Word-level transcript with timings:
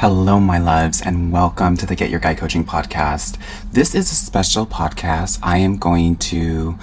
Hello, 0.00 0.38
my 0.38 0.58
loves, 0.58 1.02
and 1.02 1.32
welcome 1.32 1.76
to 1.76 1.84
the 1.84 1.96
Get 1.96 2.08
Your 2.08 2.20
Guy 2.20 2.32
Coaching 2.32 2.62
podcast. 2.62 3.36
This 3.72 3.96
is 3.96 4.12
a 4.12 4.14
special 4.14 4.64
podcast. 4.64 5.40
I 5.42 5.58
am 5.58 5.76
going 5.76 6.14
to 6.18 6.78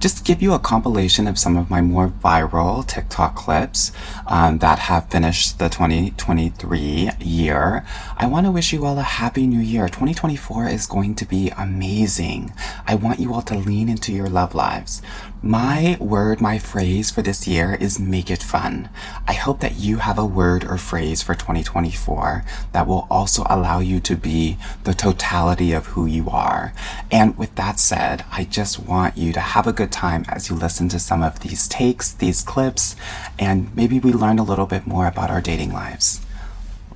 just 0.00 0.24
give 0.24 0.42
you 0.42 0.52
a 0.52 0.58
compilation 0.58 1.28
of 1.28 1.38
some 1.38 1.56
of 1.56 1.70
my 1.70 1.80
more 1.80 2.08
viral 2.08 2.84
TikTok 2.84 3.36
clips 3.36 3.92
um, 4.26 4.58
that 4.58 4.78
have 4.80 5.08
finished 5.08 5.60
the 5.60 5.68
2023 5.68 7.10
year. 7.20 7.84
I 8.16 8.26
want 8.26 8.46
to 8.46 8.52
wish 8.52 8.72
you 8.72 8.84
all 8.84 8.98
a 8.98 9.02
happy 9.02 9.46
new 9.46 9.60
year. 9.60 9.86
2024 9.86 10.66
is 10.68 10.86
going 10.86 11.14
to 11.16 11.24
be 11.24 11.50
amazing. 11.56 12.52
I 12.86 12.94
want 12.96 13.20
you 13.20 13.34
all 13.34 13.42
to 13.42 13.54
lean 13.54 13.88
into 13.88 14.12
your 14.12 14.28
love 14.28 14.54
lives. 14.54 15.02
My 15.42 15.96
word, 16.00 16.40
my 16.40 16.58
phrase 16.58 17.12
for 17.12 17.22
this 17.22 17.46
year 17.46 17.78
is 17.80 18.00
make 18.00 18.28
it 18.28 18.42
fun. 18.42 18.88
I 19.28 19.34
hope 19.34 19.60
that 19.60 19.76
you 19.76 19.98
have 19.98 20.18
a 20.18 20.26
word 20.26 20.64
or 20.64 20.76
phrase 20.78 21.22
for 21.22 21.36
2024 21.36 22.44
that 22.72 22.88
will 22.88 23.06
also 23.08 23.44
allow 23.48 23.78
you 23.78 24.00
to 24.00 24.16
be 24.16 24.58
the 24.82 24.94
totality 24.94 25.72
of 25.72 25.86
who 25.86 26.06
you 26.06 26.28
are. 26.28 26.74
And 27.12 27.38
with 27.38 27.54
that 27.54 27.78
said, 27.78 28.24
I 28.32 28.44
just 28.44 28.80
want 28.80 29.16
you 29.16 29.32
to 29.32 29.38
have 29.38 29.68
a 29.68 29.72
good 29.72 29.92
time 29.92 30.24
as 30.28 30.50
you 30.50 30.56
listen 30.56 30.88
to 30.88 30.98
some 30.98 31.22
of 31.22 31.38
these 31.38 31.68
takes, 31.68 32.10
these 32.10 32.42
clips, 32.42 32.96
and 33.38 33.72
maybe 33.76 34.00
we 34.00 34.12
learn 34.12 34.40
a 34.40 34.44
little 34.44 34.66
bit 34.66 34.88
more 34.88 35.06
about 35.06 35.30
our 35.30 35.40
dating 35.40 35.72
lives. 35.72 36.20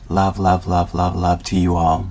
Love, 0.08 0.40
love, 0.40 0.66
love, 0.66 0.96
love, 0.96 1.14
love 1.14 1.44
to 1.44 1.56
you 1.56 1.76
all. 1.76 2.10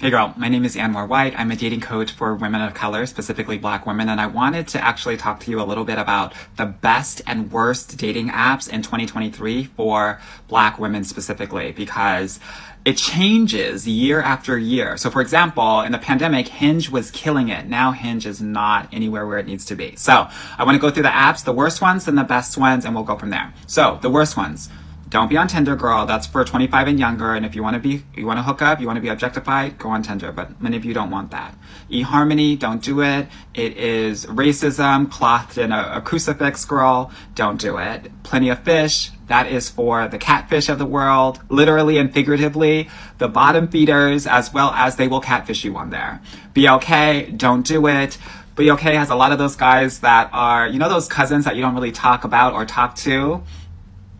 Hey 0.00 0.10
girl, 0.10 0.32
my 0.36 0.48
name 0.48 0.64
is 0.64 0.76
Anwar 0.76 1.08
White. 1.08 1.34
I'm 1.36 1.50
a 1.50 1.56
dating 1.56 1.80
coach 1.80 2.12
for 2.12 2.32
women 2.32 2.60
of 2.60 2.72
color, 2.72 3.04
specifically 3.04 3.58
black 3.58 3.84
women, 3.84 4.08
and 4.08 4.20
I 4.20 4.28
wanted 4.28 4.68
to 4.68 4.80
actually 4.80 5.16
talk 5.16 5.40
to 5.40 5.50
you 5.50 5.60
a 5.60 5.66
little 5.66 5.84
bit 5.84 5.98
about 5.98 6.34
the 6.54 6.66
best 6.66 7.20
and 7.26 7.50
worst 7.50 7.96
dating 7.96 8.28
apps 8.28 8.72
in 8.72 8.82
2023 8.82 9.64
for 9.64 10.20
black 10.46 10.78
women 10.78 11.02
specifically 11.02 11.72
because 11.72 12.38
it 12.84 12.96
changes 12.96 13.88
year 13.88 14.22
after 14.22 14.56
year. 14.56 14.96
So 14.96 15.10
for 15.10 15.20
example, 15.20 15.80
in 15.80 15.90
the 15.90 15.98
pandemic, 15.98 16.46
Hinge 16.46 16.90
was 16.90 17.10
killing 17.10 17.48
it. 17.48 17.66
Now 17.66 17.90
Hinge 17.90 18.24
is 18.24 18.40
not 18.40 18.88
anywhere 18.92 19.26
where 19.26 19.38
it 19.38 19.48
needs 19.48 19.64
to 19.64 19.74
be. 19.74 19.96
So 19.96 20.28
I 20.56 20.62
want 20.62 20.76
to 20.76 20.80
go 20.80 20.90
through 20.90 21.02
the 21.02 21.08
apps, 21.08 21.42
the 21.42 21.52
worst 21.52 21.82
ones 21.82 22.06
and 22.06 22.16
the 22.16 22.22
best 22.22 22.56
ones, 22.56 22.84
and 22.84 22.94
we'll 22.94 23.02
go 23.02 23.16
from 23.16 23.30
there. 23.30 23.52
So 23.66 23.98
the 24.00 24.10
worst 24.10 24.36
ones. 24.36 24.68
Don't 25.08 25.28
be 25.28 25.38
on 25.38 25.48
Tinder, 25.48 25.74
girl. 25.74 26.04
That's 26.04 26.26
for 26.26 26.44
25 26.44 26.88
and 26.88 26.98
younger. 26.98 27.34
And 27.34 27.46
if 27.46 27.54
you 27.54 27.62
want 27.62 27.74
to 27.74 27.80
be, 27.80 28.04
you 28.14 28.26
want 28.26 28.38
to 28.38 28.42
hook 28.42 28.60
up, 28.60 28.78
you 28.78 28.86
want 28.86 28.98
to 28.98 29.00
be 29.00 29.08
objectified, 29.08 29.78
go 29.78 29.88
on 29.88 30.02
Tinder. 30.02 30.32
But 30.32 30.60
many 30.60 30.76
of 30.76 30.84
you 30.84 30.92
don't 30.92 31.10
want 31.10 31.30
that. 31.30 31.54
eHarmony, 31.90 32.58
don't 32.58 32.82
do 32.82 33.00
it. 33.00 33.28
It 33.54 33.76
is 33.78 34.26
racism 34.26 35.10
clothed 35.10 35.56
in 35.56 35.72
a, 35.72 35.92
a 35.94 36.00
crucifix, 36.02 36.66
girl. 36.66 37.10
Don't 37.34 37.58
do 37.58 37.78
it. 37.78 38.10
Plenty 38.22 38.50
of 38.50 38.62
fish. 38.64 39.10
That 39.28 39.46
is 39.46 39.70
for 39.70 40.08
the 40.08 40.18
catfish 40.18 40.68
of 40.68 40.78
the 40.78 40.86
world, 40.86 41.40
literally 41.48 41.98
and 41.98 42.12
figuratively, 42.12 42.88
the 43.18 43.28
bottom 43.28 43.68
feeders, 43.68 44.26
as 44.26 44.52
well 44.52 44.70
as 44.70 44.96
they 44.96 45.08
will 45.08 45.20
catfish 45.20 45.64
you 45.64 45.76
on 45.76 45.90
there. 45.90 46.20
BLK, 46.54 47.36
don't 47.36 47.66
do 47.66 47.86
it. 47.86 48.18
BLK 48.56 48.94
has 48.94 49.08
a 49.08 49.14
lot 49.14 49.30
of 49.32 49.38
those 49.38 49.54
guys 49.54 50.00
that 50.00 50.30
are, 50.32 50.66
you 50.66 50.78
know, 50.78 50.88
those 50.88 51.08
cousins 51.08 51.44
that 51.44 51.56
you 51.56 51.62
don't 51.62 51.74
really 51.74 51.92
talk 51.92 52.24
about 52.24 52.54
or 52.54 52.66
talk 52.66 52.96
to 52.96 53.42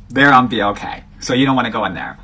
they're 0.09 0.33
on 0.33 0.49
BLK. 0.49 1.05
So 1.21 1.35
you 1.35 1.47
don't 1.47 1.57
want 1.57 1.67
to 1.67 1.73
go 1.73 1.85
in 1.85 1.95
there. 1.95 2.19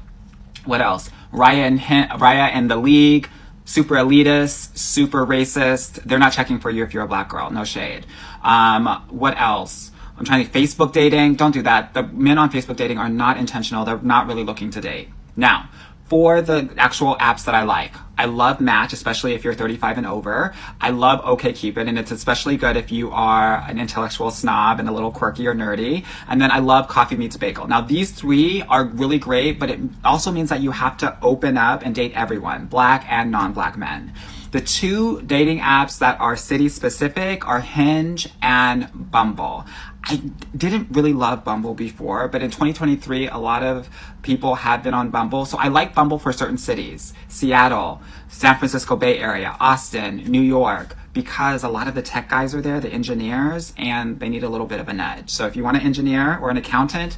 What 0.64 0.80
else? 0.80 1.10
Raya 1.32 1.66
and 1.66 1.80
Raya 1.80 2.50
and 2.52 2.70
the 2.70 2.76
League, 2.76 3.28
super 3.64 3.96
elitist, 3.96 4.78
super 4.78 5.26
racist. 5.26 6.02
They're 6.04 6.18
not 6.18 6.32
checking 6.32 6.60
for 6.60 6.70
you 6.70 6.84
if 6.84 6.94
you're 6.94 7.02
a 7.02 7.08
black 7.08 7.28
girl. 7.28 7.50
No 7.50 7.64
shade. 7.64 8.06
Um, 8.42 8.86
what 9.08 9.38
else? 9.38 9.90
I'm 10.16 10.24
trying 10.24 10.46
to 10.46 10.50
Facebook 10.50 10.92
dating. 10.92 11.34
Don't 11.34 11.50
do 11.50 11.62
that. 11.62 11.92
The 11.92 12.04
men 12.04 12.38
on 12.38 12.50
Facebook 12.50 12.76
dating 12.76 12.98
are 12.98 13.08
not 13.08 13.36
intentional. 13.36 13.84
They're 13.84 13.98
not 13.98 14.26
really 14.28 14.44
looking 14.44 14.70
to 14.70 14.80
date. 14.80 15.08
Now, 15.36 15.68
for 16.06 16.42
the 16.42 16.72
actual 16.76 17.16
apps 17.16 17.44
that 17.46 17.54
I 17.54 17.62
like. 17.62 17.92
I 18.16 18.26
love 18.26 18.60
Match, 18.60 18.92
especially 18.92 19.34
if 19.34 19.42
you're 19.42 19.54
35 19.54 19.98
and 19.98 20.06
over. 20.06 20.54
I 20.80 20.90
love 20.90 21.20
OKCupid, 21.24 21.88
and 21.88 21.98
it's 21.98 22.12
especially 22.12 22.56
good 22.56 22.76
if 22.76 22.92
you 22.92 23.10
are 23.10 23.64
an 23.68 23.80
intellectual 23.80 24.30
snob 24.30 24.78
and 24.78 24.88
a 24.88 24.92
little 24.92 25.10
quirky 25.10 25.46
or 25.48 25.54
nerdy. 25.54 26.04
And 26.28 26.40
then 26.40 26.50
I 26.50 26.60
love 26.60 26.86
Coffee 26.86 27.16
Meets 27.16 27.36
Bagel. 27.36 27.66
Now, 27.66 27.80
these 27.80 28.12
three 28.12 28.62
are 28.62 28.84
really 28.84 29.18
great, 29.18 29.58
but 29.58 29.70
it 29.70 29.80
also 30.04 30.30
means 30.30 30.50
that 30.50 30.60
you 30.60 30.70
have 30.70 30.96
to 30.98 31.18
open 31.22 31.56
up 31.56 31.82
and 31.84 31.94
date 31.94 32.12
everyone, 32.14 32.66
black 32.66 33.04
and 33.10 33.30
non-black 33.30 33.76
men. 33.76 34.12
The 34.52 34.60
two 34.60 35.20
dating 35.22 35.58
apps 35.58 35.98
that 35.98 36.20
are 36.20 36.36
city 36.36 36.68
specific 36.68 37.44
are 37.48 37.58
Hinge 37.58 38.28
and 38.40 38.88
Bumble. 38.94 39.64
I 40.06 40.20
didn't 40.54 40.88
really 40.90 41.14
love 41.14 41.44
Bumble 41.44 41.74
before, 41.74 42.28
but 42.28 42.42
in 42.42 42.50
2023, 42.50 43.28
a 43.28 43.38
lot 43.38 43.62
of 43.62 43.88
people 44.22 44.56
have 44.56 44.82
been 44.82 44.92
on 44.92 45.08
Bumble. 45.08 45.46
So 45.46 45.56
I 45.56 45.68
like 45.68 45.94
Bumble 45.94 46.18
for 46.18 46.30
certain 46.32 46.58
cities 46.58 47.14
Seattle, 47.28 48.02
San 48.28 48.58
Francisco 48.58 48.96
Bay 48.96 49.18
Area, 49.18 49.56
Austin, 49.60 50.16
New 50.16 50.42
York, 50.42 50.94
because 51.14 51.62
a 51.62 51.68
lot 51.68 51.88
of 51.88 51.94
the 51.94 52.02
tech 52.02 52.28
guys 52.28 52.54
are 52.54 52.60
there, 52.60 52.80
the 52.80 52.90
engineers, 52.90 53.72
and 53.78 54.20
they 54.20 54.28
need 54.28 54.44
a 54.44 54.48
little 54.48 54.66
bit 54.66 54.78
of 54.78 54.88
a 54.88 54.92
nudge. 54.92 55.30
So 55.30 55.46
if 55.46 55.56
you 55.56 55.64
want 55.64 55.78
an 55.78 55.82
engineer 55.82 56.38
or 56.38 56.50
an 56.50 56.58
accountant, 56.58 57.16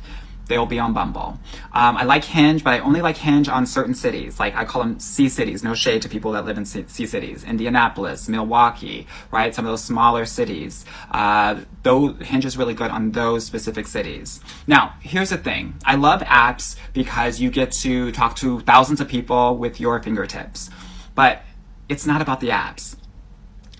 they'll 0.48 0.66
be 0.66 0.78
on 0.78 0.92
Bumble. 0.92 1.38
Um, 1.72 1.96
I 1.96 2.04
like 2.04 2.24
Hinge, 2.24 2.62
but 2.62 2.74
I 2.74 2.78
only 2.80 3.00
like 3.00 3.16
Hinge 3.16 3.48
on 3.48 3.66
certain 3.66 3.94
cities. 3.94 4.38
Like 4.38 4.54
I 4.54 4.64
call 4.64 4.82
them 4.82 4.98
C 4.98 5.28
cities. 5.28 5.62
No 5.62 5.74
shade 5.74 6.02
to 6.02 6.08
people 6.08 6.32
that 6.32 6.44
live 6.44 6.58
in 6.58 6.64
C, 6.64 6.84
C 6.86 7.06
cities. 7.06 7.44
Indianapolis, 7.44 8.28
Milwaukee, 8.28 9.06
right? 9.30 9.54
Some 9.54 9.66
of 9.66 9.72
those 9.72 9.84
smaller 9.84 10.24
cities. 10.24 10.84
Uh, 11.10 11.60
though 11.82 12.14
Hinge 12.14 12.44
is 12.44 12.56
really 12.56 12.74
good 12.74 12.90
on 12.90 13.12
those 13.12 13.44
specific 13.44 13.86
cities. 13.86 14.40
Now, 14.66 14.94
here's 15.00 15.30
the 15.30 15.38
thing. 15.38 15.74
I 15.84 15.96
love 15.96 16.20
apps 16.22 16.76
because 16.92 17.40
you 17.40 17.50
get 17.50 17.72
to 17.72 18.12
talk 18.12 18.36
to 18.36 18.60
thousands 18.60 19.00
of 19.00 19.08
people 19.08 19.56
with 19.56 19.80
your 19.80 20.02
fingertips. 20.02 20.70
But 21.14 21.42
it's 21.88 22.06
not 22.06 22.20
about 22.20 22.40
the 22.40 22.48
apps. 22.48 22.96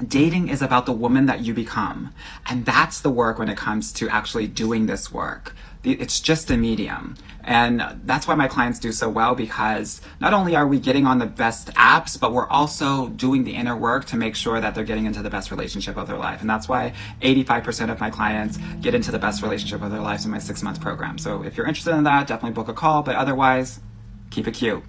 Dating 0.06 0.48
is 0.48 0.60
about 0.60 0.84
the 0.84 0.93
woman 0.93 1.25
that 1.27 1.41
you 1.41 1.54
become. 1.54 2.12
And 2.47 2.66
that's 2.66 3.00
the 3.00 3.10
work 3.10 3.38
when 3.38 3.48
it 3.48 3.56
comes 3.56 3.93
to 3.94 4.09
actually 4.10 4.47
doing 4.47 4.87
this 4.87 5.10
work 5.10 5.54
it's 5.92 6.20
just 6.20 6.50
a 6.50 6.56
medium. 6.56 7.16
And 7.47 8.00
that's 8.04 8.26
why 8.26 8.34
my 8.34 8.48
clients 8.48 8.80
do 8.80 8.91
so 8.91 9.08
well 9.08 9.36
because 9.36 10.00
not 10.20 10.32
only 10.32 10.56
are 10.56 10.66
we 10.66 10.80
getting 10.80 11.06
on 11.06 11.20
the 11.20 11.26
best 11.26 11.69
apps, 11.74 12.19
but 12.19 12.32
we're 12.32 12.48
also 12.48 13.08
doing 13.08 13.44
the 13.44 13.54
inner 13.54 13.76
work 13.76 14.04
to 14.06 14.16
make 14.16 14.34
sure 14.34 14.60
that 14.60 14.74
they're 14.74 14.84
getting 14.84 15.06
into 15.06 15.22
the 15.22 15.30
best 15.30 15.52
relationship 15.52 15.97
of 15.97 16.08
their 16.08 16.19
life. 16.19 16.41
And 16.41 16.50
that's 16.50 16.69
why 16.69 16.92
85% 17.22 17.92
of 17.92 18.00
my 18.00 18.10
clients 18.10 18.58
get 18.80 18.94
into 18.94 19.12
the 19.12 19.19
best 19.19 19.42
relationship 19.42 19.82
of 19.82 19.92
their 19.92 20.00
lives 20.00 20.24
in 20.24 20.32
my 20.32 20.38
six 20.38 20.62
month 20.62 20.80
program. 20.80 21.19
So 21.19 21.44
if 21.44 21.56
you're 21.56 21.69
interested 21.69 21.94
in 21.94 22.03
that, 22.04 22.26
definitely 22.26 22.54
book 22.54 22.68
a 22.68 22.74
call. 22.74 23.03
But 23.03 23.14
otherwise, 23.14 23.78
keep 24.30 24.48
it 24.48 24.54
cute. 24.54 24.82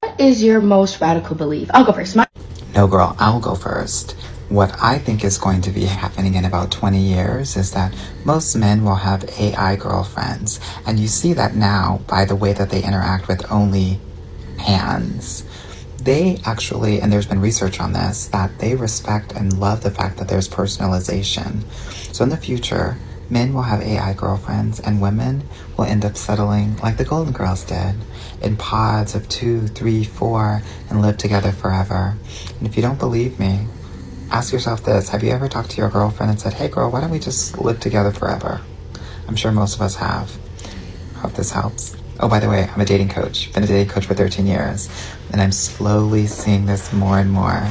What 0.00 0.20
is 0.20 0.42
your 0.42 0.60
most 0.60 1.00
radical 1.00 1.36
belief? 1.36 1.70
I'll 1.72 1.84
go 1.84 1.92
first. 1.92 2.16
My- 2.16 2.26
no, 2.74 2.88
girl, 2.88 3.14
I'll 3.20 3.40
go 3.40 3.54
first. 3.54 4.16
What 4.48 4.76
I 4.80 4.98
think 4.98 5.24
is 5.24 5.38
going 5.38 5.62
to 5.62 5.70
be 5.70 5.86
happening 5.86 6.34
in 6.34 6.44
about 6.44 6.70
20 6.70 7.00
years 7.00 7.56
is 7.56 7.72
that 7.72 7.94
most 8.24 8.54
men 8.54 8.84
will 8.84 8.96
have 8.96 9.24
AI 9.38 9.76
girlfriends. 9.76 10.60
And 10.86 11.00
you 11.00 11.08
see 11.08 11.32
that 11.32 11.54
now 11.54 12.02
by 12.06 12.24
the 12.26 12.36
way 12.36 12.52
that 12.52 12.70
they 12.70 12.84
interact 12.84 13.26
with 13.26 13.50
only 13.50 14.00
hands. 14.58 15.44
They 16.02 16.38
actually, 16.44 17.00
and 17.00 17.10
there's 17.10 17.26
been 17.26 17.40
research 17.40 17.80
on 17.80 17.94
this, 17.94 18.26
that 18.28 18.58
they 18.58 18.74
respect 18.74 19.32
and 19.32 19.58
love 19.58 19.82
the 19.82 19.90
fact 19.90 20.18
that 20.18 20.28
there's 20.28 20.48
personalization. 20.48 21.64
So 22.14 22.22
in 22.22 22.28
the 22.28 22.36
future, 22.36 22.98
men 23.30 23.54
will 23.54 23.62
have 23.62 23.80
AI 23.80 24.12
girlfriends 24.12 24.78
and 24.78 25.00
women 25.00 25.48
will 25.78 25.86
end 25.86 26.04
up 26.04 26.16
settling 26.16 26.76
like 26.76 26.98
the 26.98 27.04
Golden 27.04 27.32
Girls 27.32 27.64
did 27.64 27.94
in 28.42 28.56
pods 28.56 29.14
of 29.14 29.28
two, 29.30 29.66
three, 29.68 30.04
four, 30.04 30.62
and 30.90 31.00
live 31.00 31.16
together 31.16 31.50
forever. 31.50 32.16
And 32.58 32.68
if 32.68 32.76
you 32.76 32.82
don't 32.82 32.98
believe 32.98 33.40
me, 33.40 33.66
ask 34.34 34.52
yourself 34.52 34.82
this 34.82 35.08
Have 35.10 35.22
you 35.22 35.30
ever 35.30 35.48
talked 35.48 35.70
to 35.70 35.76
your 35.76 35.88
girlfriend 35.88 36.30
and 36.30 36.40
said, 36.40 36.54
Hey 36.54 36.66
girl, 36.66 36.90
why 36.90 37.00
don't 37.00 37.10
we 37.10 37.20
just 37.20 37.56
live 37.58 37.78
together 37.78 38.10
forever? 38.10 38.60
I'm 39.28 39.36
sure 39.36 39.52
most 39.52 39.76
of 39.76 39.80
us 39.80 39.94
have. 39.94 40.36
Hope 41.14 41.34
this 41.34 41.52
helps. 41.52 41.96
Oh, 42.18 42.28
by 42.28 42.40
the 42.40 42.48
way, 42.48 42.68
I'm 42.68 42.80
a 42.80 42.84
dating 42.84 43.10
coach. 43.10 43.52
Been 43.52 43.62
a 43.62 43.66
dating 43.66 43.92
coach 43.92 44.06
for 44.06 44.14
13 44.14 44.46
years, 44.46 44.90
and 45.32 45.40
I'm 45.40 45.52
slowly 45.52 46.26
seeing 46.26 46.66
this 46.66 46.92
more 46.92 47.18
and 47.18 47.30
more. 47.30 47.64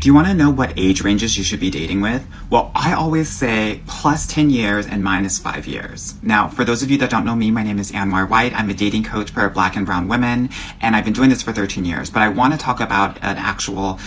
Do 0.00 0.08
you 0.08 0.14
want 0.14 0.28
to 0.28 0.34
know 0.34 0.50
what 0.50 0.72
age 0.76 1.02
ranges 1.02 1.36
you 1.36 1.44
should 1.44 1.60
be 1.60 1.70
dating 1.70 2.00
with? 2.00 2.26
Well, 2.48 2.72
I 2.74 2.94
always 2.94 3.28
say 3.28 3.82
plus 3.86 4.26
10 4.26 4.50
years 4.50 4.86
and 4.86 5.04
minus 5.04 5.38
5 5.38 5.66
years. 5.66 6.14
Now, 6.22 6.48
for 6.48 6.64
those 6.64 6.82
of 6.82 6.90
you 6.90 6.98
that 6.98 7.10
don't 7.10 7.24
know 7.24 7.36
me, 7.36 7.50
my 7.50 7.62
name 7.62 7.78
is 7.78 7.92
Anwar 7.92 8.28
White. 8.28 8.54
I'm 8.54 8.70
a 8.70 8.74
dating 8.74 9.04
coach 9.04 9.30
for 9.30 9.48
black 9.50 9.76
and 9.76 9.86
brown 9.86 10.08
women, 10.08 10.48
and 10.80 10.96
I've 10.96 11.04
been 11.04 11.12
doing 11.12 11.30
this 11.30 11.42
for 11.42 11.52
13 11.52 11.84
years. 11.84 12.10
But 12.10 12.22
I 12.22 12.28
want 12.28 12.54
to 12.54 12.58
talk 12.58 12.80
about 12.80 13.18
an 13.18 13.36
actual 13.36 14.00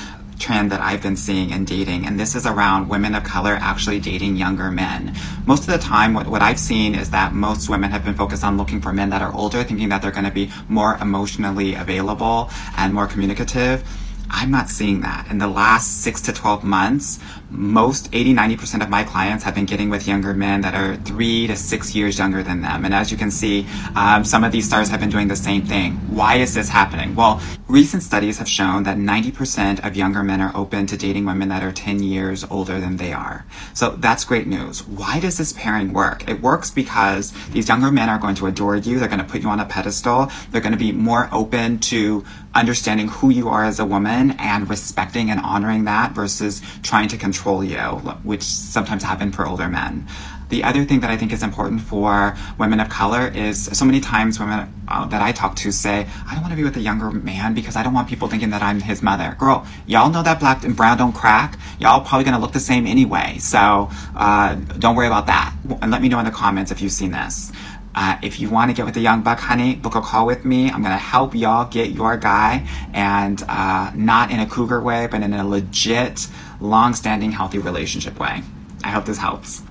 trend 0.44 0.72
that 0.74 0.82
I've 0.82 1.02
been 1.02 1.16
seeing 1.16 1.52
in 1.52 1.64
dating, 1.64 2.06
and 2.06 2.20
this 2.20 2.36
is 2.36 2.46
around 2.46 2.90
women 2.90 3.16
of 3.16 3.24
color 3.24 3.58
actually 3.62 4.02
dating 4.02 4.36
younger 4.36 4.70
men. 4.70 5.16
Most 5.46 5.62
of 5.62 5.68
the 5.68 5.78
time, 5.78 6.14
what, 6.14 6.28
what 6.28 6.42
I've 6.42 6.60
seen 6.60 6.96
is 6.96 7.10
that 7.12 7.34
most 7.34 7.70
women 7.70 7.92
have 7.92 8.04
been 8.04 8.14
focused 8.14 8.44
on 8.44 8.58
looking 8.58 8.82
for 8.82 8.92
men 8.92 9.10
that 9.12 9.22
are 9.22 9.34
older, 9.34 9.64
thinking 9.64 9.88
that 9.90 10.02
they're 10.02 10.12
going 10.12 10.26
to 10.26 10.32
be 10.32 10.52
more 10.68 10.98
emotionally 10.98 11.76
available 11.76 12.50
and 12.78 12.94
more 12.94 13.08
communicative. 13.08 13.84
I'm 14.30 14.50
not 14.50 14.68
seeing 14.68 15.02
that. 15.02 15.28
In 15.30 15.38
the 15.38 15.48
last 15.48 16.02
six 16.02 16.20
to 16.22 16.34
12 16.34 16.64
months, 16.64 17.20
most 17.50 18.10
80 18.12 18.34
90% 18.34 18.82
of 18.82 18.90
my 18.90 19.04
clients 19.04 19.44
have 19.44 19.54
been 19.54 19.66
getting 19.66 19.90
with 19.90 20.08
younger 20.08 20.34
men 20.34 20.62
that 20.62 20.74
are 20.74 20.96
three 20.98 21.46
to 21.48 21.56
six 21.56 21.94
years 21.96 22.18
younger 22.18 22.42
than 22.42 22.62
them. 22.62 22.84
And 22.84 22.94
as 22.94 23.12
you 23.12 23.18
can 23.18 23.30
see, 23.30 23.68
um, 23.96 24.26
some 24.26 24.44
of 24.44 24.52
these 24.52 24.66
stars 24.66 24.90
have 24.90 25.00
been 25.00 25.12
doing 25.12 25.28
the 25.28 25.36
same 25.36 25.62
thing. 25.62 25.94
Why 26.10 26.36
is 26.36 26.54
this 26.56 26.68
happening? 26.68 27.16
Well, 27.16 27.42
recent 27.74 28.04
studies 28.04 28.38
have 28.38 28.48
shown 28.48 28.84
that 28.84 28.98
90% 28.98 29.84
of 29.84 29.96
younger 29.96 30.22
men 30.22 30.40
are 30.40 30.56
open 30.56 30.86
to 30.86 30.96
dating 30.96 31.26
women 31.26 31.50
that 31.50 31.64
are 31.64 31.72
10 31.72 32.04
years 32.04 32.46
older 32.52 32.80
than 32.80 32.98
they 32.98 33.12
are. 33.12 33.48
So 33.74 33.90
that's 33.90 34.24
great 34.24 34.46
news. 34.46 34.84
Why 34.88 35.20
does 35.20 35.40
this 35.40 35.54
pairing 35.54 35.92
work? 35.92 36.30
It 36.30 36.40
works 36.40 36.70
because 36.70 37.32
these 37.48 37.68
younger 37.68 37.92
men 37.92 38.10
are 38.10 38.20
going 38.20 38.36
to 38.36 38.46
adore 38.46 38.76
you. 38.76 39.00
They're 39.00 39.08
going 39.08 39.26
to 39.26 39.26
put 39.26 39.42
you 39.42 39.50
on 39.50 39.60
a 39.60 39.66
pedestal. 39.66 40.32
They're 40.52 40.62
going 40.62 40.74
to 40.74 40.78
be 40.78 40.92
more 40.92 41.28
open 41.32 41.80
to 41.80 42.24
understanding 42.54 43.08
who 43.08 43.32
you 43.32 43.50
are 43.50 43.64
as 43.64 43.80
a 43.80 43.86
woman 43.86 44.36
and 44.38 44.70
respecting 44.70 45.32
and 45.32 45.40
honoring 45.40 45.86
that 45.86 46.12
versus 46.12 46.62
trying 46.84 47.08
to 47.08 47.18
control 47.18 47.64
you, 47.64 47.80
which 48.22 48.44
sometimes 48.44 49.02
happen 49.02 49.32
for 49.32 49.48
older 49.48 49.68
men. 49.68 50.08
The 50.50 50.64
other 50.64 50.86
thing 50.86 51.00
that 51.02 51.10
I 51.10 51.18
think 51.18 51.32
is 51.34 51.44
important 51.44 51.82
for 51.82 52.36
women 52.58 52.80
of 52.80 52.90
color 52.90 53.28
is 53.28 53.66
so 53.78 53.86
many 53.86 54.00
times 54.00 54.40
women 54.40 54.74
uh, 54.88 55.06
that 55.08 55.22
I 55.22 55.32
talk 55.32 55.56
to 55.58 55.72
say, 55.72 56.08
I 56.28 56.34
don't 56.34 56.42
want 56.42 56.52
to 56.52 56.58
be 56.58 56.64
with 56.64 56.78
a 56.78 56.82
younger 56.82 57.12
man 57.12 57.54
because 57.54 57.76
I 57.76 57.84
don't 57.84 57.94
want 57.94 58.08
people 58.08 58.28
thinking 58.28 58.52
that 58.52 58.62
I'm 58.62 58.80
his 58.80 59.02
mother. 59.02 59.36
Girl, 59.40 59.66
y'all 59.88 60.10
know 60.10 60.24
that 60.24 60.40
black 60.40 60.64
and 60.64 60.76
brown 60.76 60.98
don't 60.98 61.14
crack. 61.14 61.58
Y'all 61.80 62.02
probably 62.02 62.26
going 62.26 62.36
to 62.36 62.42
look 62.42 62.54
the 62.54 62.60
same 62.60 62.86
anyway. 62.86 63.38
So 63.40 63.90
uh, 64.16 64.56
don't 64.56 64.96
worry 64.96 65.08
about 65.08 65.28
that. 65.28 65.54
And 65.82 65.92
let 65.92 66.02
me 66.02 66.10
know 66.10 66.20
in 66.20 66.26
the 66.26 66.32
comments 66.32 66.72
if 66.72 66.82
you've 66.82 66.92
seen 66.92 67.12
this. 67.12 67.52
Uh, 67.96 68.18
if 68.24 68.40
you 68.40 68.50
want 68.50 68.72
to 68.72 68.76
get 68.76 68.86
with 68.86 68.98
a 68.98 69.00
young 69.00 69.22
buck, 69.22 69.40
honey, 69.40 69.76
book 69.76 69.96
a 69.96 70.02
call 70.02 70.26
with 70.26 70.46
me. 70.46 70.66
I'm 70.66 70.82
going 70.82 70.96
to 70.96 70.98
help 70.98 71.36
y'all 71.36 71.70
get 71.70 71.92
your 71.92 72.18
guy 72.18 72.68
and 72.94 73.42
uh, 73.48 73.92
not 73.94 74.32
in 74.32 74.40
a 74.40 74.48
cougar 74.48 74.82
way, 74.82 75.08
but 75.08 75.22
in 75.22 75.34
a 75.34 75.48
legit, 75.48 76.28
long 76.60 76.96
standing, 76.96 77.32
healthy 77.32 77.60
relationship 77.60 78.20
way. 78.20 78.42
I 78.84 78.90
hope 78.90 79.06
this 79.06 79.20
helps. 79.20 79.62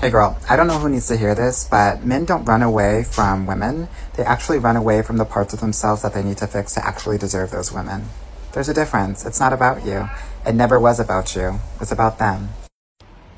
Hey 0.00 0.10
girl, 0.10 0.38
I 0.48 0.54
don't 0.54 0.68
know 0.68 0.78
who 0.78 0.88
needs 0.88 1.08
to 1.08 1.16
hear 1.16 1.34
this, 1.34 1.66
but 1.68 2.04
men 2.04 2.24
don't 2.24 2.44
run 2.44 2.62
away 2.62 3.02
from 3.02 3.46
women. 3.46 3.88
They 4.14 4.22
actually 4.22 4.60
run 4.60 4.76
away 4.76 5.02
from 5.02 5.16
the 5.16 5.24
parts 5.24 5.52
of 5.52 5.58
themselves 5.58 6.02
that 6.02 6.14
they 6.14 6.22
need 6.22 6.36
to 6.36 6.46
fix 6.46 6.72
to 6.74 6.86
actually 6.86 7.18
deserve 7.18 7.50
those 7.50 7.72
women. 7.72 8.04
There's 8.52 8.68
a 8.68 8.74
difference. 8.74 9.26
It's 9.26 9.40
not 9.40 9.52
about 9.52 9.84
you. 9.84 10.08
It 10.46 10.54
never 10.54 10.78
was 10.78 11.00
about 11.00 11.34
you. 11.34 11.58
It's 11.80 11.90
about 11.90 12.20
them. 12.20 12.50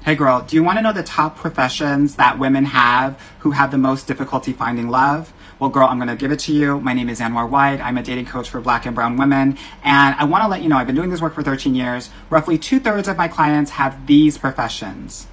Hey 0.05 0.15
girl, 0.15 0.43
do 0.43 0.55
you 0.55 0.63
want 0.63 0.77
to 0.77 0.83
know 0.83 0.93
the 0.93 1.03
top 1.03 1.35
professions 1.35 2.17
that 2.17 2.39
women 2.39 2.67
have 2.67 3.19
who 3.39 3.53
have 3.53 3.71
the 3.71 3.79
most 3.79 4.07
difficulty 4.07 4.53
finding 4.53 4.91
love? 4.91 5.33
Well, 5.61 5.71
girl, 5.71 5.89
I'm 5.89 5.97
going 5.97 6.09
to 6.09 6.17
give 6.17 6.31
it 6.31 6.41
to 6.41 6.53
you. 6.53 6.79
My 6.79 6.93
name 6.93 7.09
is 7.09 7.21
Anwar 7.21 7.49
White. 7.49 7.81
I'm 7.81 7.97
a 7.97 8.03
dating 8.03 8.27
coach 8.27 8.51
for 8.51 8.61
black 8.61 8.85
and 8.85 8.95
brown 8.95 9.17
women. 9.17 9.57
And 9.83 10.15
I 10.15 10.25
want 10.25 10.45
to 10.45 10.49
let 10.49 10.63
you 10.63 10.69
know 10.69 10.77
I've 10.77 10.87
been 10.87 10.97
doing 10.97 11.09
this 11.09 11.23
work 11.23 11.35
for 11.35 11.43
13 11.43 11.75
years. 11.75 12.11
Roughly 12.29 12.59
two 12.59 12.81
thirds 12.81 13.09
of 13.09 13.17
my 13.17 13.29
clients 13.29 13.71
have 13.71 14.07
these 14.07 14.37
professions 14.37 15.27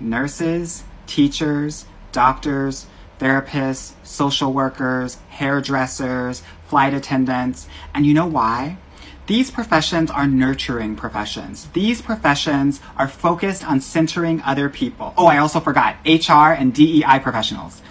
nurses, 0.00 0.84
teachers, 1.06 1.86
doctors, 2.12 2.86
therapists, 3.18 3.92
social 4.04 4.52
workers, 4.52 5.16
hairdressers, 5.30 6.42
flight 6.66 6.94
attendants. 6.94 7.68
And 7.94 8.06
you 8.06 8.14
know 8.14 8.26
why? 8.26 8.78
These 9.26 9.50
professions 9.50 10.10
are 10.10 10.26
nurturing 10.26 10.96
professions. 10.96 11.68
These 11.74 12.00
professions 12.00 12.80
are 12.96 13.08
focused 13.08 13.62
on 13.62 13.82
centering 13.82 14.40
other 14.42 14.70
people. 14.70 15.12
Oh, 15.18 15.26
I 15.26 15.36
also 15.36 15.60
forgot 15.60 15.96
HR 16.06 16.52
and 16.52 16.72
DEI 16.72 17.18
professionals. 17.22 17.82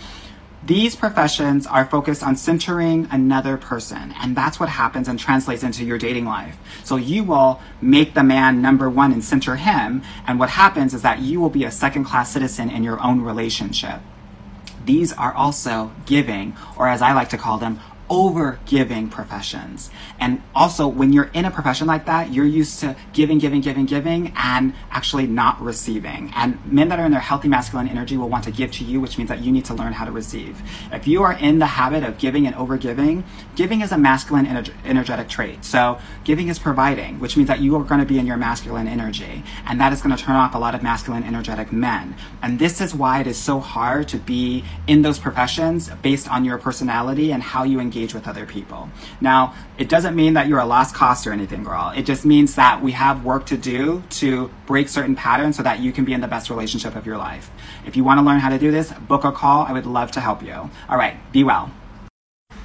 These 0.67 0.97
professions 0.97 1.65
are 1.65 1.85
focused 1.85 2.21
on 2.21 2.35
centering 2.35 3.07
another 3.09 3.55
person, 3.55 4.13
and 4.19 4.35
that's 4.35 4.59
what 4.59 4.67
happens 4.67 5.07
and 5.07 5.17
translates 5.17 5.63
into 5.63 5.85
your 5.85 5.97
dating 5.97 6.25
life. 6.25 6.57
So 6.83 6.97
you 6.97 7.23
will 7.23 7.61
make 7.79 8.15
the 8.15 8.23
man 8.23 8.61
number 8.61 8.89
one 8.89 9.13
and 9.13 9.23
center 9.23 9.55
him, 9.55 10.01
and 10.27 10.37
what 10.37 10.49
happens 10.49 10.93
is 10.93 11.03
that 11.03 11.19
you 11.19 11.39
will 11.39 11.49
be 11.49 11.63
a 11.63 11.71
second 11.71 12.03
class 12.03 12.31
citizen 12.33 12.69
in 12.69 12.83
your 12.83 13.01
own 13.01 13.21
relationship. 13.21 14.01
These 14.83 15.13
are 15.13 15.33
also 15.33 15.93
giving, 16.05 16.57
or 16.75 16.89
as 16.89 17.01
I 17.01 17.13
like 17.13 17.29
to 17.29 17.37
call 17.37 17.57
them, 17.57 17.79
over 18.09 18.59
giving 18.65 19.09
professions. 19.09 19.89
And 20.19 20.41
also, 20.55 20.87
when 20.87 21.13
you're 21.13 21.29
in 21.33 21.45
a 21.45 21.51
profession 21.51 21.87
like 21.87 22.05
that, 22.05 22.31
you're 22.31 22.45
used 22.45 22.79
to 22.79 22.95
giving, 23.13 23.37
giving, 23.37 23.61
giving, 23.61 23.85
giving, 23.85 24.33
and 24.35 24.73
actually 24.91 25.27
not 25.27 25.61
receiving. 25.61 26.31
And 26.35 26.59
men 26.71 26.89
that 26.89 26.99
are 26.99 27.05
in 27.05 27.11
their 27.11 27.19
healthy 27.19 27.47
masculine 27.47 27.87
energy 27.87 28.17
will 28.17 28.29
want 28.29 28.45
to 28.45 28.51
give 28.51 28.71
to 28.73 28.83
you, 28.83 29.01
which 29.01 29.17
means 29.17 29.29
that 29.29 29.41
you 29.41 29.51
need 29.51 29.65
to 29.65 29.73
learn 29.73 29.93
how 29.93 30.05
to 30.05 30.11
receive. 30.11 30.61
If 30.91 31.07
you 31.07 31.23
are 31.23 31.33
in 31.33 31.59
the 31.59 31.65
habit 31.65 32.03
of 32.03 32.17
giving 32.17 32.47
and 32.47 32.55
over 32.55 32.77
giving, 32.77 33.23
giving 33.55 33.81
is 33.81 33.91
a 33.91 33.97
masculine 33.97 34.45
ener- 34.45 34.73
energetic 34.85 35.27
trait. 35.27 35.65
So, 35.65 35.99
giving 36.23 36.47
is 36.47 36.59
providing, 36.59 37.19
which 37.19 37.35
means 37.35 37.47
that 37.47 37.59
you 37.59 37.75
are 37.75 37.83
going 37.83 37.99
to 37.99 38.05
be 38.05 38.19
in 38.19 38.25
your 38.25 38.37
masculine 38.37 38.87
energy. 38.87 39.43
And 39.67 39.79
that 39.81 39.93
is 39.93 40.01
going 40.01 40.15
to 40.15 40.21
turn 40.21 40.35
off 40.35 40.55
a 40.55 40.59
lot 40.59 40.75
of 40.75 40.81
masculine 40.81 41.23
energetic 41.23 41.71
men. 41.71 42.15
And 42.41 42.59
this 42.59 42.79
is 42.81 42.95
why 42.95 43.19
it 43.19 43.27
is 43.27 43.37
so 43.37 43.59
hard 43.59 44.07
to 44.09 44.17
be 44.17 44.63
in 44.87 45.01
those 45.01 45.19
professions 45.19 45.89
based 46.01 46.29
on 46.29 46.45
your 46.45 46.57
personality 46.57 47.31
and 47.31 47.43
how 47.43 47.63
you 47.63 47.79
engage 47.79 47.96
engage 47.97 48.13
with 48.13 48.27
other 48.27 48.45
people. 48.45 48.89
Now, 49.21 49.53
it 49.77 49.89
doesn't 49.89 50.15
mean 50.15 50.33
that 50.33 50.47
you're 50.47 50.59
a 50.59 50.65
lost 50.65 50.93
cost 50.93 51.25
or 51.25 51.31
anything, 51.31 51.63
girl. 51.63 51.91
It 51.95 52.05
just 52.05 52.25
means 52.25 52.55
that 52.55 52.81
we 52.81 52.91
have 52.91 53.25
work 53.25 53.45
to 53.47 53.57
do 53.57 54.03
to 54.21 54.51
break 54.65 54.87
certain 54.87 55.15
patterns 55.15 55.57
so 55.57 55.63
that 55.63 55.79
you 55.79 55.91
can 55.91 56.05
be 56.05 56.13
in 56.13 56.21
the 56.21 56.27
best 56.27 56.49
relationship 56.49 56.95
of 56.95 57.05
your 57.05 57.17
life. 57.17 57.49
If 57.85 57.97
you 57.97 58.03
want 58.03 58.19
to 58.19 58.23
learn 58.23 58.39
how 58.39 58.49
to 58.49 58.59
do 58.59 58.71
this, 58.71 58.91
book 58.91 59.23
a 59.23 59.31
call. 59.31 59.65
I 59.65 59.73
would 59.73 59.85
love 59.85 60.11
to 60.11 60.19
help 60.19 60.43
you. 60.43 60.69
All 60.89 60.97
right, 60.97 61.15
be 61.31 61.43
well. 61.43 61.71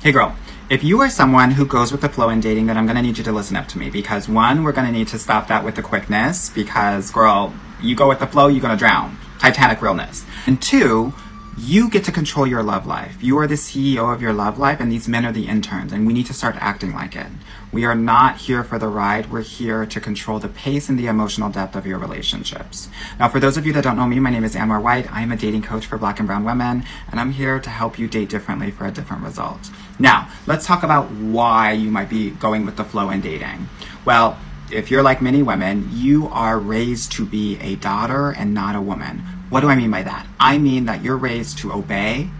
Hey, 0.00 0.12
girl. 0.12 0.36
If 0.68 0.82
you 0.82 1.00
are 1.00 1.10
someone 1.10 1.50
who 1.50 1.66
goes 1.66 1.92
with 1.92 2.00
the 2.00 2.08
flow 2.08 2.30
in 2.30 2.40
dating, 2.40 2.66
then 2.66 2.78
I'm 2.78 2.86
going 2.86 2.96
to 2.96 3.02
need 3.02 3.18
you 3.18 3.24
to 3.24 3.32
listen 3.32 3.56
up 3.56 3.68
to 3.68 3.78
me 3.78 3.90
because 3.90 4.28
one, 4.28 4.64
we're 4.64 4.72
going 4.72 4.86
to 4.86 4.92
need 4.92 5.08
to 5.08 5.18
stop 5.18 5.48
that 5.48 5.64
with 5.64 5.76
the 5.76 5.82
quickness 5.82 6.50
because, 6.50 7.10
girl, 7.10 7.52
you 7.82 7.94
go 7.94 8.08
with 8.08 8.20
the 8.20 8.26
flow, 8.26 8.48
you're 8.48 8.62
going 8.62 8.74
to 8.74 8.78
drown. 8.78 9.18
Titanic 9.38 9.82
realness. 9.82 10.24
And 10.46 10.62
two, 10.62 11.12
you 11.58 11.90
get 11.90 12.04
to 12.04 12.12
control 12.12 12.46
your 12.46 12.62
love 12.62 12.86
life. 12.86 13.22
You 13.22 13.36
are 13.38 13.46
the 13.46 13.56
CEO 13.56 14.12
of 14.12 14.22
your 14.22 14.32
love 14.32 14.58
life, 14.58 14.80
and 14.80 14.90
these 14.90 15.06
men 15.06 15.26
are 15.26 15.32
the 15.32 15.48
interns, 15.48 15.92
and 15.92 16.06
we 16.06 16.14
need 16.14 16.26
to 16.26 16.32
start 16.32 16.56
acting 16.58 16.94
like 16.94 17.14
it. 17.14 17.26
We 17.70 17.84
are 17.84 17.94
not 17.94 18.38
here 18.38 18.64
for 18.64 18.78
the 18.78 18.88
ride. 18.88 19.30
We're 19.30 19.42
here 19.42 19.84
to 19.84 20.00
control 20.00 20.38
the 20.38 20.48
pace 20.48 20.88
and 20.88 20.98
the 20.98 21.08
emotional 21.08 21.50
depth 21.50 21.76
of 21.76 21.86
your 21.86 21.98
relationships. 21.98 22.88
Now, 23.18 23.28
for 23.28 23.38
those 23.38 23.58
of 23.58 23.66
you 23.66 23.72
that 23.74 23.84
don't 23.84 23.96
know 23.96 24.06
me, 24.06 24.18
my 24.18 24.30
name 24.30 24.44
is 24.44 24.54
Anwar 24.54 24.82
White. 24.82 25.12
I 25.12 25.20
am 25.20 25.30
a 25.30 25.36
dating 25.36 25.62
coach 25.62 25.84
for 25.84 25.98
black 25.98 26.18
and 26.18 26.26
brown 26.26 26.44
women, 26.44 26.84
and 27.10 27.20
I'm 27.20 27.32
here 27.32 27.60
to 27.60 27.70
help 27.70 27.98
you 27.98 28.08
date 28.08 28.30
differently 28.30 28.70
for 28.70 28.86
a 28.86 28.90
different 28.90 29.22
result. 29.22 29.70
Now, 29.98 30.30
let's 30.46 30.66
talk 30.66 30.82
about 30.82 31.10
why 31.10 31.72
you 31.72 31.90
might 31.90 32.08
be 32.08 32.30
going 32.30 32.64
with 32.64 32.76
the 32.76 32.84
flow 32.84 33.10
in 33.10 33.20
dating. 33.20 33.68
Well, 34.06 34.38
if 34.70 34.90
you're 34.90 35.02
like 35.02 35.20
many 35.20 35.42
women, 35.42 35.90
you 35.92 36.28
are 36.28 36.58
raised 36.58 37.12
to 37.12 37.26
be 37.26 37.58
a 37.60 37.76
daughter 37.76 38.30
and 38.30 38.54
not 38.54 38.74
a 38.74 38.80
woman 38.80 39.22
what 39.52 39.60
do 39.60 39.68
I 39.68 39.76
mean 39.76 39.90
by 39.90 40.02
that? 40.02 40.26
I 40.40 40.56
mean 40.56 40.86
that 40.86 41.04
you're 41.04 41.18
raised 41.18 41.58
to 41.58 41.74
obey, 41.74 42.30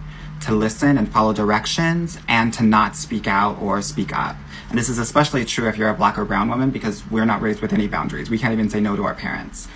to 0.41 0.51
listen 0.51 0.97
and 0.97 1.07
follow 1.07 1.31
directions, 1.31 2.17
and 2.27 2.51
to 2.55 2.63
not 2.63 2.95
speak 2.95 3.27
out 3.27 3.61
or 3.61 3.83
speak 3.83 4.17
up. 4.17 4.35
And 4.69 4.79
this 4.79 4.89
is 4.89 4.97
especially 4.97 5.45
true 5.45 5.69
if 5.69 5.77
you're 5.77 5.89
a 5.89 5.93
black 5.93 6.17
or 6.17 6.25
brown 6.25 6.49
woman 6.49 6.71
because 6.71 7.03
we're 7.11 7.25
not 7.25 7.39
raised 7.39 7.61
with 7.61 7.71
any 7.71 7.87
boundaries. 7.87 8.31
We 8.31 8.39
can't 8.39 8.51
even 8.51 8.67
say 8.67 8.79
no 8.79 8.95
to 8.95 9.03
our 9.03 9.13
parents. 9.13 9.67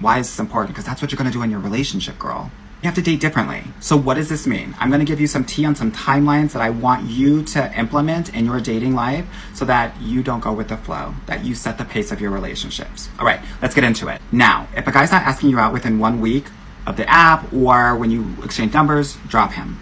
Why 0.00 0.18
is 0.18 0.26
this 0.26 0.40
important? 0.40 0.74
Because 0.74 0.84
that's 0.84 1.00
what 1.00 1.12
you're 1.12 1.16
going 1.16 1.30
to 1.30 1.32
do 1.32 1.44
in 1.44 1.50
your 1.52 1.60
relationship, 1.60 2.18
girl. 2.18 2.50
You 2.82 2.88
have 2.88 2.96
to 2.96 3.02
date 3.02 3.20
differently. 3.20 3.62
So, 3.78 3.96
what 3.96 4.14
does 4.14 4.28
this 4.28 4.44
mean? 4.44 4.74
I'm 4.80 4.90
going 4.90 4.98
to 4.98 5.06
give 5.06 5.20
you 5.20 5.28
some 5.28 5.44
tea 5.44 5.64
on 5.64 5.76
some 5.76 5.92
timelines 5.92 6.52
that 6.54 6.60
I 6.60 6.70
want 6.70 7.08
you 7.08 7.44
to 7.44 7.78
implement 7.78 8.34
in 8.34 8.46
your 8.46 8.60
dating 8.60 8.96
life 8.96 9.26
so 9.54 9.64
that 9.66 9.98
you 10.02 10.24
don't 10.24 10.40
go 10.40 10.52
with 10.52 10.68
the 10.68 10.76
flow, 10.76 11.14
that 11.26 11.44
you 11.44 11.54
set 11.54 11.78
the 11.78 11.84
pace 11.84 12.10
of 12.10 12.20
your 12.20 12.32
relationships. 12.32 13.08
All 13.20 13.24
right, 13.24 13.40
let's 13.62 13.76
get 13.76 13.84
into 13.84 14.08
it. 14.08 14.20
Now, 14.32 14.66
if 14.76 14.88
a 14.88 14.92
guy's 14.92 15.12
not 15.12 15.22
asking 15.22 15.50
you 15.50 15.58
out 15.60 15.72
within 15.72 16.00
one 16.00 16.20
week, 16.20 16.46
of 16.86 16.96
the 16.96 17.08
app 17.08 17.52
or 17.52 17.96
when 17.96 18.10
you 18.10 18.36
exchange 18.42 18.74
numbers, 18.74 19.16
drop 19.28 19.52
him. 19.52 19.78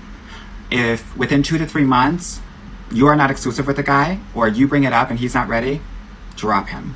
If 0.71 1.17
within 1.17 1.43
two 1.43 1.59
to 1.59 1.67
three 1.67 1.85
months 1.85 2.41
you 2.91 3.07
are 3.07 3.17
not 3.17 3.31
exclusive 3.31 3.67
with 3.67 3.77
the 3.77 3.83
guy 3.83 4.21
or 4.35 4.49
you 4.49 4.69
bring 4.69 4.85
it 4.85 4.93
up 4.93 5.11
and 5.11 5.19
he's 5.19 5.35
not 5.35 5.49
ready, 5.49 5.81
drop 6.37 6.69
him. 6.69 6.95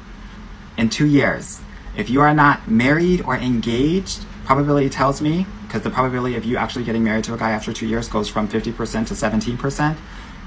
In 0.76 0.90
two 0.90 1.06
years, 1.06 1.60
if 1.96 2.10
you 2.10 2.20
are 2.20 2.34
not 2.34 2.68
married 2.68 3.22
or 3.22 3.36
engaged, 3.36 4.24
probability 4.44 4.90
tells 4.90 5.22
me, 5.22 5.46
because 5.66 5.82
the 5.82 5.90
probability 5.90 6.36
of 6.36 6.44
you 6.44 6.56
actually 6.56 6.84
getting 6.84 7.02
married 7.02 7.24
to 7.24 7.34
a 7.34 7.38
guy 7.38 7.50
after 7.50 7.72
two 7.72 7.86
years 7.86 8.08
goes 8.08 8.28
from 8.28 8.46
50% 8.46 9.06
to 9.06 9.14
17%, 9.14 9.96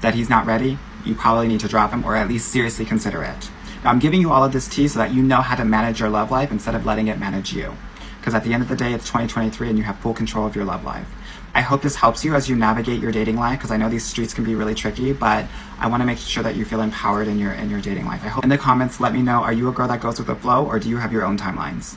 that 0.00 0.14
he's 0.14 0.30
not 0.30 0.46
ready, 0.46 0.78
you 1.04 1.14
probably 1.14 1.48
need 1.48 1.60
to 1.60 1.68
drop 1.68 1.90
him 1.90 2.04
or 2.04 2.16
at 2.16 2.28
least 2.28 2.48
seriously 2.48 2.84
consider 2.84 3.22
it. 3.24 3.50
I'm 3.84 3.98
giving 3.98 4.20
you 4.20 4.30
all 4.30 4.44
of 4.44 4.52
this 4.52 4.68
tea 4.68 4.88
so 4.88 4.98
that 4.98 5.12
you 5.12 5.22
know 5.22 5.40
how 5.40 5.56
to 5.56 5.64
manage 5.64 6.00
your 6.00 6.10
love 6.10 6.30
life 6.30 6.52
instead 6.52 6.74
of 6.74 6.86
letting 6.86 7.08
it 7.08 7.18
manage 7.18 7.52
you. 7.52 7.76
Because 8.20 8.34
at 8.34 8.44
the 8.44 8.52
end 8.52 8.62
of 8.62 8.68
the 8.68 8.76
day, 8.76 8.92
it's 8.92 9.06
2023 9.06 9.70
and 9.70 9.78
you 9.78 9.84
have 9.84 9.98
full 9.98 10.14
control 10.14 10.46
of 10.46 10.54
your 10.54 10.66
love 10.66 10.84
life. 10.84 11.08
I 11.54 11.62
hope 11.62 11.82
this 11.82 11.96
helps 11.96 12.24
you 12.24 12.34
as 12.34 12.48
you 12.48 12.54
navigate 12.54 13.00
your 13.00 13.10
dating 13.10 13.36
life 13.36 13.58
because 13.58 13.72
I 13.72 13.76
know 13.76 13.88
these 13.88 14.04
streets 14.04 14.32
can 14.32 14.44
be 14.44 14.54
really 14.54 14.74
tricky, 14.74 15.12
but 15.12 15.46
I 15.78 15.88
want 15.88 16.00
to 16.02 16.06
make 16.06 16.18
sure 16.18 16.42
that 16.42 16.54
you 16.54 16.64
feel 16.64 16.80
empowered 16.80 17.26
in 17.26 17.38
your 17.38 17.52
in 17.52 17.70
your 17.70 17.80
dating 17.80 18.06
life. 18.06 18.22
I 18.22 18.28
hope 18.28 18.44
in 18.44 18.50
the 18.50 18.58
comments 18.58 19.00
let 19.00 19.12
me 19.12 19.22
know 19.22 19.42
are 19.42 19.52
you 19.52 19.68
a 19.68 19.72
girl 19.72 19.88
that 19.88 20.00
goes 20.00 20.18
with 20.18 20.28
the 20.28 20.36
flow 20.36 20.64
or 20.64 20.78
do 20.78 20.88
you 20.88 20.98
have 20.98 21.12
your 21.12 21.24
own 21.24 21.36
timelines? 21.36 21.96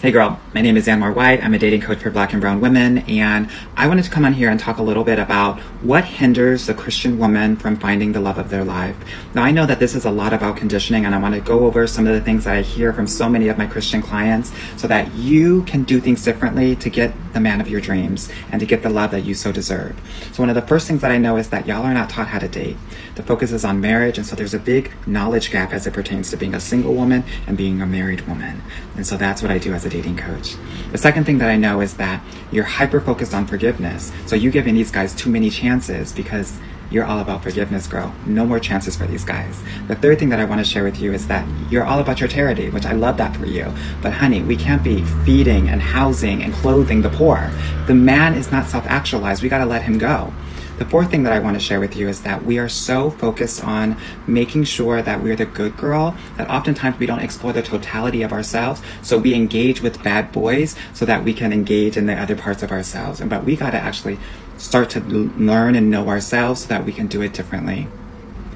Hey 0.00 0.12
girl, 0.12 0.40
my 0.54 0.62
name 0.62 0.78
is 0.78 0.86
Anwar 0.86 1.14
White. 1.14 1.44
I'm 1.44 1.52
a 1.52 1.58
dating 1.58 1.82
coach 1.82 1.98
for 1.98 2.08
black 2.08 2.32
and 2.32 2.40
brown 2.40 2.62
women, 2.62 3.00
and 3.00 3.50
I 3.76 3.86
wanted 3.86 4.04
to 4.04 4.10
come 4.10 4.24
on 4.24 4.32
here 4.32 4.48
and 4.48 4.58
talk 4.58 4.78
a 4.78 4.82
little 4.82 5.04
bit 5.04 5.18
about 5.18 5.60
what 5.82 6.06
hinders 6.06 6.64
the 6.64 6.72
Christian 6.72 7.18
woman 7.18 7.54
from 7.54 7.76
finding 7.76 8.12
the 8.12 8.20
love 8.20 8.38
of 8.38 8.48
their 8.48 8.64
life. 8.64 8.96
Now, 9.34 9.42
I 9.42 9.50
know 9.50 9.66
that 9.66 9.78
this 9.78 9.94
is 9.94 10.06
a 10.06 10.10
lot 10.10 10.32
about 10.32 10.56
conditioning, 10.56 11.04
and 11.04 11.14
I 11.14 11.18
want 11.18 11.34
to 11.34 11.42
go 11.42 11.66
over 11.66 11.86
some 11.86 12.06
of 12.06 12.14
the 12.14 12.22
things 12.22 12.44
that 12.44 12.56
I 12.56 12.62
hear 12.62 12.94
from 12.94 13.06
so 13.06 13.28
many 13.28 13.48
of 13.48 13.58
my 13.58 13.66
Christian 13.66 14.00
clients 14.00 14.50
so 14.78 14.88
that 14.88 15.12
you 15.12 15.64
can 15.64 15.82
do 15.82 16.00
things 16.00 16.24
differently 16.24 16.76
to 16.76 16.88
get 16.88 17.12
the 17.34 17.40
man 17.40 17.60
of 17.60 17.68
your 17.68 17.82
dreams 17.82 18.30
and 18.50 18.58
to 18.58 18.64
get 18.64 18.82
the 18.82 18.88
love 18.88 19.10
that 19.10 19.26
you 19.26 19.34
so 19.34 19.52
deserve. 19.52 20.00
So, 20.32 20.42
one 20.42 20.48
of 20.48 20.54
the 20.54 20.66
first 20.66 20.88
things 20.88 21.02
that 21.02 21.10
I 21.10 21.18
know 21.18 21.36
is 21.36 21.50
that 21.50 21.66
y'all 21.66 21.82
are 21.82 21.92
not 21.92 22.08
taught 22.08 22.28
how 22.28 22.38
to 22.38 22.48
date. 22.48 22.78
The 23.20 23.26
focus 23.26 23.52
is 23.52 23.66
on 23.66 23.82
marriage, 23.82 24.16
and 24.16 24.26
so 24.26 24.34
there's 24.34 24.54
a 24.54 24.58
big 24.58 24.90
knowledge 25.06 25.50
gap 25.50 25.74
as 25.74 25.86
it 25.86 25.92
pertains 25.92 26.30
to 26.30 26.38
being 26.38 26.54
a 26.54 26.58
single 26.58 26.94
woman 26.94 27.22
and 27.46 27.54
being 27.54 27.82
a 27.82 27.86
married 27.86 28.26
woman. 28.26 28.62
And 28.96 29.06
so 29.06 29.18
that's 29.18 29.42
what 29.42 29.50
I 29.50 29.58
do 29.58 29.74
as 29.74 29.84
a 29.84 29.90
dating 29.90 30.16
coach. 30.16 30.56
The 30.90 30.96
second 30.96 31.24
thing 31.24 31.36
that 31.36 31.50
I 31.50 31.58
know 31.58 31.82
is 31.82 31.98
that 31.98 32.24
you're 32.50 32.64
hyper 32.64 32.98
focused 32.98 33.34
on 33.34 33.46
forgiveness. 33.46 34.10
So 34.24 34.36
you're 34.36 34.50
giving 34.50 34.74
these 34.74 34.90
guys 34.90 35.14
too 35.14 35.28
many 35.28 35.50
chances 35.50 36.14
because 36.14 36.58
you're 36.90 37.04
all 37.04 37.18
about 37.18 37.42
forgiveness, 37.42 37.86
girl. 37.86 38.14
No 38.24 38.46
more 38.46 38.58
chances 38.58 38.96
for 38.96 39.06
these 39.06 39.22
guys. 39.22 39.62
The 39.86 39.96
third 39.96 40.18
thing 40.18 40.30
that 40.30 40.40
I 40.40 40.46
want 40.46 40.64
to 40.64 40.64
share 40.64 40.84
with 40.84 40.98
you 40.98 41.12
is 41.12 41.28
that 41.28 41.46
you're 41.70 41.84
all 41.84 42.00
about 42.00 42.20
your 42.20 42.28
charity, 42.28 42.70
which 42.70 42.86
I 42.86 42.92
love 42.92 43.18
that 43.18 43.36
for 43.36 43.44
you. 43.44 43.70
But 44.00 44.14
honey, 44.14 44.42
we 44.42 44.56
can't 44.56 44.82
be 44.82 45.04
feeding 45.26 45.68
and 45.68 45.82
housing 45.82 46.42
and 46.42 46.54
clothing 46.54 47.02
the 47.02 47.10
poor. 47.10 47.52
The 47.86 47.94
man 47.94 48.32
is 48.32 48.50
not 48.50 48.66
self 48.66 48.86
actualized. 48.86 49.42
We 49.42 49.50
got 49.50 49.58
to 49.58 49.66
let 49.66 49.82
him 49.82 49.98
go. 49.98 50.32
The 50.80 50.86
fourth 50.86 51.10
thing 51.10 51.24
that 51.24 51.32
I 51.34 51.40
want 51.40 51.58
to 51.58 51.60
share 51.60 51.78
with 51.78 51.94
you 51.94 52.08
is 52.08 52.22
that 52.22 52.42
we 52.46 52.58
are 52.58 52.66
so 52.66 53.10
focused 53.10 53.62
on 53.62 53.98
making 54.26 54.64
sure 54.64 55.02
that 55.02 55.22
we're 55.22 55.36
the 55.36 55.44
good 55.44 55.76
girl 55.76 56.16
that 56.38 56.48
oftentimes 56.48 56.98
we 56.98 57.04
don't 57.04 57.18
explore 57.18 57.52
the 57.52 57.60
totality 57.60 58.22
of 58.22 58.32
ourselves. 58.32 58.80
So 59.02 59.18
we 59.18 59.34
engage 59.34 59.82
with 59.82 60.02
bad 60.02 60.32
boys 60.32 60.76
so 60.94 61.04
that 61.04 61.22
we 61.22 61.34
can 61.34 61.52
engage 61.52 61.98
in 61.98 62.06
the 62.06 62.14
other 62.14 62.34
parts 62.34 62.62
of 62.62 62.72
ourselves. 62.72 63.20
But 63.20 63.44
we 63.44 63.56
got 63.56 63.72
to 63.72 63.76
actually 63.76 64.18
start 64.56 64.88
to 64.90 65.00
learn 65.00 65.74
and 65.74 65.90
know 65.90 66.08
ourselves 66.08 66.62
so 66.62 66.68
that 66.68 66.86
we 66.86 66.92
can 66.92 67.08
do 67.08 67.20
it 67.20 67.34
differently. 67.34 67.86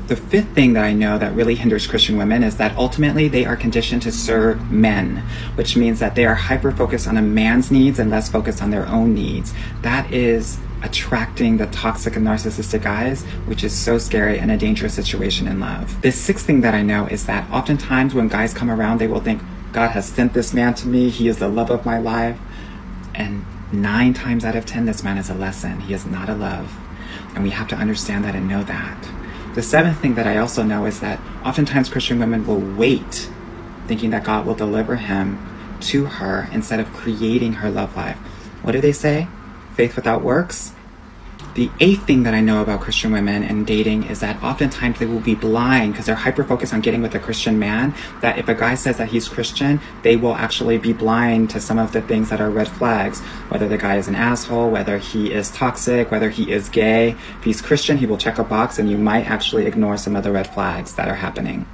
The 0.07 0.16
fifth 0.16 0.54
thing 0.54 0.73
that 0.73 0.85
I 0.85 0.95
know 0.95 1.19
that 1.19 1.35
really 1.35 1.57
hinders 1.57 1.87
Christian 1.87 2.16
women 2.16 2.43
is 2.43 2.57
that 2.57 2.75
ultimately 2.78 3.28
they 3.28 3.45
are 3.45 3.57
conditioned 3.57 4.00
to 4.00 4.12
serve 4.12 4.71
men, 4.71 5.19
which 5.57 5.76
means 5.76 5.99
that 6.00 6.14
they 6.14 6.25
are 6.25 6.35
hyper 6.35 6.73
focused 6.73 7.07
on 7.07 7.19
a 7.19 7.23
man's 7.23 7.71
needs 7.71 7.99
and 7.99 8.11
less 8.11 8.31
focused 8.31 8.62
on 8.62 8.71
their 8.71 8.87
own 8.87 9.14
needs. 9.14 9.52
That 9.83 10.11
is 10.11 10.57
attracting 10.85 11.57
the 11.57 11.67
toxic 11.67 12.14
and 12.14 12.26
narcissistic 12.26 12.83
guys, 12.83 13.25
which 13.47 13.64
is 13.64 13.73
so 13.73 13.99
scary 13.99 14.38
and 14.38 14.50
a 14.50 14.57
dangerous 14.57 14.95
situation 14.95 15.49
in 15.49 15.59
love. 15.59 16.00
The 16.03 16.12
sixth 16.12 16.47
thing 16.47 16.61
that 16.61 16.75
I 16.75 16.83
know 16.83 17.07
is 17.07 17.26
that 17.26 17.50
oftentimes 17.50 18.14
when 18.14 18.29
guys 18.29 18.53
come 18.53 18.71
around, 18.71 18.99
they 18.99 19.07
will 19.07 19.21
think, 19.21 19.43
God 19.73 19.91
has 19.91 20.07
sent 20.07 20.35
this 20.35 20.55
man 20.55 20.75
to 20.75 20.87
me, 20.87 21.09
he 21.09 21.26
is 21.26 21.38
the 21.38 21.49
love 21.49 21.71
of 21.71 21.85
my 21.85 21.99
life. 21.99 22.38
And 23.14 23.45
nine 23.73 24.14
times 24.14 24.45
out 24.45 24.55
of 24.55 24.67
ten, 24.67 24.85
this 24.85 25.03
man 25.03 25.19
is 25.19 25.31
a 25.31 25.35
lesson. 25.35 25.81
He 25.81 25.95
is 25.95 26.07
not 26.07 26.29
a 26.29 26.35
love. 26.35 26.73
And 27.35 27.43
we 27.43 27.50
have 27.50 27.67
to 27.69 27.76
understand 27.76 28.25
that 28.25 28.37
and 28.37 28.47
know 28.47 28.62
that. 28.62 29.09
The 29.55 29.62
seventh 29.62 30.00
thing 30.00 30.14
that 30.14 30.26
I 30.26 30.37
also 30.37 30.62
know 30.62 30.85
is 30.85 31.00
that 31.00 31.19
oftentimes 31.45 31.88
Christian 31.88 32.19
women 32.19 32.47
will 32.47 32.61
wait, 32.61 33.31
thinking 33.87 34.11
that 34.11 34.25
God 34.25 34.47
will 34.47 34.55
deliver 34.55 34.97
him 34.97 35.38
to 35.81 36.05
her 36.07 36.49
instead 36.53 36.79
of 36.79 36.93
creating 36.93 37.55
her 37.55 37.71
love 37.71 37.97
life. 37.97 38.17
What 38.62 38.73
do 38.73 38.81
they 38.81 38.93
say? 38.93 39.29
Faith 39.75 39.97
without 39.97 40.23
works 40.23 40.73
the 41.54 41.71
eighth 41.78 42.04
thing 42.04 42.25
that 42.25 42.35
I 42.35 42.40
know 42.40 42.62
about 42.62 42.81
Christian 42.81 43.12
women 43.12 43.45
and 43.45 43.64
dating 43.64 44.04
is 44.04 44.21
that 44.21 44.43
oftentimes 44.43 44.99
they 44.99 45.07
will 45.07 45.21
be 45.21 45.37
blind 45.37 45.93
because 45.93 46.07
they're 46.07 46.16
hyper 46.16 46.43
focused 46.43 46.75
on 46.75 46.81
getting 46.81 47.00
with 47.00 47.14
a 47.14 47.21
Christian 47.21 47.61
man. 47.61 47.95
That 48.23 48.38
if 48.38 48.49
a 48.49 48.54
guy 48.54 48.75
says 48.75 48.99
that 48.99 49.09
he's 49.09 49.28
Christian, 49.28 49.81
they 50.02 50.16
will 50.16 50.35
actually 50.35 50.78
be 50.78 50.93
blind 50.93 51.50
to 51.50 51.61
some 51.61 51.78
of 51.78 51.93
the 51.93 52.02
things 52.02 52.28
that 52.31 52.40
are 52.40 52.50
red 52.50 52.66
flags. 52.66 53.21
Whether 53.50 53.69
the 53.69 53.78
guy 53.78 53.97
is 53.97 54.09
an 54.09 54.16
asshole, 54.16 54.71
whether 54.71 54.99
he 54.99 55.33
is 55.33 55.50
toxic, 55.52 56.11
whether 56.11 56.31
he 56.31 56.50
is 56.50 56.69
gay. 56.69 57.11
If 57.38 57.45
he's 57.45 57.62
Christian, 57.62 57.99
he 57.99 58.07
will 58.07 58.19
check 58.19 58.38
a 58.38 58.45
box 58.45 58.81
and 58.81 58.90
you 58.90 58.99
might 58.99 59.31
actually 59.31 59.66
ignore 59.66 59.97
some 59.97 60.16
of 60.16 60.25
the 60.25 60.33
red 60.33 60.52
flags 60.52 60.95
that 60.97 61.09
are 61.09 61.14
happening. 61.14 61.66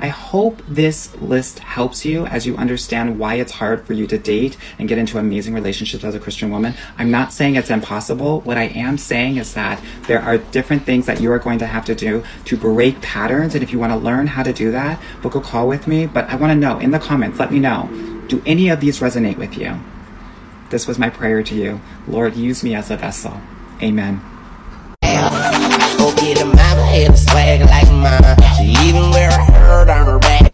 I 0.00 0.08
hope 0.08 0.62
this 0.68 1.14
list 1.16 1.58
helps 1.58 2.04
you 2.04 2.26
as 2.26 2.46
you 2.46 2.56
understand 2.56 3.18
why 3.18 3.34
it's 3.34 3.52
hard 3.52 3.84
for 3.84 3.94
you 3.94 4.06
to 4.06 4.18
date 4.18 4.56
and 4.78 4.88
get 4.88 4.98
into 4.98 5.18
amazing 5.18 5.54
relationships 5.54 6.04
as 6.04 6.14
a 6.14 6.20
Christian 6.20 6.50
woman. 6.50 6.74
I'm 6.98 7.10
not 7.10 7.32
saying 7.32 7.56
it's 7.56 7.70
impossible. 7.70 8.40
What 8.42 8.56
I 8.56 8.64
am 8.64 8.96
saying 8.96 9.38
is 9.38 9.54
that 9.54 9.82
there 10.06 10.20
are 10.20 10.38
different 10.38 10.84
things 10.84 11.06
that 11.06 11.20
you 11.20 11.32
are 11.32 11.38
going 11.38 11.58
to 11.58 11.66
have 11.66 11.84
to 11.86 11.94
do 11.94 12.22
to 12.44 12.56
break 12.56 13.00
patterns. 13.02 13.54
And 13.54 13.62
if 13.62 13.72
you 13.72 13.78
want 13.78 13.92
to 13.92 13.98
learn 13.98 14.28
how 14.28 14.44
to 14.44 14.52
do 14.52 14.70
that, 14.70 15.00
book 15.20 15.34
a 15.34 15.40
call 15.40 15.66
with 15.66 15.88
me. 15.88 16.06
But 16.06 16.28
I 16.30 16.36
want 16.36 16.52
to 16.52 16.56
know 16.56 16.78
in 16.78 16.92
the 16.92 16.98
comments, 16.98 17.38
let 17.40 17.50
me 17.50 17.58
know 17.58 17.88
do 18.28 18.42
any 18.46 18.68
of 18.68 18.80
these 18.80 19.00
resonate 19.00 19.38
with 19.38 19.56
you? 19.56 19.80
This 20.70 20.86
was 20.86 20.98
my 20.98 21.08
prayer 21.08 21.42
to 21.42 21.54
you. 21.54 21.80
Lord, 22.06 22.36
use 22.36 22.62
me 22.62 22.74
as 22.74 22.90
a 22.90 22.96
vessel. 22.96 23.40
Amen. 23.82 24.20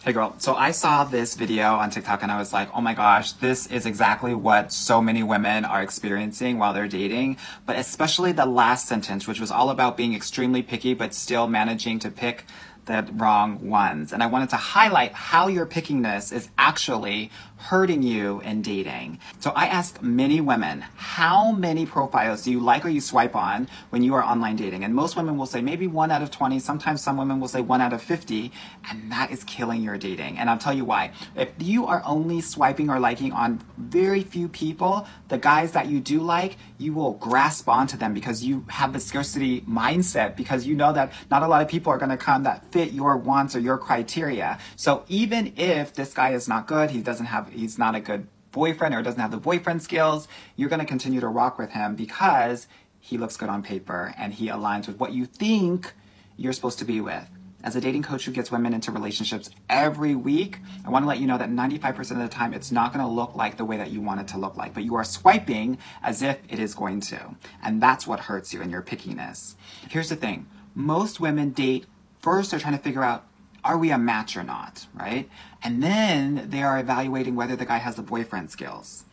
Hey 0.02 0.12
girl, 0.12 0.34
so 0.38 0.56
I 0.56 0.72
saw 0.72 1.04
this 1.04 1.36
video 1.36 1.76
on 1.76 1.90
TikTok 1.90 2.24
and 2.24 2.32
I 2.32 2.36
was 2.36 2.52
like, 2.52 2.68
oh 2.74 2.80
my 2.80 2.94
gosh, 2.94 3.30
this 3.30 3.68
is 3.68 3.86
exactly 3.86 4.34
what 4.34 4.72
so 4.72 5.00
many 5.00 5.22
women 5.22 5.64
are 5.64 5.82
experiencing 5.82 6.58
while 6.58 6.74
they're 6.74 6.88
dating. 6.88 7.36
But 7.64 7.76
especially 7.76 8.32
the 8.32 8.44
last 8.44 8.88
sentence, 8.88 9.28
which 9.28 9.38
was 9.38 9.52
all 9.52 9.70
about 9.70 9.96
being 9.96 10.14
extremely 10.14 10.64
picky 10.64 10.94
but 10.94 11.14
still 11.14 11.46
managing 11.46 12.00
to 12.00 12.10
pick 12.10 12.44
the 12.86 13.08
wrong 13.12 13.70
ones. 13.70 14.12
And 14.12 14.20
I 14.20 14.26
wanted 14.26 14.50
to 14.50 14.56
highlight 14.56 15.12
how 15.12 15.46
your 15.46 15.64
pickiness 15.64 16.32
is 16.32 16.48
actually 16.58 17.30
hurting 17.64 18.02
you 18.02 18.40
in 18.42 18.60
dating. 18.60 19.18
So 19.40 19.50
I 19.56 19.66
ask 19.68 20.02
many 20.02 20.42
women, 20.42 20.84
how 20.96 21.50
many 21.52 21.86
profiles 21.86 22.42
do 22.42 22.50
you 22.50 22.60
like 22.60 22.84
or 22.84 22.90
you 22.90 23.00
swipe 23.00 23.34
on 23.34 23.68
when 23.88 24.02
you 24.02 24.12
are 24.14 24.22
online 24.22 24.56
dating? 24.56 24.84
And 24.84 24.94
most 24.94 25.16
women 25.16 25.38
will 25.38 25.46
say 25.46 25.62
maybe 25.62 25.86
one 25.86 26.10
out 26.10 26.20
of 26.20 26.30
20. 26.30 26.58
Sometimes 26.58 27.02
some 27.02 27.16
women 27.16 27.40
will 27.40 27.48
say 27.48 27.62
one 27.62 27.80
out 27.80 27.94
of 27.94 28.02
50. 28.02 28.52
And 28.90 29.10
that 29.10 29.30
is 29.30 29.44
killing 29.44 29.82
your 29.82 29.96
dating. 29.96 30.36
And 30.36 30.50
I'll 30.50 30.58
tell 30.58 30.74
you 30.74 30.84
why. 30.84 31.12
If 31.34 31.52
you 31.58 31.86
are 31.86 32.02
only 32.04 32.42
swiping 32.42 32.90
or 32.90 33.00
liking 33.00 33.32
on 33.32 33.62
very 33.78 34.22
few 34.22 34.48
people, 34.48 35.06
the 35.28 35.38
guys 35.38 35.72
that 35.72 35.86
you 35.86 36.00
do 36.00 36.20
like, 36.20 36.58
you 36.76 36.92
will 36.92 37.12
grasp 37.12 37.66
onto 37.66 37.96
them 37.96 38.12
because 38.12 38.44
you 38.44 38.66
have 38.68 38.92
the 38.92 39.00
scarcity 39.00 39.62
mindset 39.62 40.36
because 40.36 40.66
you 40.66 40.74
know 40.74 40.92
that 40.92 41.12
not 41.30 41.42
a 41.42 41.48
lot 41.48 41.62
of 41.62 41.68
people 41.68 41.90
are 41.90 41.98
going 41.98 42.10
to 42.10 42.18
come 42.18 42.42
that 42.42 42.70
fit 42.72 42.92
your 42.92 43.16
wants 43.16 43.56
or 43.56 43.60
your 43.60 43.78
criteria. 43.78 44.58
So 44.76 45.04
even 45.08 45.54
if 45.56 45.94
this 45.94 46.12
guy 46.12 46.34
is 46.34 46.46
not 46.46 46.66
good, 46.66 46.90
he 46.90 47.00
doesn't 47.00 47.26
have 47.26 47.53
he's 47.54 47.78
not 47.78 47.94
a 47.94 48.00
good 48.00 48.26
boyfriend 48.52 48.94
or 48.94 49.02
doesn't 49.02 49.20
have 49.20 49.30
the 49.30 49.36
boyfriend 49.36 49.82
skills, 49.82 50.28
you're 50.56 50.68
going 50.68 50.80
to 50.80 50.86
continue 50.86 51.20
to 51.20 51.28
rock 51.28 51.58
with 51.58 51.70
him 51.70 51.96
because 51.96 52.68
he 53.00 53.18
looks 53.18 53.36
good 53.36 53.48
on 53.48 53.62
paper 53.62 54.14
and 54.16 54.32
he 54.34 54.48
aligns 54.48 54.86
with 54.86 54.98
what 54.98 55.12
you 55.12 55.26
think 55.26 55.92
you're 56.36 56.52
supposed 56.52 56.78
to 56.78 56.84
be 56.84 57.00
with. 57.00 57.28
As 57.62 57.74
a 57.74 57.80
dating 57.80 58.02
coach 58.02 58.26
who 58.26 58.32
gets 58.32 58.52
women 58.52 58.74
into 58.74 58.92
relationships 58.92 59.48
every 59.70 60.14
week, 60.14 60.58
I 60.84 60.90
want 60.90 61.02
to 61.02 61.08
let 61.08 61.18
you 61.18 61.26
know 61.26 61.38
that 61.38 61.48
95% 61.48 62.10
of 62.10 62.18
the 62.18 62.28
time 62.28 62.52
it's 62.52 62.70
not 62.70 62.92
going 62.92 63.04
to 63.04 63.10
look 63.10 63.34
like 63.34 63.56
the 63.56 63.64
way 63.64 63.78
that 63.78 63.90
you 63.90 64.02
want 64.02 64.20
it 64.20 64.28
to 64.28 64.38
look 64.38 64.56
like, 64.56 64.74
but 64.74 64.84
you 64.84 64.94
are 64.96 65.04
swiping 65.04 65.78
as 66.02 66.22
if 66.22 66.38
it 66.48 66.58
is 66.58 66.74
going 66.74 67.00
to. 67.00 67.36
And 67.62 67.82
that's 67.82 68.06
what 68.06 68.20
hurts 68.20 68.52
you 68.52 68.60
in 68.60 68.68
your 68.68 68.82
pickiness. 68.82 69.54
Here's 69.88 70.10
the 70.10 70.16
thing 70.16 70.46
most 70.74 71.20
women 71.20 71.50
date 71.50 71.86
first, 72.20 72.50
they're 72.50 72.60
trying 72.60 72.76
to 72.76 72.82
figure 72.82 73.04
out 73.04 73.26
are 73.64 73.78
we 73.78 73.90
a 73.90 73.98
match 73.98 74.36
or 74.36 74.44
not, 74.44 74.86
right? 74.94 75.28
And 75.62 75.82
then 75.82 76.50
they 76.50 76.62
are 76.62 76.78
evaluating 76.78 77.34
whether 77.34 77.56
the 77.56 77.64
guy 77.64 77.78
has 77.78 77.96
the 77.96 78.02
boyfriend 78.02 78.50
skills. 78.50 79.04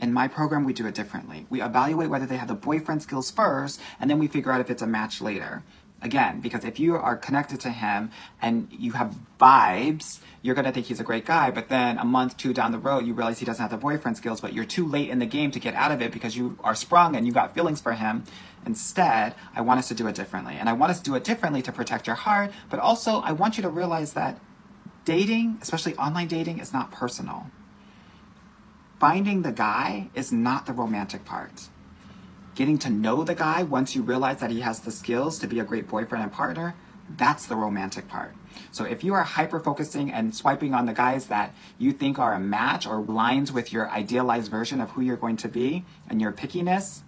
In 0.00 0.12
my 0.12 0.28
program, 0.28 0.64
we 0.64 0.72
do 0.72 0.86
it 0.86 0.94
differently. 0.94 1.46
We 1.50 1.62
evaluate 1.62 2.10
whether 2.10 2.26
they 2.26 2.36
have 2.36 2.48
the 2.48 2.54
boyfriend 2.54 3.02
skills 3.02 3.30
first, 3.30 3.80
and 4.00 4.10
then 4.10 4.18
we 4.18 4.26
figure 4.26 4.50
out 4.50 4.60
if 4.60 4.70
it's 4.70 4.82
a 4.82 4.86
match 4.86 5.20
later. 5.20 5.62
Again, 6.02 6.40
because 6.40 6.64
if 6.64 6.80
you 6.80 6.96
are 6.96 7.16
connected 7.16 7.60
to 7.60 7.70
him 7.70 8.10
and 8.40 8.68
you 8.70 8.92
have 8.92 9.14
vibes, 9.38 10.20
you're 10.40 10.54
gonna 10.54 10.72
think 10.72 10.86
he's 10.86 10.98
a 10.98 11.04
great 11.04 11.26
guy, 11.26 11.50
but 11.50 11.68
then 11.68 11.98
a 11.98 12.04
month, 12.06 12.38
two 12.38 12.54
down 12.54 12.72
the 12.72 12.78
road, 12.78 13.06
you 13.06 13.12
realize 13.12 13.38
he 13.38 13.44
doesn't 13.44 13.60
have 13.60 13.70
the 13.70 13.76
boyfriend 13.76 14.16
skills, 14.16 14.40
but 14.40 14.54
you're 14.54 14.64
too 14.64 14.86
late 14.86 15.10
in 15.10 15.18
the 15.18 15.26
game 15.26 15.50
to 15.50 15.60
get 15.60 15.74
out 15.74 15.92
of 15.92 16.00
it 16.00 16.10
because 16.10 16.34
you 16.34 16.58
are 16.64 16.74
sprung 16.74 17.14
and 17.14 17.26
you 17.26 17.32
got 17.34 17.54
feelings 17.54 17.82
for 17.82 17.92
him. 17.92 18.24
Instead, 18.66 19.34
I 19.54 19.62
want 19.62 19.78
us 19.78 19.88
to 19.88 19.94
do 19.94 20.06
it 20.06 20.14
differently. 20.14 20.54
And 20.54 20.68
I 20.68 20.74
want 20.74 20.90
us 20.90 20.98
to 20.98 21.04
do 21.04 21.14
it 21.14 21.24
differently 21.24 21.62
to 21.62 21.72
protect 21.72 22.06
your 22.06 22.16
heart, 22.16 22.52
but 22.68 22.78
also 22.78 23.20
I 23.20 23.32
want 23.32 23.56
you 23.56 23.62
to 23.62 23.68
realize 23.70 24.12
that 24.12 24.38
dating, 25.04 25.58
especially 25.62 25.96
online 25.96 26.28
dating, 26.28 26.58
is 26.58 26.72
not 26.72 26.92
personal. 26.92 27.46
Finding 28.98 29.42
the 29.42 29.52
guy 29.52 30.10
is 30.14 30.30
not 30.30 30.66
the 30.66 30.74
romantic 30.74 31.24
part. 31.24 31.68
Getting 32.54 32.78
to 32.80 32.90
know 32.90 33.24
the 33.24 33.34
guy 33.34 33.62
once 33.62 33.96
you 33.96 34.02
realize 34.02 34.40
that 34.40 34.50
he 34.50 34.60
has 34.60 34.80
the 34.80 34.90
skills 34.90 35.38
to 35.38 35.46
be 35.46 35.58
a 35.58 35.64
great 35.64 35.88
boyfriend 35.88 36.22
and 36.22 36.32
partner, 36.32 36.74
That's 37.16 37.46
the 37.46 37.56
romantic 37.56 38.08
part. 38.08 38.34
So 38.70 38.84
if 38.84 39.02
you 39.02 39.14
are 39.14 39.22
hyper 39.22 39.58
focusing 39.58 40.12
and 40.12 40.34
swiping 40.34 40.74
on 40.74 40.86
the 40.86 40.92
guys 40.92 41.26
that 41.26 41.54
you 41.78 41.92
think 41.92 42.18
are 42.18 42.34
a 42.34 42.40
match 42.40 42.86
or 42.86 43.00
lines 43.00 43.52
with 43.52 43.72
your 43.72 43.90
idealized 43.90 44.50
version 44.50 44.80
of 44.80 44.90
who 44.90 45.00
you're 45.00 45.16
going 45.16 45.36
to 45.38 45.48
be 45.48 45.84
and 46.08 46.20
your 46.20 46.32
pickiness, 46.32 47.00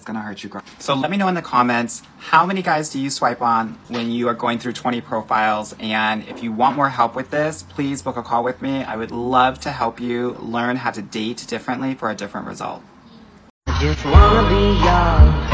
it's 0.00 0.06
gonna 0.06 0.22
hurt 0.22 0.42
you. 0.42 0.48
Girl. 0.48 0.62
So 0.78 0.94
let 0.94 1.10
me 1.10 1.18
know 1.18 1.28
in 1.28 1.34
the 1.34 1.42
comments 1.42 2.02
how 2.16 2.46
many 2.46 2.62
guys 2.62 2.88
do 2.88 2.98
you 2.98 3.10
swipe 3.10 3.42
on 3.42 3.78
when 3.88 4.10
you 4.10 4.28
are 4.28 4.34
going 4.34 4.58
through 4.58 4.72
20 4.72 5.02
profiles. 5.02 5.74
And 5.78 6.26
if 6.26 6.42
you 6.42 6.52
want 6.52 6.74
more 6.74 6.88
help 6.88 7.14
with 7.14 7.30
this, 7.30 7.62
please 7.62 8.00
book 8.00 8.16
a 8.16 8.22
call 8.22 8.42
with 8.42 8.62
me. 8.62 8.82
I 8.82 8.96
would 8.96 9.10
love 9.10 9.60
to 9.60 9.70
help 9.70 10.00
you 10.00 10.30
learn 10.40 10.76
how 10.76 10.90
to 10.90 11.02
date 11.02 11.44
differently 11.46 11.94
for 11.94 12.10
a 12.10 12.14
different 12.14 12.46
result. 12.46 12.82
Just 13.78 14.02
wanna 14.06 14.48
be 14.48 14.80
young. 14.82 15.50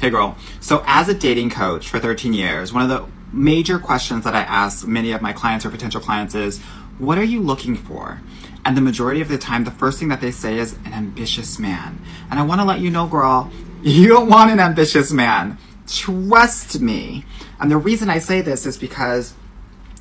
Hey 0.00 0.08
girl. 0.08 0.36
So 0.60 0.84
as 0.86 1.08
a 1.08 1.14
dating 1.14 1.50
coach 1.50 1.88
for 1.88 1.98
13 1.98 2.32
years, 2.32 2.72
one 2.72 2.84
of 2.84 2.88
the 2.88 3.06
major 3.32 3.80
questions 3.80 4.22
that 4.22 4.36
I 4.36 4.42
ask 4.42 4.86
many 4.86 5.10
of 5.10 5.20
my 5.20 5.32
clients 5.32 5.66
or 5.66 5.70
potential 5.70 6.00
clients 6.00 6.36
is, 6.36 6.60
what 6.98 7.18
are 7.18 7.24
you 7.24 7.40
looking 7.40 7.74
for? 7.74 8.20
And 8.64 8.76
the 8.76 8.82
majority 8.82 9.20
of 9.20 9.28
the 9.28 9.38
time, 9.38 9.64
the 9.64 9.70
first 9.70 9.98
thing 9.98 10.08
that 10.08 10.20
they 10.20 10.30
say 10.30 10.58
is 10.58 10.74
an 10.84 10.92
ambitious 10.92 11.58
man. 11.58 12.00
And 12.30 12.38
I 12.38 12.42
want 12.42 12.60
to 12.60 12.64
let 12.64 12.80
you 12.80 12.90
know, 12.90 13.06
girl, 13.06 13.50
you 13.82 14.08
don't 14.08 14.28
want 14.28 14.50
an 14.50 14.60
ambitious 14.60 15.12
man. 15.12 15.58
Trust 15.86 16.80
me. 16.80 17.24
And 17.58 17.70
the 17.70 17.78
reason 17.78 18.10
I 18.10 18.18
say 18.18 18.42
this 18.42 18.66
is 18.66 18.76
because 18.76 19.34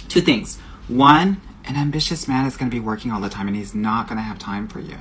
two 0.09 0.21
things. 0.21 0.59
One, 0.87 1.41
an 1.65 1.75
ambitious 1.75 2.27
man 2.27 2.45
is 2.45 2.57
going 2.57 2.69
to 2.69 2.75
be 2.75 2.81
working 2.81 3.11
all 3.11 3.21
the 3.21 3.29
time 3.29 3.47
and 3.47 3.55
he's 3.55 3.73
not 3.73 4.07
going 4.07 4.17
to 4.17 4.23
have 4.23 4.39
time 4.39 4.67
for 4.67 4.79
you. 4.79 4.97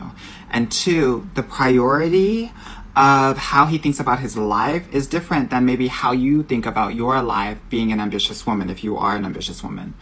And 0.50 0.70
two, 0.70 1.28
the 1.34 1.42
priority 1.42 2.52
of 2.94 3.38
how 3.38 3.66
he 3.66 3.78
thinks 3.78 3.98
about 4.00 4.20
his 4.20 4.36
life 4.36 4.92
is 4.92 5.06
different 5.06 5.50
than 5.50 5.64
maybe 5.64 5.88
how 5.88 6.12
you 6.12 6.42
think 6.42 6.66
about 6.66 6.94
your 6.94 7.22
life 7.22 7.58
being 7.70 7.92
an 7.92 8.00
ambitious 8.00 8.46
woman 8.46 8.70
if 8.70 8.84
you 8.84 8.96
are 8.96 9.16
an 9.16 9.24
ambitious 9.24 9.62
woman. 9.62 9.94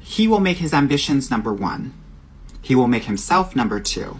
He 0.00 0.26
will 0.26 0.40
make 0.40 0.58
his 0.58 0.72
ambitions 0.72 1.30
number 1.30 1.52
one 1.52 1.92
he 2.64 2.74
will 2.74 2.88
make 2.88 3.04
himself 3.04 3.54
number 3.54 3.78
two. 3.78 4.16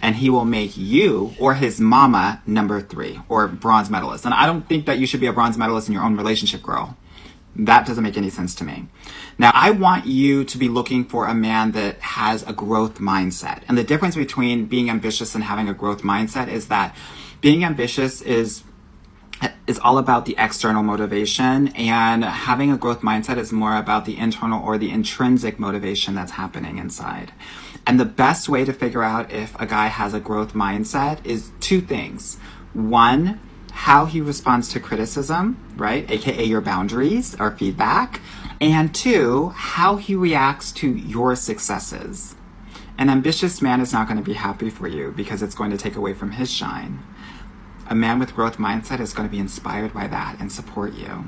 And 0.00 0.16
he 0.16 0.30
will 0.30 0.46
make 0.46 0.76
you 0.76 1.34
or 1.38 1.54
his 1.54 1.78
mama 1.78 2.40
number 2.46 2.80
three 2.80 3.20
or 3.28 3.48
bronze 3.48 3.90
medalist. 3.90 4.24
And 4.24 4.32
I 4.32 4.46
don't 4.46 4.66
think 4.66 4.86
that 4.86 4.98
you 4.98 5.06
should 5.06 5.20
be 5.20 5.26
a 5.26 5.32
bronze 5.32 5.58
medalist 5.58 5.88
in 5.88 5.94
your 5.94 6.04
own 6.04 6.16
relationship, 6.16 6.62
girl. 6.62 6.96
That 7.56 7.84
doesn't 7.84 8.02
make 8.02 8.16
any 8.16 8.30
sense 8.30 8.54
to 8.54 8.64
me. 8.64 8.86
Now, 9.38 9.50
I 9.52 9.72
want 9.72 10.06
you 10.06 10.44
to 10.44 10.56
be 10.56 10.68
looking 10.68 11.04
for 11.04 11.26
a 11.26 11.34
man 11.34 11.72
that 11.72 12.00
has 12.00 12.44
a 12.44 12.52
growth 12.52 12.98
mindset. 12.98 13.62
And 13.68 13.76
the 13.76 13.84
difference 13.84 14.14
between 14.14 14.66
being 14.66 14.88
ambitious 14.88 15.34
and 15.34 15.42
having 15.44 15.68
a 15.68 15.74
growth 15.74 16.02
mindset 16.02 16.48
is 16.48 16.68
that 16.68 16.94
being 17.40 17.64
ambitious 17.64 18.22
is 18.22 18.62
is 19.66 19.78
all 19.78 19.98
about 19.98 20.26
the 20.26 20.34
external 20.36 20.82
motivation 20.82 21.68
and 21.68 22.24
having 22.24 22.70
a 22.70 22.76
growth 22.76 23.00
mindset 23.00 23.38
is 23.38 23.52
more 23.52 23.76
about 23.76 24.04
the 24.04 24.18
internal 24.18 24.62
or 24.62 24.76
the 24.76 24.90
intrinsic 24.90 25.58
motivation 25.58 26.14
that's 26.14 26.32
happening 26.32 26.78
inside. 26.78 27.32
And 27.90 27.98
the 27.98 28.04
best 28.04 28.48
way 28.48 28.64
to 28.64 28.72
figure 28.72 29.02
out 29.02 29.32
if 29.32 29.60
a 29.60 29.66
guy 29.66 29.88
has 29.88 30.14
a 30.14 30.20
growth 30.20 30.54
mindset 30.54 31.26
is 31.26 31.50
two 31.58 31.80
things. 31.80 32.38
One, 32.72 33.40
how 33.72 34.04
he 34.04 34.20
responds 34.20 34.68
to 34.68 34.78
criticism, 34.78 35.58
right? 35.76 36.08
AKA 36.08 36.44
your 36.44 36.60
boundaries 36.60 37.34
or 37.40 37.50
feedback. 37.50 38.20
And 38.60 38.94
two, 38.94 39.48
how 39.56 39.96
he 39.96 40.14
reacts 40.14 40.70
to 40.74 40.88
your 40.88 41.34
successes. 41.34 42.36
An 42.96 43.10
ambitious 43.10 43.60
man 43.60 43.80
is 43.80 43.92
not 43.92 44.06
going 44.06 44.18
to 44.18 44.22
be 44.22 44.34
happy 44.34 44.70
for 44.70 44.86
you 44.86 45.12
because 45.16 45.42
it's 45.42 45.56
going 45.56 45.72
to 45.72 45.76
take 45.76 45.96
away 45.96 46.14
from 46.14 46.30
his 46.30 46.48
shine. 46.48 47.02
A 47.88 47.96
man 47.96 48.20
with 48.20 48.36
growth 48.36 48.58
mindset 48.58 49.00
is 49.00 49.12
going 49.12 49.28
to 49.28 49.32
be 49.32 49.40
inspired 49.40 49.92
by 49.92 50.06
that 50.06 50.36
and 50.38 50.52
support 50.52 50.94
you. 50.94 51.24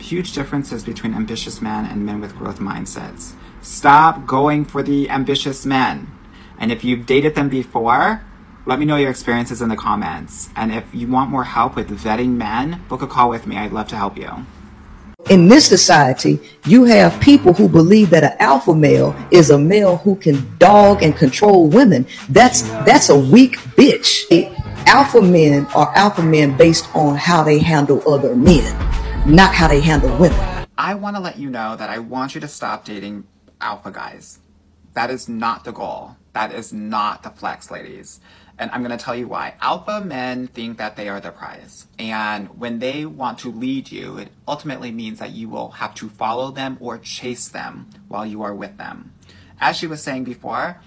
Huge 0.00 0.32
differences 0.32 0.82
between 0.82 1.12
ambitious 1.12 1.60
men 1.60 1.84
and 1.84 2.06
men 2.06 2.22
with 2.22 2.38
growth 2.38 2.58
mindsets. 2.58 3.34
Stop 3.60 4.26
going 4.26 4.64
for 4.64 4.82
the 4.82 5.10
ambitious 5.10 5.66
men. 5.66 6.12
And 6.58 6.70
if 6.70 6.84
you've 6.84 7.06
dated 7.06 7.34
them 7.34 7.48
before, 7.48 8.22
let 8.66 8.78
me 8.78 8.84
know 8.84 8.96
your 8.96 9.10
experiences 9.10 9.62
in 9.62 9.68
the 9.68 9.76
comments. 9.76 10.50
And 10.54 10.72
if 10.72 10.84
you 10.92 11.08
want 11.08 11.30
more 11.30 11.44
help 11.44 11.76
with 11.76 11.88
vetting 11.90 12.36
men, 12.36 12.82
book 12.88 13.02
a 13.02 13.06
call 13.06 13.30
with 13.30 13.46
me. 13.46 13.56
I'd 13.56 13.72
love 13.72 13.88
to 13.88 13.96
help 13.96 14.16
you. 14.16 14.30
In 15.30 15.48
this 15.48 15.66
society, 15.66 16.38
you 16.64 16.84
have 16.84 17.20
people 17.20 17.52
who 17.52 17.68
believe 17.68 18.10
that 18.10 18.24
an 18.24 18.36
alpha 18.38 18.74
male 18.74 19.16
is 19.30 19.50
a 19.50 19.58
male 19.58 19.96
who 19.96 20.14
can 20.16 20.56
dog 20.58 21.02
and 21.02 21.16
control 21.16 21.68
women. 21.68 22.06
That's 22.28 22.62
that's 22.62 23.08
a 23.08 23.18
weak 23.18 23.58
bitch. 23.76 24.24
Alpha 24.86 25.20
men 25.20 25.66
are 25.74 25.92
alpha 25.96 26.22
men 26.22 26.56
based 26.56 26.88
on 26.94 27.16
how 27.16 27.42
they 27.42 27.58
handle 27.58 28.02
other 28.10 28.34
men, 28.36 28.64
not 29.26 29.54
how 29.54 29.68
they 29.68 29.80
handle 29.80 30.16
women. 30.18 30.38
I 30.78 30.94
want 30.94 31.16
to 31.16 31.20
let 31.20 31.38
you 31.38 31.50
know 31.50 31.74
that 31.76 31.90
I 31.90 31.98
want 31.98 32.34
you 32.34 32.40
to 32.40 32.48
stop 32.48 32.84
dating 32.84 33.24
alpha 33.60 33.90
guys. 33.90 34.40
That 34.94 35.10
is 35.10 35.28
not 35.28 35.64
the 35.64 35.72
goal. 35.72 36.16
That 36.32 36.52
is 36.52 36.72
not 36.72 37.22
the 37.22 37.30
flex, 37.30 37.70
ladies. 37.70 38.20
And 38.58 38.70
I'm 38.72 38.82
going 38.82 38.96
to 38.96 39.02
tell 39.02 39.14
you 39.14 39.28
why. 39.28 39.54
Alpha 39.60 40.00
men 40.04 40.48
think 40.48 40.78
that 40.78 40.96
they 40.96 41.08
are 41.08 41.20
the 41.20 41.30
prize. 41.30 41.86
And 41.98 42.58
when 42.58 42.80
they 42.80 43.06
want 43.06 43.38
to 43.40 43.52
lead 43.52 43.92
you, 43.92 44.18
it 44.18 44.28
ultimately 44.48 44.90
means 44.90 45.20
that 45.20 45.30
you 45.30 45.48
will 45.48 45.70
have 45.72 45.94
to 45.96 46.08
follow 46.08 46.50
them 46.50 46.76
or 46.80 46.98
chase 46.98 47.48
them 47.48 47.88
while 48.08 48.26
you 48.26 48.42
are 48.42 48.54
with 48.54 48.76
them. 48.76 49.14
As 49.60 49.76
she 49.76 49.86
was 49.86 50.02
saying 50.02 50.24
before, 50.24 50.80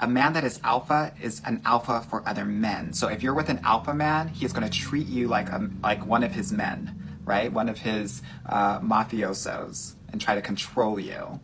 a 0.00 0.06
man 0.06 0.34
that 0.34 0.44
is 0.44 0.60
alpha 0.62 1.12
is 1.20 1.40
an 1.44 1.62
alpha 1.64 2.02
for 2.08 2.26
other 2.28 2.44
men. 2.44 2.92
So 2.92 3.08
if 3.08 3.22
you're 3.22 3.34
with 3.34 3.48
an 3.48 3.60
alpha 3.64 3.94
man, 3.94 4.28
he's 4.28 4.52
going 4.52 4.68
to 4.68 4.78
treat 4.78 5.06
you 5.06 5.28
like 5.28 5.48
a, 5.48 5.70
like 5.82 6.06
one 6.06 6.22
of 6.22 6.32
his 6.32 6.52
men, 6.52 7.18
right? 7.24 7.52
One 7.52 7.68
of 7.68 7.78
his 7.78 8.22
uh, 8.46 8.80
mafiosos 8.80 9.94
and 10.12 10.20
try 10.20 10.34
to 10.34 10.42
control 10.42 11.00
you. 11.00 11.40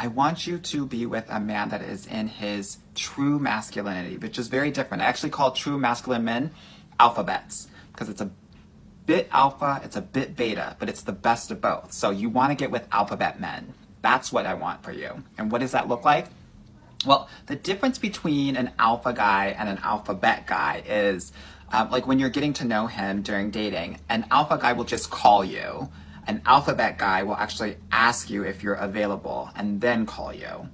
I 0.00 0.06
want 0.06 0.46
you 0.46 0.58
to 0.58 0.86
be 0.86 1.06
with 1.06 1.24
a 1.28 1.40
man 1.40 1.70
that 1.70 1.82
is 1.82 2.06
in 2.06 2.28
his 2.28 2.78
true 2.94 3.40
masculinity, 3.40 4.16
which 4.16 4.38
is 4.38 4.46
very 4.46 4.70
different. 4.70 5.02
I 5.02 5.06
actually 5.06 5.30
call 5.30 5.50
true 5.50 5.76
masculine 5.76 6.22
men 6.22 6.52
alphabets 7.00 7.66
because 7.90 8.08
it's 8.08 8.20
a 8.20 8.30
bit 9.06 9.28
alpha, 9.32 9.80
it's 9.82 9.96
a 9.96 10.00
bit 10.00 10.36
beta, 10.36 10.76
but 10.78 10.88
it's 10.88 11.02
the 11.02 11.10
best 11.10 11.50
of 11.50 11.60
both. 11.60 11.92
So 11.92 12.10
you 12.10 12.28
want 12.28 12.52
to 12.52 12.54
get 12.54 12.70
with 12.70 12.86
alphabet 12.92 13.40
men. 13.40 13.74
That's 14.00 14.30
what 14.30 14.46
I 14.46 14.54
want 14.54 14.84
for 14.84 14.92
you. 14.92 15.24
And 15.36 15.50
what 15.50 15.62
does 15.62 15.72
that 15.72 15.88
look 15.88 16.04
like? 16.04 16.28
Well, 17.04 17.28
the 17.46 17.56
difference 17.56 17.98
between 17.98 18.54
an 18.54 18.70
alpha 18.78 19.12
guy 19.12 19.56
and 19.58 19.68
an 19.68 19.78
alphabet 19.78 20.46
guy 20.46 20.84
is 20.86 21.32
um, 21.72 21.90
like 21.90 22.06
when 22.06 22.20
you're 22.20 22.30
getting 22.30 22.52
to 22.54 22.64
know 22.64 22.86
him 22.86 23.22
during 23.22 23.50
dating, 23.50 23.98
an 24.08 24.26
alpha 24.30 24.58
guy 24.58 24.74
will 24.74 24.84
just 24.84 25.10
call 25.10 25.44
you 25.44 25.88
an 26.28 26.42
alphabet 26.44 26.98
guy 26.98 27.22
will 27.22 27.34
actually 27.34 27.78
ask 27.90 28.28
you 28.28 28.44
if 28.44 28.62
you're 28.62 28.74
available 28.74 29.50
and 29.56 29.80
then 29.80 30.04
call 30.04 30.32
you. 30.32 30.68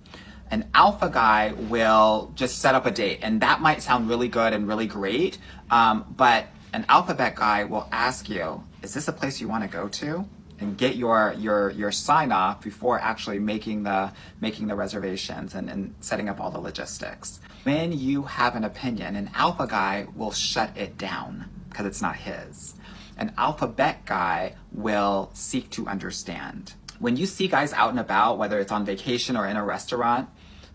An 0.50 0.68
alpha 0.74 1.08
guy 1.08 1.52
will 1.52 2.32
just 2.34 2.58
set 2.58 2.74
up 2.74 2.84
a 2.86 2.90
date, 2.90 3.20
and 3.22 3.40
that 3.40 3.60
might 3.62 3.82
sound 3.82 4.08
really 4.08 4.28
good 4.28 4.52
and 4.52 4.68
really 4.68 4.86
great, 4.86 5.38
um, 5.70 6.12
but 6.16 6.46
an 6.72 6.84
alphabet 6.88 7.36
guy 7.36 7.64
will 7.64 7.88
ask 7.92 8.28
you, 8.28 8.62
"Is 8.82 8.92
this 8.92 9.08
a 9.08 9.12
place 9.12 9.40
you 9.40 9.48
want 9.48 9.62
to 9.62 9.70
go 9.70 9.88
to?" 9.88 10.26
and 10.60 10.76
get 10.76 10.96
your 10.96 11.34
your 11.38 11.70
your 11.70 11.90
sign 11.90 12.30
off 12.30 12.62
before 12.62 13.00
actually 13.00 13.38
making 13.38 13.82
the 13.82 14.12
making 14.40 14.68
the 14.68 14.74
reservations 14.74 15.54
and, 15.54 15.68
and 15.68 15.94
setting 16.00 16.28
up 16.28 16.40
all 16.40 16.50
the 16.50 16.60
logistics. 16.60 17.40
When 17.64 17.92
you 17.92 18.22
have 18.22 18.54
an 18.54 18.64
opinion, 18.64 19.16
an 19.16 19.30
alpha 19.34 19.66
guy 19.66 20.06
will 20.14 20.32
shut 20.32 20.76
it 20.76 20.96
down 20.96 21.48
because 21.74 21.86
it's 21.86 22.00
not 22.00 22.16
his 22.16 22.74
an 23.16 23.32
alphabet 23.38 24.04
guy 24.04 24.54
will 24.72 25.30
seek 25.34 25.70
to 25.70 25.86
understand. 25.86 26.74
When 26.98 27.16
you 27.16 27.26
see 27.26 27.48
guys 27.48 27.72
out 27.72 27.90
and 27.90 28.00
about, 28.00 28.38
whether 28.38 28.58
it's 28.58 28.72
on 28.72 28.84
vacation 28.84 29.36
or 29.36 29.46
in 29.46 29.56
a 29.56 29.64
restaurant, 29.64 30.28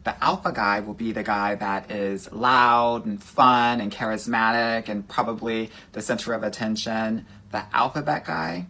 the 0.03 0.21
alpha 0.23 0.51
guy 0.51 0.79
will 0.79 0.93
be 0.93 1.11
the 1.11 1.23
guy 1.23 1.55
that 1.55 1.91
is 1.91 2.31
loud 2.31 3.05
and 3.05 3.21
fun 3.21 3.81
and 3.81 3.91
charismatic 3.91 4.87
and 4.87 5.07
probably 5.07 5.69
the 5.91 6.01
center 6.01 6.33
of 6.33 6.43
attention. 6.43 7.25
The 7.51 7.65
alphabet 7.75 8.25
guy, 8.25 8.67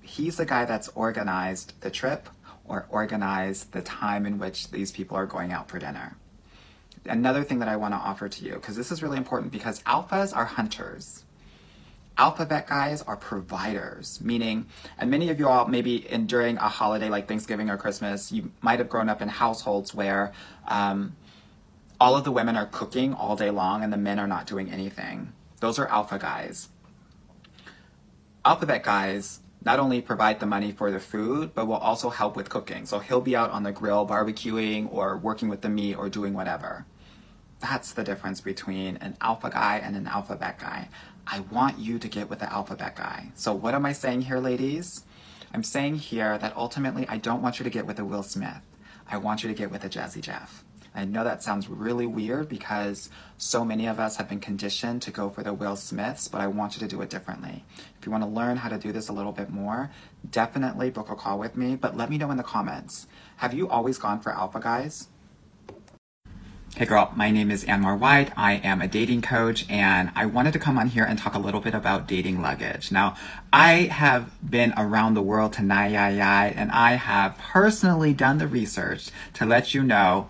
he's 0.00 0.36
the 0.36 0.46
guy 0.46 0.64
that's 0.64 0.88
organized 0.88 1.78
the 1.80 1.90
trip 1.90 2.28
or 2.64 2.86
organized 2.90 3.72
the 3.72 3.82
time 3.82 4.24
in 4.24 4.38
which 4.38 4.70
these 4.70 4.90
people 4.90 5.16
are 5.16 5.26
going 5.26 5.52
out 5.52 5.68
for 5.68 5.78
dinner. 5.78 6.16
Another 7.08 7.44
thing 7.44 7.58
that 7.60 7.68
I 7.68 7.76
want 7.76 7.94
to 7.94 7.98
offer 7.98 8.28
to 8.28 8.44
you, 8.44 8.54
because 8.54 8.76
this 8.76 8.90
is 8.90 9.02
really 9.02 9.16
important 9.16 9.52
because 9.52 9.82
alphas 9.82 10.36
are 10.36 10.44
hunters 10.44 11.24
alphabet 12.18 12.66
guys 12.66 13.02
are 13.02 13.16
providers, 13.16 14.20
meaning, 14.22 14.66
and 14.98 15.10
many 15.10 15.28
of 15.28 15.38
you 15.38 15.48
all, 15.48 15.66
maybe 15.66 15.96
in, 16.10 16.26
during 16.26 16.56
a 16.56 16.68
holiday 16.68 17.08
like 17.08 17.28
Thanksgiving 17.28 17.68
or 17.68 17.76
Christmas, 17.76 18.32
you 18.32 18.50
might 18.62 18.78
have 18.78 18.88
grown 18.88 19.08
up 19.08 19.20
in 19.20 19.28
households 19.28 19.94
where 19.94 20.32
um, 20.66 21.14
all 22.00 22.16
of 22.16 22.24
the 22.24 22.32
women 22.32 22.56
are 22.56 22.66
cooking 22.66 23.12
all 23.14 23.36
day 23.36 23.50
long 23.50 23.82
and 23.82 23.92
the 23.92 23.98
men 23.98 24.18
are 24.18 24.26
not 24.26 24.46
doing 24.46 24.70
anything. 24.70 25.32
Those 25.60 25.78
are 25.78 25.86
alpha 25.88 26.18
guys. 26.18 26.68
Alphabet 28.44 28.82
guys 28.82 29.40
not 29.64 29.78
only 29.80 30.00
provide 30.00 30.38
the 30.38 30.46
money 30.46 30.70
for 30.70 30.90
the 30.90 31.00
food, 31.00 31.52
but 31.54 31.66
will 31.66 31.74
also 31.74 32.08
help 32.08 32.36
with 32.36 32.48
cooking. 32.48 32.86
So 32.86 33.00
he'll 33.00 33.20
be 33.20 33.34
out 33.34 33.50
on 33.50 33.64
the 33.64 33.72
grill 33.72 34.06
barbecuing 34.06 34.92
or 34.92 35.16
working 35.16 35.48
with 35.48 35.62
the 35.62 35.68
meat 35.68 35.94
or 35.94 36.08
doing 36.08 36.34
whatever. 36.34 36.86
That's 37.60 37.92
the 37.92 38.04
difference 38.04 38.40
between 38.40 38.96
an 38.98 39.16
alpha 39.20 39.50
guy 39.50 39.78
and 39.78 39.96
an 39.96 40.06
alphabet 40.06 40.58
guy. 40.58 40.88
I 41.26 41.40
want 41.40 41.78
you 41.78 41.98
to 41.98 42.08
get 42.08 42.28
with 42.28 42.40
the 42.40 42.52
alphabet 42.52 42.96
guy. 42.96 43.32
So, 43.34 43.52
what 43.52 43.74
am 43.74 43.86
I 43.86 43.92
saying 43.92 44.22
here, 44.22 44.38
ladies? 44.38 45.04
I'm 45.52 45.64
saying 45.64 45.96
here 45.96 46.38
that 46.38 46.56
ultimately 46.56 47.06
I 47.08 47.16
don't 47.16 47.42
want 47.42 47.58
you 47.58 47.64
to 47.64 47.70
get 47.70 47.86
with 47.86 47.98
a 47.98 48.04
Will 48.04 48.22
Smith. 48.22 48.60
I 49.08 49.16
want 49.16 49.42
you 49.42 49.48
to 49.48 49.54
get 49.54 49.70
with 49.70 49.84
a 49.84 49.88
Jazzy 49.88 50.20
Jeff. 50.20 50.64
I 50.94 51.04
know 51.04 51.24
that 51.24 51.42
sounds 51.42 51.68
really 51.68 52.06
weird 52.06 52.48
because 52.48 53.10
so 53.36 53.64
many 53.64 53.86
of 53.86 54.00
us 54.00 54.16
have 54.16 54.30
been 54.30 54.40
conditioned 54.40 55.02
to 55.02 55.10
go 55.10 55.28
for 55.28 55.42
the 55.42 55.52
Will 55.52 55.76
Smiths, 55.76 56.26
but 56.26 56.40
I 56.40 56.46
want 56.46 56.74
you 56.74 56.80
to 56.80 56.88
do 56.88 57.02
it 57.02 57.10
differently. 57.10 57.64
If 57.98 58.06
you 58.06 58.12
want 58.12 58.24
to 58.24 58.30
learn 58.30 58.56
how 58.56 58.70
to 58.70 58.78
do 58.78 58.92
this 58.92 59.08
a 59.08 59.12
little 59.12 59.32
bit 59.32 59.50
more, 59.50 59.90
definitely 60.30 60.90
book 60.90 61.10
a 61.10 61.14
call 61.14 61.38
with 61.38 61.54
me, 61.54 61.76
but 61.76 61.96
let 61.96 62.08
me 62.08 62.16
know 62.16 62.30
in 62.30 62.38
the 62.38 62.42
comments. 62.42 63.06
Have 63.36 63.52
you 63.52 63.68
always 63.68 63.98
gone 63.98 64.20
for 64.20 64.32
alpha 64.32 64.58
guys? 64.58 65.08
Hey 66.78 66.84
girl, 66.84 67.10
my 67.16 67.30
name 67.30 67.50
is 67.50 67.64
Anwar 67.64 67.98
White. 67.98 68.32
I 68.36 68.56
am 68.56 68.82
a 68.82 68.86
dating 68.86 69.22
coach 69.22 69.64
and 69.70 70.10
I 70.14 70.26
wanted 70.26 70.52
to 70.52 70.58
come 70.58 70.76
on 70.76 70.88
here 70.88 71.04
and 71.04 71.18
talk 71.18 71.34
a 71.34 71.38
little 71.38 71.62
bit 71.62 71.74
about 71.74 72.06
dating 72.06 72.42
luggage. 72.42 72.92
Now, 72.92 73.16
I 73.50 73.84
have 73.84 74.30
been 74.46 74.74
around 74.76 75.14
the 75.14 75.22
world 75.22 75.54
tonight, 75.54 75.94
and 75.94 76.70
I 76.70 76.96
have 76.96 77.38
personally 77.38 78.12
done 78.12 78.36
the 78.36 78.46
research 78.46 79.08
to 79.32 79.46
let 79.46 79.72
you 79.72 79.84
know 79.84 80.28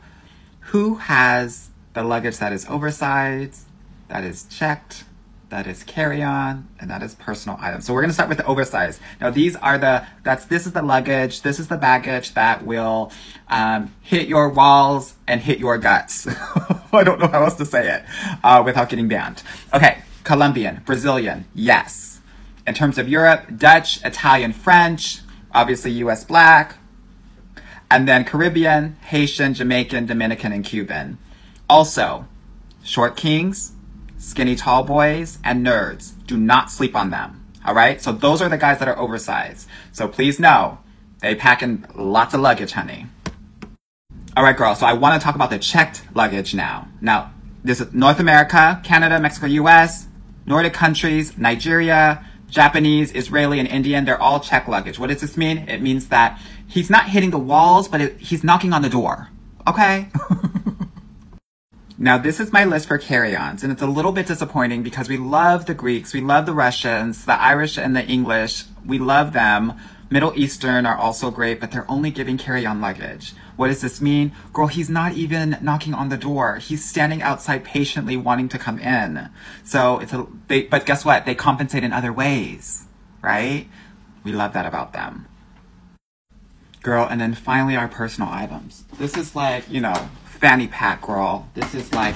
who 0.71 0.95
has 0.95 1.71
the 1.95 2.05
luggage 2.05 2.37
that 2.37 2.53
is 2.53 2.65
oversized, 2.67 3.63
that 4.07 4.23
is 4.23 4.45
checked, 4.45 5.03
that 5.49 5.67
is 5.67 5.85
carry-on, 5.85 6.67
and 6.81 6.91
that 6.91 7.03
is 7.03 7.15
personal 7.15 7.57
items. 7.61 7.87
So 7.87 7.95
we're 7.95 8.01
gonna 8.01 8.13
start 8.13 8.29
with 8.29 8.39
the 8.39 8.47
oversized. 8.47 9.01
Now 9.21 9.31
these 9.31 9.55
are 9.57 9.79
the, 9.79 10.05
that's, 10.25 10.45
this 10.47 10.67
is 10.67 10.73
the 10.73 10.83
luggage, 10.83 11.43
this 11.43 11.61
is 11.61 11.69
the 11.69 11.77
baggage 11.77 12.35
that 12.35 12.67
will 12.67 13.13
um, 13.49 13.95
hit 14.03 14.29
your 14.29 14.49
walls 14.49 15.15
and 15.29 15.41
hit 15.41 15.59
your 15.59 15.79
guts. 15.79 16.27
I 16.93 17.05
don't 17.05 17.21
know 17.21 17.29
how 17.29 17.45
else 17.45 17.55
to 17.57 17.65
say 17.67 17.89
it 17.89 18.05
uh, 18.43 18.63
without 18.65 18.89
getting 18.89 19.07
banned. 19.07 19.43
Okay, 19.73 19.99
Colombian, 20.25 20.83
Brazilian, 20.85 21.45
yes. 21.55 22.21
In 22.67 22.75
terms 22.75 22.99
of 22.99 23.09
Europe, 23.09 23.47
Dutch, 23.57 24.05
Italian, 24.05 24.53
French, 24.53 25.21
obviously 25.55 25.93
US 25.93 26.25
black, 26.25 26.77
and 27.89 28.09
then 28.09 28.25
Caribbean, 28.25 28.97
Haitian, 29.07 29.55
Jamaican, 29.55 30.07
Dominican, 30.07 30.51
and 30.51 30.65
Cuban. 30.65 31.19
Also, 31.71 32.27
short 32.83 33.17
kings, 33.17 33.73
skinny 34.27 34.57
tall 34.57 34.83
boys, 34.83 35.39
and 35.45 35.65
nerds. 35.65 36.13
Do 36.27 36.37
not 36.37 36.71
sleep 36.71 36.97
on 36.97 37.11
them. 37.11 37.47
All 37.65 37.75
right? 37.75 38.03
So 38.03 38.11
those 38.11 38.43
are 38.43 38.49
the 38.49 38.59
guys 38.59 38.81
that 38.81 38.89
are 38.89 38.99
oversized. 38.99 39.69
So 39.93 40.09
please 40.09 40.41
know, 40.41 40.79
they 41.21 41.37
pack 41.37 41.63
in 41.63 41.87
lots 41.95 42.35
of 42.35 42.41
luggage, 42.41 42.73
honey. 42.73 43.07
All 44.37 44.43
right, 44.43 44.57
girl. 44.57 44.75
So 44.75 44.85
I 44.85 44.95
want 44.95 45.19
to 45.19 45.25
talk 45.25 45.37
about 45.37 45.51
the 45.51 45.59
checked 45.59 46.03
luggage 46.13 46.55
now. 46.55 46.89
Now, 47.01 47.33
this 47.63 47.81
is 47.81 47.95
North 47.95 48.19
America, 48.19 48.81
Canada, 48.85 49.21
Mexico, 49.21 49.47
US, 49.47 50.09
Nordic 50.45 50.73
countries, 50.73 51.39
Nigeria, 51.39 52.25
Japanese, 52.51 53.13
Israeli, 53.13 53.61
and 53.61 53.69
Indian. 53.69 54.05
They're 54.05 54.21
all 54.21 54.41
checked 54.41 54.69
luggage. 54.69 54.99
What 54.99 55.11
does 55.11 55.21
this 55.21 55.37
mean? 55.37 55.59
It 55.69 55.81
means 55.81 56.09
that 56.09 56.41
he's 56.67 56.91
not 56.91 57.11
hitting 57.11 57.31
the 57.31 57.39
walls, 57.39 57.87
but 57.87 58.01
it, 58.01 58.19
he's 58.19 58.43
knocking 58.43 58.73
on 58.73 58.83
the 58.83 58.91
door. 58.91 59.29
Okay? 59.69 60.09
now, 61.99 62.19
this 62.19 62.41
is 62.41 62.53
my 62.53 62.65
list 62.65 62.89
for 62.89 62.99
carry 62.99 63.35
ons, 63.35 63.63
and 63.63 63.73
it's 63.73 63.81
a 63.81 63.87
little 63.87 64.13
bit 64.13 64.27
disappointing 64.27 64.83
because 64.83 65.09
we 65.09 65.17
love 65.17 65.65
the 65.65 65.75
Greeks, 65.75 66.13
we 66.13 66.21
love 66.21 66.45
the 66.45 66.53
Russians, 66.53 67.25
the 67.25 67.41
Irish, 67.41 67.79
and 67.79 67.97
the 67.97 68.05
English. 68.05 68.65
We 68.85 68.99
love 68.99 69.33
them. 69.33 69.73
Middle 70.11 70.33
Eastern 70.37 70.85
are 70.85 70.97
also 70.97 71.31
great, 71.31 71.59
but 71.59 71.73
they're 71.73 71.91
only 71.91 72.11
giving 72.11 72.37
carry 72.37 72.67
on 72.67 72.83
luggage. 72.83 73.35
What 73.57 73.69
does 73.69 73.81
this 73.81 74.01
mean? 74.01 74.33
Girl, 74.53 74.67
he's 74.67 74.91
not 74.91 75.15
even 75.15 75.57
knocking 75.63 75.95
on 75.95 76.11
the 76.11 76.19
door. 76.19 76.57
He's 76.57 76.85
standing 76.85 77.23
outside 77.23 77.65
patiently 77.65 78.17
wanting 78.17 78.49
to 78.51 78.59
come 78.59 78.79
in. 78.79 79.31
So 79.65 79.99
it's 79.99 80.13
a, 80.13 80.27
they, 80.49 80.63
but 80.65 80.85
guess 80.87 81.05
what? 81.05 81.25
They 81.25 81.35
compensate 81.35 81.83
in 81.83 81.93
other 81.93 82.13
ways, 82.13 82.85
right? 83.23 83.69
We 84.23 84.33
love 84.33 84.53
that 84.53 84.67
about 84.67 84.93
them 84.93 85.27
girl. 86.87 87.07
And 87.11 87.21
then 87.21 87.35
finally, 87.35 87.75
our 87.75 87.89
personal 87.89 88.31
items. 88.31 88.85
This 88.97 89.17
is 89.17 89.35
like, 89.35 89.69
you 89.69 89.81
know, 89.81 90.09
fanny 90.37 90.69
pack, 90.69 91.03
girl. 91.03 91.49
This 91.55 91.75
is 91.75 91.93
like 91.93 92.15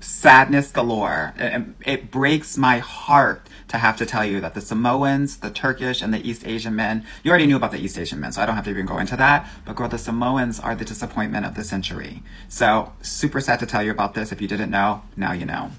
sadness 0.00 0.70
galore. 0.70 1.34
It, 1.36 1.62
it, 1.84 2.10
breaks 2.10 2.56
my 2.56 2.78
heart 2.78 3.48
to 3.68 3.78
have 3.78 3.96
to 3.96 4.06
tell 4.06 4.24
you 4.24 4.40
that 4.40 4.54
the 4.54 4.60
Samoans, 4.60 5.38
the 5.38 5.50
Turkish, 5.50 6.00
and 6.00 6.14
the 6.14 6.26
East 6.26 6.46
Asian 6.46 6.76
men, 6.76 7.04
you 7.22 7.30
already 7.30 7.46
knew 7.46 7.56
about 7.56 7.72
the 7.72 7.78
East 7.78 7.98
Asian 7.98 8.20
men, 8.20 8.32
so 8.32 8.40
I 8.40 8.46
don't 8.46 8.54
have 8.54 8.64
to 8.64 8.70
even 8.70 8.86
go 8.86 8.98
into 8.98 9.16
that. 9.16 9.48
But 9.64 9.76
girl, 9.76 9.88
the 9.88 9.98
Samoans 9.98 10.60
are 10.60 10.74
the 10.74 10.84
disappointment 10.84 11.44
of 11.44 11.54
the 11.54 11.64
century. 11.64 12.22
So 12.48 12.92
super 13.02 13.40
sad 13.40 13.58
to 13.60 13.66
tell 13.66 13.82
you 13.82 13.90
about 13.90 14.14
this. 14.14 14.30
If 14.32 14.40
you 14.40 14.48
didn't 14.48 14.70
know, 14.70 15.02
now 15.16 15.32
you 15.32 15.44
know. 15.44 15.72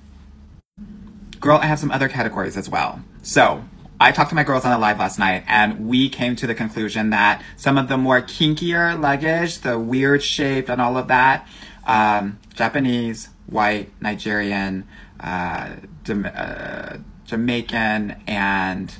Girl, 1.39 1.57
I 1.57 1.67
have 1.67 1.79
some 1.79 1.91
other 1.91 2.09
categories 2.09 2.57
as 2.57 2.69
well. 2.69 3.01
So 3.21 3.63
I 3.99 4.11
talked 4.11 4.29
to 4.29 4.35
my 4.35 4.43
girls 4.43 4.63
on 4.63 4.71
the 4.71 4.77
live 4.77 4.99
last 4.99 5.17
night 5.17 5.43
and 5.47 5.87
we 5.87 6.07
came 6.09 6.35
to 6.35 6.45
the 6.45 6.53
conclusion 6.53 7.09
that 7.11 7.41
some 7.55 7.79
of 7.79 7.87
the 7.87 7.97
more 7.97 8.21
kinkier 8.21 8.99
luggage, 8.99 9.59
the 9.59 9.79
weird 9.79 10.21
shape 10.21 10.69
and 10.69 10.79
all 10.79 10.97
of 10.97 11.07
that, 11.07 11.47
um, 11.87 12.39
Japanese, 12.53 13.29
white, 13.47 13.91
Nigerian, 14.01 14.87
uh, 15.19 15.71
uh, 16.07 16.97
Jamaican, 17.25 18.21
and 18.27 18.93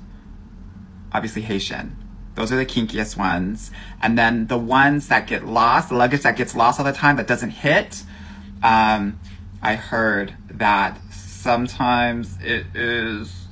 obviously 1.13 1.43
Haitian. 1.43 1.95
Those 2.35 2.51
are 2.51 2.55
the 2.55 2.65
kinkiest 2.65 3.17
ones. 3.17 3.71
And 4.01 4.17
then 4.17 4.47
the 4.47 4.57
ones 4.57 5.07
that 5.07 5.27
get 5.27 5.45
lost, 5.45 5.89
the 5.89 5.95
luggage 5.95 6.21
that 6.21 6.37
gets 6.37 6.55
lost 6.55 6.79
all 6.79 6.85
the 6.85 6.93
time 6.93 7.17
that 7.17 7.27
doesn't 7.27 7.49
hit, 7.49 8.03
um, 8.63 9.19
I 9.61 9.75
heard 9.75 10.35
that 10.51 10.99
sometimes 11.11 12.37
it 12.41 12.65
is 12.75 13.47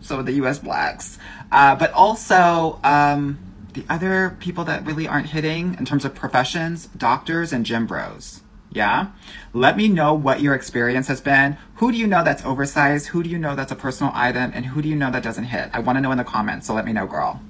some 0.00 0.18
of 0.18 0.26
the 0.26 0.32
U.S. 0.34 0.58
blacks, 0.58 1.18
uh, 1.50 1.74
but 1.76 1.92
also 1.92 2.80
um, 2.82 3.38
the 3.74 3.84
other 3.88 4.36
people 4.40 4.64
that 4.64 4.84
really 4.84 5.06
aren't 5.06 5.28
hitting 5.28 5.76
in 5.78 5.84
terms 5.84 6.04
of 6.04 6.14
professions, 6.14 6.86
doctors 6.96 7.52
and 7.52 7.64
gym 7.64 7.86
bros. 7.86 8.41
Yeah? 8.74 9.08
Let 9.52 9.76
me 9.76 9.88
know 9.88 10.14
what 10.14 10.40
your 10.40 10.54
experience 10.54 11.08
has 11.08 11.20
been. 11.20 11.58
Who 11.76 11.92
do 11.92 11.98
you 11.98 12.06
know 12.06 12.24
that's 12.24 12.44
oversized? 12.44 13.08
Who 13.08 13.22
do 13.22 13.28
you 13.30 13.38
know 13.38 13.54
that's 13.54 13.72
a 13.72 13.76
personal 13.76 14.12
item? 14.14 14.50
And 14.54 14.66
who 14.66 14.80
do 14.80 14.88
you 14.88 14.96
know 14.96 15.10
that 15.10 15.22
doesn't 15.22 15.44
hit? 15.44 15.70
I 15.72 15.80
want 15.80 15.96
to 15.96 16.00
know 16.00 16.12
in 16.12 16.18
the 16.18 16.24
comments, 16.24 16.66
so 16.66 16.74
let 16.74 16.84
me 16.84 16.92
know, 16.92 17.06
girl. 17.06 17.40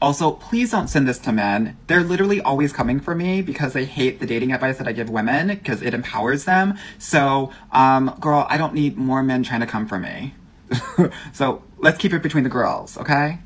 Also, 0.00 0.32
please 0.32 0.72
don't 0.72 0.88
send 0.88 1.06
this 1.06 1.18
to 1.20 1.32
men. 1.32 1.76
They're 1.86 2.02
literally 2.02 2.40
always 2.40 2.72
coming 2.72 2.98
for 2.98 3.14
me 3.14 3.40
because 3.40 3.72
they 3.72 3.84
hate 3.84 4.18
the 4.18 4.26
dating 4.26 4.52
advice 4.52 4.78
that 4.78 4.88
I 4.88 4.92
give 4.92 5.08
women 5.08 5.46
because 5.46 5.80
it 5.80 5.94
empowers 5.94 6.44
them. 6.44 6.76
So, 6.98 7.52
um, 7.70 8.16
girl, 8.18 8.44
I 8.48 8.56
don't 8.56 8.74
need 8.74 8.96
more 8.96 9.22
men 9.22 9.44
trying 9.44 9.60
to 9.60 9.66
come 9.66 9.86
for 9.86 10.00
me. 10.00 10.34
so 11.32 11.62
let's 11.78 11.98
keep 11.98 12.12
it 12.12 12.22
between 12.22 12.42
the 12.42 12.50
girls, 12.50 12.98
okay? 12.98 13.38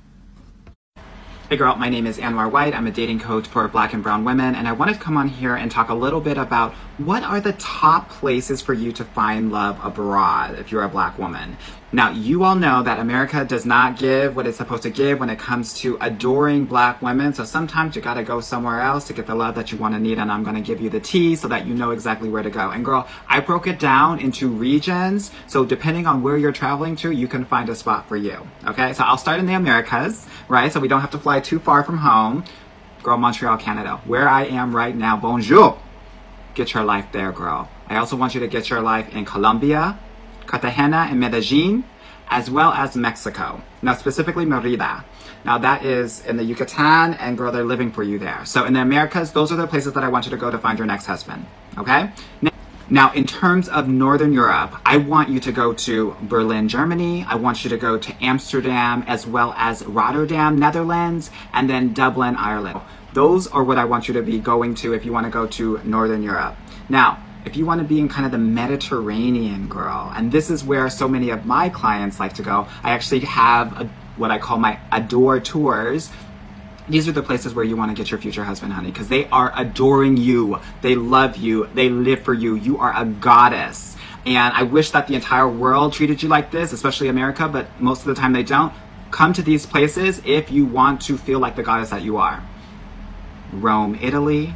Hey 1.48 1.56
girl, 1.56 1.76
my 1.76 1.88
name 1.88 2.08
is 2.08 2.18
Anwar 2.18 2.50
White. 2.50 2.74
I'm 2.74 2.88
a 2.88 2.90
dating 2.90 3.20
coach 3.20 3.46
for 3.46 3.68
black 3.68 3.92
and 3.92 4.02
brown 4.02 4.24
women, 4.24 4.56
and 4.56 4.66
I 4.66 4.72
wanted 4.72 4.94
to 4.94 4.98
come 4.98 5.16
on 5.16 5.28
here 5.28 5.54
and 5.54 5.70
talk 5.70 5.90
a 5.90 5.94
little 5.94 6.20
bit 6.20 6.36
about 6.36 6.72
what 6.98 7.22
are 7.22 7.40
the 7.40 7.52
top 7.52 8.10
places 8.10 8.60
for 8.60 8.74
you 8.74 8.90
to 8.90 9.04
find 9.04 9.52
love 9.52 9.78
abroad 9.84 10.58
if 10.58 10.72
you're 10.72 10.82
a 10.82 10.88
black 10.88 11.20
woman. 11.20 11.56
Now, 11.96 12.10
you 12.10 12.44
all 12.44 12.56
know 12.56 12.82
that 12.82 12.98
America 12.98 13.42
does 13.42 13.64
not 13.64 13.98
give 13.98 14.36
what 14.36 14.46
it's 14.46 14.58
supposed 14.58 14.82
to 14.82 14.90
give 14.90 15.18
when 15.18 15.30
it 15.30 15.38
comes 15.38 15.72
to 15.78 15.96
adoring 16.02 16.66
black 16.66 17.00
women. 17.00 17.32
So 17.32 17.42
sometimes 17.42 17.96
you 17.96 18.02
gotta 18.02 18.22
go 18.22 18.42
somewhere 18.42 18.82
else 18.82 19.06
to 19.06 19.14
get 19.14 19.26
the 19.26 19.34
love 19.34 19.54
that 19.54 19.72
you 19.72 19.78
wanna 19.78 19.98
need. 19.98 20.18
And 20.18 20.30
I'm 20.30 20.44
gonna 20.44 20.60
give 20.60 20.78
you 20.78 20.90
the 20.90 21.00
tea 21.00 21.36
so 21.36 21.48
that 21.48 21.66
you 21.66 21.72
know 21.72 21.92
exactly 21.92 22.28
where 22.28 22.42
to 22.42 22.50
go. 22.50 22.68
And 22.68 22.84
girl, 22.84 23.08
I 23.30 23.40
broke 23.40 23.66
it 23.66 23.78
down 23.78 24.18
into 24.20 24.46
regions. 24.46 25.30
So 25.46 25.64
depending 25.64 26.06
on 26.06 26.22
where 26.22 26.36
you're 26.36 26.52
traveling 26.52 26.96
to, 26.96 27.12
you 27.12 27.26
can 27.26 27.46
find 27.46 27.66
a 27.70 27.74
spot 27.74 28.06
for 28.06 28.18
you. 28.18 28.46
Okay. 28.66 28.92
So 28.92 29.02
I'll 29.02 29.16
start 29.16 29.40
in 29.40 29.46
the 29.46 29.54
Americas, 29.54 30.26
right? 30.48 30.70
So 30.70 30.80
we 30.80 30.88
don't 30.88 31.00
have 31.00 31.12
to 31.12 31.18
fly 31.18 31.40
too 31.40 31.58
far 31.58 31.82
from 31.82 31.96
home. 31.96 32.44
Girl, 33.02 33.16
Montreal, 33.16 33.56
Canada, 33.56 34.02
where 34.04 34.28
I 34.28 34.44
am 34.44 34.76
right 34.76 34.94
now. 34.94 35.16
Bonjour. 35.16 35.78
Get 36.52 36.74
your 36.74 36.84
life 36.84 37.06
there, 37.12 37.32
girl. 37.32 37.70
I 37.88 37.96
also 37.96 38.16
want 38.16 38.34
you 38.34 38.40
to 38.40 38.48
get 38.48 38.68
your 38.68 38.82
life 38.82 39.14
in 39.14 39.24
Colombia, 39.24 39.98
Cartagena 40.46 41.08
and 41.10 41.20
Medellin, 41.20 41.84
as 42.28 42.50
well 42.50 42.72
as 42.72 42.96
Mexico. 42.96 43.62
Now, 43.82 43.94
specifically 43.94 44.44
Merida. 44.44 45.04
Now, 45.44 45.58
that 45.58 45.84
is 45.84 46.24
in 46.26 46.36
the 46.36 46.44
Yucatan, 46.44 47.14
and 47.14 47.38
girl, 47.38 47.52
they're 47.52 47.64
living 47.64 47.92
for 47.92 48.02
you 48.02 48.18
there. 48.18 48.44
So, 48.44 48.64
in 48.64 48.72
the 48.72 48.80
Americas, 48.80 49.32
those 49.32 49.52
are 49.52 49.56
the 49.56 49.66
places 49.66 49.92
that 49.92 50.02
I 50.02 50.08
want 50.08 50.24
you 50.24 50.30
to 50.32 50.36
go 50.36 50.50
to 50.50 50.58
find 50.58 50.78
your 50.78 50.86
next 50.86 51.06
husband. 51.06 51.46
Okay? 51.78 52.10
Now, 52.88 53.12
in 53.12 53.26
terms 53.26 53.68
of 53.68 53.88
Northern 53.88 54.32
Europe, 54.32 54.76
I 54.84 54.96
want 54.96 55.28
you 55.28 55.40
to 55.40 55.52
go 55.52 55.72
to 55.72 56.16
Berlin, 56.22 56.68
Germany. 56.68 57.24
I 57.28 57.34
want 57.34 57.64
you 57.64 57.70
to 57.70 57.76
go 57.76 57.98
to 57.98 58.24
Amsterdam, 58.24 59.04
as 59.08 59.26
well 59.26 59.54
as 59.56 59.84
Rotterdam, 59.84 60.56
Netherlands, 60.58 61.30
and 61.52 61.68
then 61.68 61.92
Dublin, 61.92 62.36
Ireland. 62.36 62.80
Those 63.12 63.48
are 63.48 63.64
what 63.64 63.78
I 63.78 63.84
want 63.86 64.06
you 64.06 64.14
to 64.14 64.22
be 64.22 64.38
going 64.38 64.74
to 64.76 64.94
if 64.94 65.04
you 65.04 65.12
want 65.12 65.26
to 65.26 65.30
go 65.30 65.46
to 65.46 65.80
Northern 65.84 66.22
Europe. 66.22 66.54
Now, 66.88 67.18
if 67.46 67.56
you 67.56 67.64
want 67.64 67.80
to 67.80 67.86
be 67.86 68.00
in 68.00 68.08
kind 68.08 68.26
of 68.26 68.32
the 68.32 68.38
Mediterranean 68.38 69.68
girl, 69.68 70.12
and 70.14 70.30
this 70.30 70.50
is 70.50 70.64
where 70.64 70.90
so 70.90 71.08
many 71.08 71.30
of 71.30 71.46
my 71.46 71.68
clients 71.68 72.20
like 72.20 72.34
to 72.34 72.42
go, 72.42 72.66
I 72.82 72.90
actually 72.90 73.20
have 73.20 73.80
a, 73.80 73.90
what 74.16 74.30
I 74.30 74.38
call 74.38 74.58
my 74.58 74.78
adore 74.92 75.40
tours 75.40 76.10
these 76.88 77.08
are 77.08 77.12
the 77.12 77.22
places 77.22 77.52
where 77.52 77.64
you 77.64 77.76
want 77.76 77.90
to 77.90 78.00
get 78.00 78.10
your 78.10 78.20
future 78.20 78.44
husband, 78.44 78.72
honey, 78.72 78.90
because 78.92 79.08
they 79.08 79.26
are 79.26 79.52
adoring 79.56 80.16
you. 80.16 80.60
They 80.82 80.94
love 80.94 81.36
you. 81.36 81.68
They 81.74 81.88
live 81.88 82.22
for 82.22 82.32
you. 82.32 82.54
You 82.54 82.78
are 82.78 82.92
a 82.96 83.04
goddess. 83.04 83.96
And 84.24 84.54
I 84.54 84.62
wish 84.62 84.92
that 84.92 85.08
the 85.08 85.14
entire 85.14 85.48
world 85.48 85.92
treated 85.94 86.22
you 86.22 86.28
like 86.28 86.50
this, 86.52 86.72
especially 86.72 87.08
America, 87.08 87.48
but 87.48 87.66
most 87.80 88.00
of 88.00 88.06
the 88.06 88.14
time 88.14 88.32
they 88.32 88.44
don't. 88.44 88.72
Come 89.10 89.32
to 89.32 89.42
these 89.42 89.66
places 89.66 90.20
if 90.24 90.50
you 90.50 90.64
want 90.64 91.00
to 91.02 91.16
feel 91.18 91.38
like 91.38 91.56
the 91.56 91.62
goddess 91.62 91.90
that 91.90 92.02
you 92.02 92.18
are. 92.18 92.42
Rome, 93.52 93.98
Italy, 94.00 94.54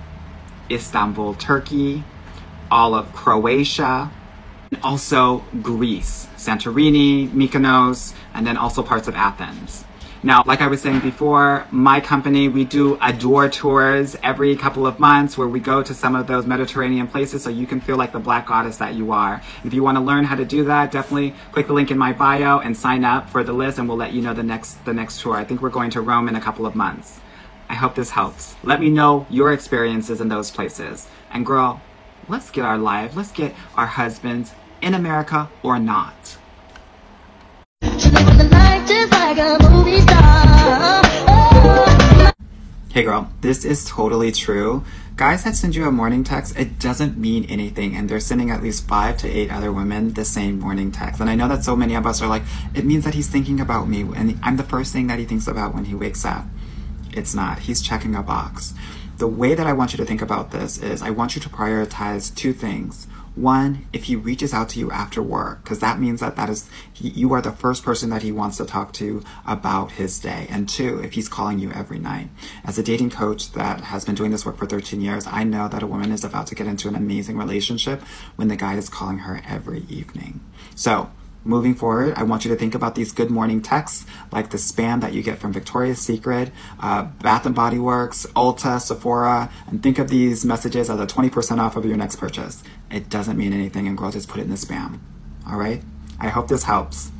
Istanbul, 0.70 1.34
Turkey, 1.34 2.04
all 2.70 2.94
of 2.94 3.12
Croatia, 3.12 4.10
and 4.70 4.82
also 4.82 5.44
Greece, 5.62 6.28
Santorini, 6.36 7.28
Mykonos, 7.28 8.14
and 8.34 8.46
then 8.46 8.56
also 8.56 8.82
parts 8.82 9.08
of 9.08 9.14
Athens. 9.14 9.84
Now, 10.22 10.42
like 10.44 10.60
I 10.60 10.66
was 10.66 10.82
saying 10.82 11.00
before, 11.00 11.66
my 11.70 11.98
company, 11.98 12.46
we 12.46 12.66
do 12.66 12.98
adore 13.00 13.48
tours 13.48 14.16
every 14.22 14.54
couple 14.54 14.86
of 14.86 15.00
months 15.00 15.38
where 15.38 15.48
we 15.48 15.60
go 15.60 15.82
to 15.82 15.94
some 15.94 16.14
of 16.14 16.26
those 16.26 16.46
Mediterranean 16.46 17.06
places 17.06 17.42
so 17.42 17.48
you 17.48 17.66
can 17.66 17.80
feel 17.80 17.96
like 17.96 18.12
the 18.12 18.18
black 18.18 18.46
goddess 18.46 18.76
that 18.76 18.94
you 18.94 19.12
are. 19.12 19.40
If 19.64 19.72
you 19.72 19.82
want 19.82 19.96
to 19.96 20.04
learn 20.04 20.24
how 20.24 20.36
to 20.36 20.44
do 20.44 20.64
that, 20.64 20.92
definitely 20.92 21.34
click 21.52 21.68
the 21.68 21.72
link 21.72 21.90
in 21.90 21.96
my 21.96 22.12
bio 22.12 22.58
and 22.58 22.76
sign 22.76 23.02
up 23.02 23.30
for 23.30 23.42
the 23.42 23.54
list 23.54 23.78
and 23.78 23.88
we'll 23.88 23.96
let 23.96 24.12
you 24.12 24.20
know 24.20 24.34
the 24.34 24.42
next 24.42 24.84
the 24.84 24.92
next 24.92 25.22
tour. 25.22 25.36
I 25.36 25.44
think 25.44 25.62
we're 25.62 25.70
going 25.70 25.90
to 25.92 26.02
Rome 26.02 26.28
in 26.28 26.36
a 26.36 26.40
couple 26.40 26.66
of 26.66 26.74
months. 26.74 27.20
I 27.70 27.74
hope 27.74 27.94
this 27.94 28.10
helps. 28.10 28.56
Let 28.62 28.78
me 28.78 28.90
know 28.90 29.26
your 29.30 29.54
experiences 29.54 30.20
in 30.20 30.28
those 30.28 30.50
places. 30.50 31.08
And 31.30 31.46
girl, 31.46 31.80
let's 32.30 32.50
get 32.50 32.64
our 32.64 32.78
life, 32.78 33.16
let's 33.16 33.32
get 33.32 33.54
our 33.76 33.86
husbands 33.86 34.54
in 34.80 34.94
America 34.94 35.50
or 35.64 35.80
not. 35.80 36.14
Hey 42.92 43.02
girl, 43.04 43.30
this 43.40 43.64
is 43.64 43.84
totally 43.84 44.30
true. 44.30 44.84
Guys 45.16 45.44
that 45.44 45.56
send 45.56 45.74
you 45.74 45.86
a 45.86 45.92
morning 45.92 46.24
text, 46.24 46.56
it 46.58 46.78
doesn't 46.78 47.18
mean 47.18 47.44
anything, 47.44 47.94
and 47.94 48.08
they're 48.08 48.20
sending 48.20 48.50
at 48.50 48.62
least 48.62 48.86
five 48.86 49.16
to 49.18 49.28
eight 49.28 49.50
other 49.50 49.72
women 49.72 50.14
the 50.14 50.24
same 50.24 50.58
morning 50.60 50.90
text. 50.90 51.20
And 51.20 51.28
I 51.28 51.34
know 51.34 51.48
that 51.48 51.64
so 51.64 51.76
many 51.76 51.94
of 51.94 52.06
us 52.06 52.22
are 52.22 52.28
like, 52.28 52.42
it 52.74 52.84
means 52.84 53.04
that 53.04 53.14
he's 53.14 53.28
thinking 53.28 53.60
about 53.60 53.88
me, 53.88 54.00
and 54.00 54.38
I'm 54.42 54.56
the 54.56 54.62
first 54.62 54.92
thing 54.92 55.08
that 55.08 55.18
he 55.18 55.24
thinks 55.24 55.46
about 55.46 55.74
when 55.74 55.84
he 55.84 55.94
wakes 55.94 56.24
up. 56.24 56.46
It's 57.12 57.34
not. 57.34 57.58
He's 57.58 57.82
checking 57.82 58.14
a 58.14 58.22
box. 58.22 58.72
The 59.20 59.28
way 59.28 59.54
that 59.54 59.66
I 59.66 59.74
want 59.74 59.92
you 59.92 59.98
to 59.98 60.06
think 60.06 60.22
about 60.22 60.50
this 60.50 60.78
is 60.78 61.02
I 61.02 61.10
want 61.10 61.34
you 61.34 61.42
to 61.42 61.48
prioritize 61.50 62.34
two 62.34 62.54
things. 62.54 63.06
One, 63.34 63.86
if 63.92 64.04
he 64.04 64.16
reaches 64.16 64.54
out 64.54 64.70
to 64.70 64.78
you 64.78 64.90
after 64.90 65.22
work, 65.22 65.62
because 65.62 65.80
that 65.80 66.00
means 66.00 66.20
that 66.20 66.36
that 66.36 66.48
is 66.48 66.70
he, 66.90 67.10
you 67.10 67.34
are 67.34 67.42
the 67.42 67.52
first 67.52 67.84
person 67.84 68.08
that 68.08 68.22
he 68.22 68.32
wants 68.32 68.56
to 68.56 68.64
talk 68.64 68.94
to 68.94 69.22
about 69.46 69.92
his 69.92 70.18
day. 70.18 70.46
And 70.48 70.66
two, 70.66 71.00
if 71.00 71.12
he's 71.12 71.28
calling 71.28 71.58
you 71.58 71.70
every 71.72 71.98
night. 71.98 72.30
As 72.64 72.78
a 72.78 72.82
dating 72.82 73.10
coach 73.10 73.52
that 73.52 73.82
has 73.82 74.06
been 74.06 74.14
doing 74.14 74.30
this 74.30 74.46
work 74.46 74.56
for 74.56 74.64
13 74.64 75.02
years, 75.02 75.26
I 75.26 75.44
know 75.44 75.68
that 75.68 75.82
a 75.82 75.86
woman 75.86 76.12
is 76.12 76.24
about 76.24 76.46
to 76.46 76.54
get 76.54 76.66
into 76.66 76.88
an 76.88 76.96
amazing 76.96 77.36
relationship 77.36 78.00
when 78.36 78.48
the 78.48 78.56
guy 78.56 78.76
is 78.76 78.88
calling 78.88 79.18
her 79.18 79.42
every 79.46 79.84
evening. 79.90 80.40
So 80.74 81.10
moving 81.44 81.74
forward, 81.74 82.14
I 82.16 82.22
want 82.22 82.44
you 82.44 82.50
to 82.50 82.56
think 82.56 82.74
about 82.74 82.94
these 82.94 83.12
good 83.12 83.30
morning 83.30 83.62
texts 83.62 84.06
like 84.30 84.50
the 84.50 84.58
spam 84.58 85.00
that 85.00 85.12
you 85.12 85.22
get 85.22 85.38
from 85.38 85.52
Victoria's 85.52 85.98
Secret, 85.98 86.50
uh, 86.80 87.04
Bath 87.22 87.46
and 87.46 87.54
Body 87.54 87.78
Works, 87.78 88.26
Ulta, 88.36 88.80
Sephora, 88.80 89.50
and 89.66 89.82
think 89.82 89.98
of 89.98 90.08
these 90.08 90.44
messages 90.44 90.90
as 90.90 91.00
a 91.00 91.06
20% 91.06 91.58
off 91.58 91.76
of 91.76 91.84
your 91.84 91.96
next 91.96 92.16
purchase. 92.16 92.62
It 92.90 93.08
doesn't 93.08 93.36
mean 93.38 93.52
anything, 93.52 93.86
and 93.88 93.96
girl, 93.96 94.10
just 94.10 94.28
put 94.28 94.40
it 94.40 94.44
in 94.44 94.50
the 94.50 94.56
spam. 94.56 94.98
All 95.46 95.58
right? 95.58 95.82
I 96.18 96.28
hope 96.28 96.48
this 96.48 96.64
helps. 96.64 97.10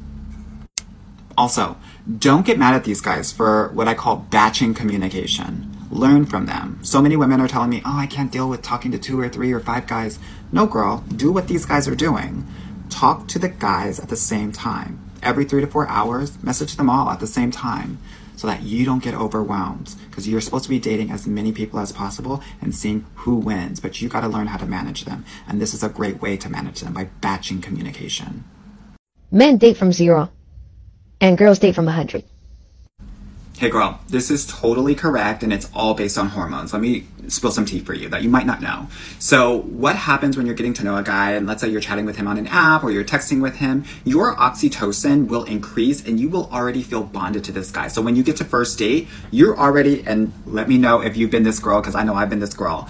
Also, 1.38 1.76
don't 2.18 2.44
get 2.44 2.58
mad 2.58 2.74
at 2.74 2.84
these 2.84 3.00
guys 3.00 3.32
for 3.32 3.68
what 3.68 3.88
I 3.88 3.94
call 3.94 4.16
batching 4.16 4.74
communication. 4.74 5.74
Learn 5.90 6.26
from 6.26 6.46
them. 6.46 6.78
So 6.82 7.00
many 7.00 7.16
women 7.16 7.40
are 7.40 7.48
telling 7.48 7.70
me, 7.70 7.82
oh, 7.84 7.96
I 7.96 8.06
can't 8.06 8.30
deal 8.30 8.48
with 8.48 8.62
talking 8.62 8.92
to 8.92 8.98
two 8.98 9.18
or 9.18 9.28
three 9.28 9.52
or 9.52 9.60
five 9.60 9.86
guys. 9.86 10.18
No, 10.52 10.66
girl, 10.66 11.02
do 11.16 11.32
what 11.32 11.48
these 11.48 11.64
guys 11.64 11.88
are 11.88 11.94
doing 11.94 12.46
talk 12.90 13.28
to 13.28 13.38
the 13.38 13.48
guys 13.48 13.98
at 14.00 14.08
the 14.08 14.16
same 14.16 14.52
time. 14.52 15.10
Every 15.22 15.44
three 15.44 15.60
to 15.60 15.66
four 15.66 15.88
hours, 15.88 16.42
message 16.42 16.76
them 16.76 16.90
all 16.90 17.10
at 17.10 17.20
the 17.20 17.26
same 17.26 17.50
time 17.50 17.98
so 18.36 18.46
that 18.46 18.62
you 18.62 18.86
don't 18.86 19.02
get 19.02 19.14
overwhelmed 19.14 19.94
because 20.08 20.26
you're 20.26 20.40
supposed 20.40 20.64
to 20.64 20.70
be 20.70 20.78
dating 20.78 21.10
as 21.10 21.26
many 21.26 21.52
people 21.52 21.78
as 21.78 21.92
possible 21.92 22.42
and 22.62 22.74
seeing 22.74 23.04
who 23.16 23.36
wins, 23.36 23.80
but 23.80 24.00
you 24.00 24.08
got 24.08 24.22
to 24.22 24.28
learn 24.28 24.46
how 24.46 24.56
to 24.56 24.64
manage 24.64 25.04
them. 25.04 25.26
And 25.46 25.60
this 25.60 25.74
is 25.74 25.82
a 25.82 25.90
great 25.90 26.22
way 26.22 26.38
to 26.38 26.48
manage 26.48 26.80
them 26.80 26.94
by 26.94 27.04
batching 27.20 27.60
communication. 27.60 28.44
Men 29.30 29.58
date 29.58 29.76
from 29.76 29.92
zero, 29.92 30.30
and 31.20 31.36
girls 31.36 31.58
date 31.58 31.74
from 31.74 31.84
a 31.84 31.92
100. 31.92 32.24
Hey 33.60 33.68
girl, 33.68 34.00
this 34.08 34.30
is 34.30 34.46
totally 34.46 34.94
correct 34.94 35.42
and 35.42 35.52
it's 35.52 35.68
all 35.74 35.92
based 35.92 36.16
on 36.16 36.28
hormones. 36.28 36.72
Let 36.72 36.80
me 36.80 37.06
spill 37.28 37.50
some 37.50 37.66
tea 37.66 37.80
for 37.80 37.92
you 37.92 38.08
that 38.08 38.22
you 38.22 38.30
might 38.30 38.46
not 38.46 38.62
know. 38.62 38.88
So, 39.18 39.60
what 39.60 39.96
happens 39.96 40.34
when 40.38 40.46
you're 40.46 40.54
getting 40.54 40.72
to 40.72 40.82
know 40.82 40.96
a 40.96 41.02
guy 41.02 41.32
and 41.32 41.46
let's 41.46 41.60
say 41.60 41.68
you're 41.68 41.82
chatting 41.82 42.06
with 42.06 42.16
him 42.16 42.26
on 42.26 42.38
an 42.38 42.46
app 42.46 42.82
or 42.82 42.90
you're 42.90 43.04
texting 43.04 43.42
with 43.42 43.56
him, 43.56 43.84
your 44.02 44.34
oxytocin 44.36 45.28
will 45.28 45.44
increase 45.44 46.02
and 46.02 46.18
you 46.18 46.30
will 46.30 46.48
already 46.50 46.82
feel 46.82 47.02
bonded 47.02 47.44
to 47.44 47.52
this 47.52 47.70
guy. 47.70 47.88
So, 47.88 48.00
when 48.00 48.16
you 48.16 48.22
get 48.22 48.38
to 48.38 48.46
first 48.46 48.78
date, 48.78 49.08
you're 49.30 49.58
already, 49.58 50.04
and 50.06 50.32
let 50.46 50.66
me 50.66 50.78
know 50.78 51.02
if 51.02 51.18
you've 51.18 51.30
been 51.30 51.42
this 51.42 51.58
girl 51.58 51.82
because 51.82 51.94
I 51.94 52.02
know 52.02 52.14
I've 52.14 52.30
been 52.30 52.40
this 52.40 52.54
girl 52.54 52.88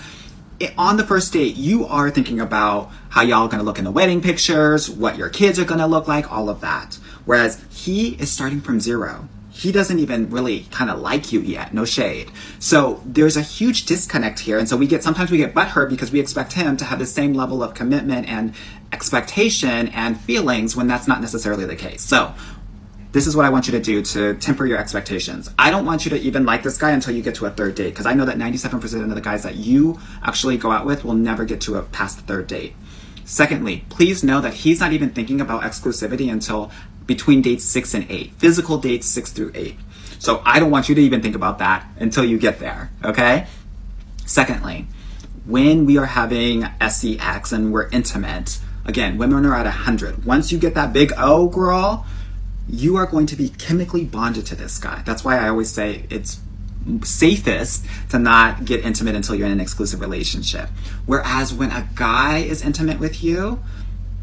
on 0.78 0.98
the 0.98 1.06
first 1.06 1.32
date, 1.32 1.56
you 1.56 1.86
are 1.86 2.10
thinking 2.10 2.38
about 2.38 2.92
how 3.08 3.22
y'all 3.22 3.46
are 3.46 3.48
gonna 3.48 3.64
look 3.64 3.78
in 3.78 3.84
the 3.84 3.90
wedding 3.90 4.20
pictures, 4.20 4.88
what 4.88 5.16
your 5.16 5.30
kids 5.30 5.58
are 5.58 5.64
gonna 5.64 5.88
look 5.88 6.06
like, 6.06 6.30
all 6.30 6.48
of 6.48 6.60
that. 6.60 6.96
Whereas 7.24 7.60
he 7.70 8.10
is 8.20 8.30
starting 8.30 8.60
from 8.60 8.78
zero 8.78 9.28
he 9.60 9.70
doesn't 9.72 9.98
even 9.98 10.30
really 10.30 10.60
kind 10.70 10.90
of 10.90 10.98
like 11.00 11.32
you 11.32 11.40
yet. 11.40 11.74
No 11.74 11.84
shade. 11.84 12.30
So 12.58 13.02
there's 13.04 13.36
a 13.36 13.42
huge 13.42 13.84
disconnect 13.84 14.38
here. 14.38 14.58
And 14.58 14.66
so 14.66 14.74
we 14.74 14.86
get, 14.86 15.02
sometimes 15.02 15.30
we 15.30 15.36
get 15.36 15.54
butthurt 15.54 15.90
because 15.90 16.10
we 16.10 16.18
expect 16.18 16.54
him 16.54 16.78
to 16.78 16.86
have 16.86 16.98
the 16.98 17.04
same 17.04 17.34
level 17.34 17.62
of 17.62 17.74
commitment 17.74 18.26
and 18.26 18.54
expectation 18.90 19.88
and 19.88 20.18
feelings 20.18 20.76
when 20.76 20.86
that's 20.86 21.06
not 21.06 21.20
necessarily 21.20 21.66
the 21.66 21.76
case. 21.76 22.00
So 22.00 22.34
this 23.12 23.26
is 23.26 23.36
what 23.36 23.44
I 23.44 23.50
want 23.50 23.66
you 23.66 23.72
to 23.72 23.80
do 23.80 24.00
to 24.00 24.32
temper 24.36 24.64
your 24.64 24.78
expectations. 24.78 25.50
I 25.58 25.70
don't 25.70 25.84
want 25.84 26.06
you 26.06 26.10
to 26.12 26.18
even 26.18 26.46
like 26.46 26.62
this 26.62 26.78
guy 26.78 26.92
until 26.92 27.14
you 27.14 27.22
get 27.22 27.34
to 27.34 27.44
a 27.44 27.50
third 27.50 27.74
date 27.74 27.90
because 27.90 28.06
I 28.06 28.14
know 28.14 28.24
that 28.24 28.38
97% 28.38 28.82
of 29.02 29.14
the 29.14 29.20
guys 29.20 29.42
that 29.42 29.56
you 29.56 30.00
actually 30.22 30.56
go 30.56 30.70
out 30.70 30.86
with 30.86 31.04
will 31.04 31.12
never 31.12 31.44
get 31.44 31.60
to 31.62 31.76
a 31.76 31.82
past 31.82 32.16
the 32.16 32.22
third 32.22 32.46
date. 32.46 32.74
Secondly, 33.26 33.84
please 33.90 34.24
know 34.24 34.40
that 34.40 34.54
he's 34.54 34.80
not 34.80 34.92
even 34.92 35.10
thinking 35.10 35.40
about 35.40 35.62
exclusivity 35.62 36.32
until 36.32 36.72
between 37.06 37.42
dates 37.42 37.64
six 37.64 37.94
and 37.94 38.10
eight, 38.10 38.32
physical 38.38 38.78
dates 38.78 39.06
six 39.06 39.32
through 39.32 39.52
eight. 39.54 39.76
So 40.18 40.42
I 40.44 40.60
don't 40.60 40.70
want 40.70 40.88
you 40.88 40.94
to 40.94 41.00
even 41.00 41.22
think 41.22 41.34
about 41.34 41.58
that 41.58 41.86
until 41.98 42.24
you 42.24 42.38
get 42.38 42.58
there, 42.58 42.90
okay? 43.04 43.46
Secondly, 44.26 44.86
when 45.46 45.86
we 45.86 45.96
are 45.98 46.06
having 46.06 46.66
SEX 46.86 47.52
and 47.52 47.72
we're 47.72 47.88
intimate, 47.88 48.60
again, 48.84 49.18
women 49.18 49.46
are 49.46 49.54
at 49.54 49.64
100. 49.64 50.24
Once 50.24 50.52
you 50.52 50.58
get 50.58 50.74
that 50.74 50.92
big 50.92 51.12
O, 51.16 51.48
girl, 51.48 52.06
you 52.68 52.96
are 52.96 53.06
going 53.06 53.26
to 53.26 53.36
be 53.36 53.48
chemically 53.48 54.04
bonded 54.04 54.46
to 54.46 54.54
this 54.54 54.78
guy. 54.78 55.02
That's 55.04 55.24
why 55.24 55.38
I 55.38 55.48
always 55.48 55.70
say 55.70 56.04
it's 56.10 56.40
safest 57.02 57.84
to 58.10 58.18
not 58.18 58.64
get 58.64 58.84
intimate 58.84 59.14
until 59.14 59.34
you're 59.34 59.46
in 59.46 59.52
an 59.52 59.60
exclusive 59.60 60.00
relationship. 60.00 60.68
Whereas 61.06 61.52
when 61.52 61.70
a 61.70 61.88
guy 61.94 62.38
is 62.38 62.62
intimate 62.62 62.98
with 62.98 63.22
you, 63.22 63.62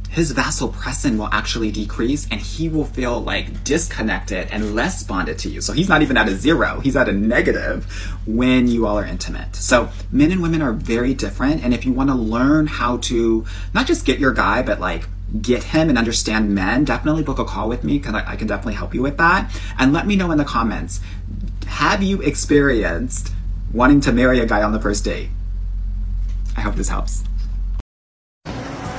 his 0.10 0.34
vasopressin 0.34 1.18
will 1.18 1.30
actually 1.32 1.72
decrease 1.72 2.28
and 2.32 2.40
he 2.40 2.70
will 2.70 2.86
feel 2.86 3.20
like 3.20 3.64
disconnected 3.64 4.48
and 4.52 4.74
less 4.74 5.04
bonded 5.04 5.38
to 5.40 5.50
you. 5.50 5.62
So 5.62 5.74
he's 5.74 5.90
not 5.90 6.02
even 6.02 6.18
at 6.18 6.28
a 6.28 6.36
zero, 6.36 6.80
he's 6.80 6.96
at 6.96 7.10
a 7.10 7.14
negative 7.14 7.86
when 8.26 8.68
you 8.68 8.88
all 8.88 8.98
are 8.98 9.06
intimate. 9.06 9.56
So 9.56 9.90
men 10.12 10.32
and 10.32 10.42
women 10.42 10.62
are 10.62 10.74
very 10.74 11.14
different. 11.14 11.64
And 11.64 11.74
if 11.74 11.86
you 11.86 11.94
want 11.94 12.10
to 12.10 12.16
learn 12.16 12.68
how 12.68 12.98
to 12.98 13.46
not 13.74 13.88
just 13.88 14.06
get 14.06 14.20
your 14.20 14.34
guy, 14.34 14.62
but 14.62 14.80
like 14.80 15.08
get 15.42 15.66
him 15.66 15.90
and 15.90 15.98
understand 15.98 16.56
men, 16.56 16.86
definitely 16.86 17.24
book 17.24 17.40
a 17.40 17.46
call 17.46 17.68
with 17.68 17.84
me 17.84 17.98
because 17.98 18.16
I, 18.16 18.32
I 18.32 18.36
can 18.36 18.48
definitely 18.48 18.76
help 18.76 18.94
you 18.94 19.02
with 19.02 19.18
that. 19.18 19.52
And 19.78 19.94
let 19.94 20.08
me 20.08 20.16
know 20.16 20.32
in 20.32 20.38
the 20.38 20.46
comments 20.46 21.02
have 21.68 22.02
you 22.02 22.22
experienced 22.22 23.34
wanting 23.74 24.02
to 24.02 24.12
marry 24.12 24.40
a 24.40 24.46
guy 24.46 24.64
on 24.64 24.72
the 24.72 24.80
first 24.80 25.04
date? 25.04 25.30
I 26.56 26.62
hope 26.62 26.76
this 26.76 26.90
helps. 26.90 27.24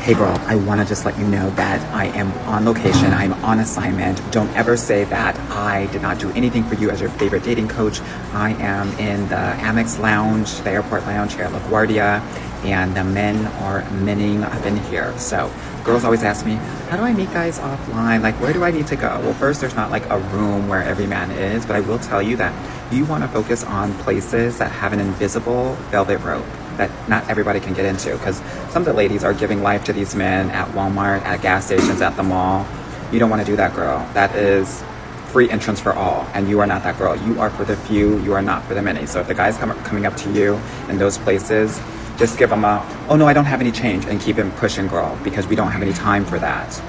Hey 0.09 0.15
girl, 0.15 0.41
I 0.47 0.55
want 0.55 0.81
to 0.81 0.87
just 0.87 1.05
let 1.05 1.19
you 1.19 1.27
know 1.27 1.51
that 1.51 1.83
I 1.93 2.07
am 2.07 2.33
on 2.49 2.65
location. 2.65 3.13
I'm 3.13 3.35
on 3.45 3.59
assignment. 3.59 4.23
Don't 4.33 4.49
ever 4.57 4.75
say 4.75 5.05
that 5.05 5.39
I 5.51 5.85
did 5.93 6.01
not 6.01 6.19
do 6.19 6.31
anything 6.31 6.65
for 6.65 6.77
you 6.77 6.89
as 6.89 6.99
your 6.99 7.11
favorite 7.11 7.43
dating 7.43 7.69
coach. 7.69 8.01
I 8.33 8.53
am 8.53 8.89
in 8.93 9.29
the 9.29 9.35
Amex 9.35 10.01
Lounge, 10.01 10.51
the 10.63 10.71
airport 10.71 11.05
lounge 11.05 11.35
here 11.35 11.45
at 11.45 11.53
LaGuardia, 11.53 12.23
and 12.65 12.97
the 12.97 13.05
men 13.05 13.49
are 13.65 13.85
menning 13.91 14.45
up 14.45 14.65
in 14.65 14.79
here. 14.85 15.13
So 15.19 15.53
girls 15.85 16.05
always 16.05 16.23
ask 16.23 16.47
me, 16.47 16.55
how 16.89 16.97
do 16.97 17.03
I 17.03 17.13
meet 17.13 17.31
guys 17.35 17.59
offline? 17.59 18.23
Like, 18.23 18.41
where 18.41 18.55
do 18.55 18.65
I 18.65 18.71
need 18.71 18.87
to 18.87 18.97
go? 18.97 19.21
Well, 19.21 19.35
first, 19.35 19.61
there's 19.61 19.77
not 19.77 19.91
like 19.91 20.09
a 20.09 20.19
room 20.19 20.69
where 20.69 20.83
every 20.83 21.07
man 21.07 21.31
is, 21.33 21.67
but 21.67 21.77
I 21.77 21.81
will 21.81 21.99
tell 21.99 22.23
you 22.23 22.35
that 22.37 22.55
you 22.91 23.05
want 23.05 23.25
to 23.25 23.29
focus 23.29 23.63
on 23.63 23.93
places 23.99 24.57
that 24.57 24.73
have 24.73 24.95
an 24.95 25.01
invisible 25.01 25.75
velvet 25.91 26.21
rope 26.21 26.47
that 26.79 26.91
not 27.09 27.29
everybody 27.29 27.61
can 27.61 27.75
get 27.75 27.85
into 27.85 28.13
because 28.13 28.39
some 28.71 28.83
of 28.83 28.87
the 28.87 28.93
ladies 28.95 29.23
are 29.23 29.35
giving 29.35 29.63
life 29.63 29.85
to 29.85 29.93
these 29.93 30.15
men 30.15 30.51
at 30.51 30.69
Walmart, 30.69 31.23
at 31.23 31.43
gas 31.43 31.67
stations, 31.67 32.01
at 32.01 32.17
the 32.17 32.23
mall. 32.23 32.67
You 33.13 33.19
don't 33.19 33.31
want 33.31 33.43
to 33.43 33.47
do 33.47 33.57
that, 33.57 33.75
girl. 33.75 33.99
That 34.15 34.35
is 34.35 34.83
free 35.29 35.51
entrance 35.51 35.81
for 35.81 35.93
all, 35.93 36.27
and 36.33 36.49
you 36.49 36.61
are 36.61 36.67
not 36.67 36.83
that 36.85 36.97
girl. 36.97 37.15
You 37.17 37.39
are 37.41 37.51
for 37.51 37.65
the 37.65 37.77
few, 37.77 38.19
you 38.21 38.33
are 38.33 38.43
not 38.43 38.65
for 38.65 38.75
the 38.75 38.83
many. 38.83 39.07
So 39.07 39.21
if 39.21 39.29
the 39.29 39.35
guy's 39.35 39.57
come, 39.59 39.71
coming 39.85 40.07
up 40.07 40.17
to 40.17 40.33
you 40.33 40.59
in 40.89 40.99
those 40.99 41.19
places, 41.19 41.81
just 42.17 42.39
give 42.39 42.51
them 42.51 42.65
a, 42.65 42.85
oh 43.09 43.17
no, 43.17 43.27
I 43.27 43.33
don't 43.33 43.45
have 43.45 43.61
any 43.61 43.71
change, 43.71 44.07
and 44.07 44.21
keep 44.21 44.37
him 44.37 44.51
pushing, 44.53 44.87
girl, 44.89 45.19
because 45.23 45.47
we 45.47 45.55
don't 45.55 45.71
have 45.71 45.83
any 45.83 45.93
time 45.93 46.25
for 46.25 46.39
that. 46.39 46.81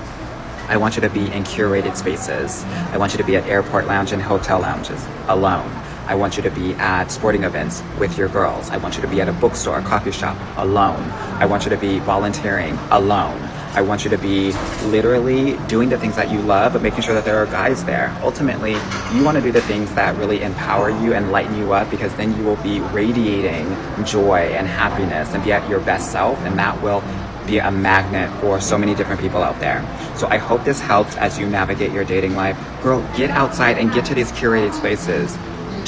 I 0.69 0.78
want 0.78 0.95
you 0.95 1.02
to 1.02 1.10
be 1.10 1.32
in 1.32 1.43
curated 1.43 1.95
spaces. 1.95 2.63
I 2.91 2.97
want 2.97 3.12
you 3.13 3.17
to 3.17 3.23
be 3.23 3.36
at 3.36 3.45
airport 3.47 3.88
lounge 3.88 4.12
and 4.12 4.21
hotel 4.21 4.60
lounges 4.60 5.04
alone. 5.28 5.69
I 6.10 6.15
want 6.15 6.38
you 6.38 6.41
to 6.41 6.50
be 6.50 6.74
at 6.74 7.12
sporting 7.12 7.43
events 7.43 7.84
with 8.00 8.17
your 8.17 8.30
girls. 8.30 8.72
I 8.72 8.78
want 8.78 8.95
you 8.95 9.02
to 9.04 9.08
be 9.08 9.22
at 9.22 9.30
a 9.30 9.34
bookstore, 9.34 9.78
a 9.78 9.84
coffee 9.84 10.12
shop 10.12 10.36
alone. 10.58 11.04
I 11.38 11.45
want 11.45 11.65
you 11.65 11.69
to 11.69 11.78
be 11.78 12.00
volunteering 12.00 12.80
alone. 12.89 13.39
I 13.74 13.82
want 13.84 14.04
you 14.04 14.10
to 14.10 14.17
be 14.17 14.52
literally 14.88 15.56
doing 15.67 15.89
the 15.89 16.00
things 16.00 16.15
that 16.15 16.32
you 16.32 16.41
love, 16.41 16.74
but 16.74 16.82
making 16.82 17.02
sure 17.02 17.13
that 17.13 17.26
there 17.26 17.38
are 17.38 17.45
guys 17.45 17.84
there. 17.84 18.10
Ultimately, 18.24 18.72
you 19.13 19.24
want 19.24 19.38
to 19.38 19.43
do 19.43 19.52
the 19.52 19.62
things 19.62 19.93
that 19.93 20.17
really 20.17 20.41
empower 20.41 20.89
you 20.89 21.13
and 21.13 21.32
lighten 21.32 21.56
you 21.56 21.74
up 21.74 21.91
because 21.91 22.12
then 22.15 22.36
you 22.36 22.43
will 22.43 22.62
be 22.63 22.80
radiating 22.80 23.67
joy 24.04 24.50
and 24.56 24.67
happiness 24.67 25.32
and 25.36 25.43
be 25.43 25.52
at 25.52 25.69
your 25.69 25.80
best 25.82 26.12
self, 26.12 26.39
and 26.39 26.58
that 26.58 26.82
will 26.82 27.04
be 27.45 27.60
a 27.60 27.69
magnet 27.69 28.32
for 28.41 28.60
so 28.60 28.80
many 28.80 28.95
different 28.95 29.22
people 29.22 29.43
out 29.43 29.60
there. 29.60 29.86
So 30.15 30.28
I 30.28 30.38
hope 30.38 30.63
this 30.63 30.80
helps 30.80 31.15
as 31.17 31.38
you 31.38 31.48
navigate 31.48 31.91
your 31.91 32.04
dating 32.04 32.36
life. 32.36 32.58
Girl, 32.82 33.08
get 33.15 33.30
outside 33.30 33.78
and 33.78 33.93
get 33.93 34.06
to 34.06 34.15
these 34.15 34.32
curated 34.32 34.74
spaces. 34.74 35.38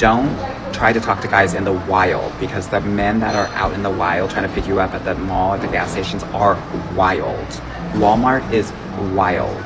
Don't 0.02 0.36
try 0.74 0.92
to 0.92 0.98
talk 0.98 1.20
to 1.20 1.28
guys 1.28 1.54
in 1.54 1.62
the 1.62 1.72
wild 1.72 2.32
because 2.40 2.68
the 2.68 2.80
men 2.80 3.20
that 3.20 3.36
are 3.36 3.46
out 3.54 3.72
in 3.72 3.84
the 3.84 3.90
wild 3.90 4.30
trying 4.30 4.48
to 4.48 4.52
pick 4.52 4.66
you 4.66 4.80
up 4.80 4.94
at 4.94 5.04
the 5.04 5.14
mall, 5.14 5.54
at 5.54 5.60
the 5.60 5.68
gas 5.68 5.92
stations 5.92 6.24
are 6.34 6.56
wild. 6.96 7.46
Walmart 7.94 8.52
is 8.52 8.72
wild. 9.14 9.64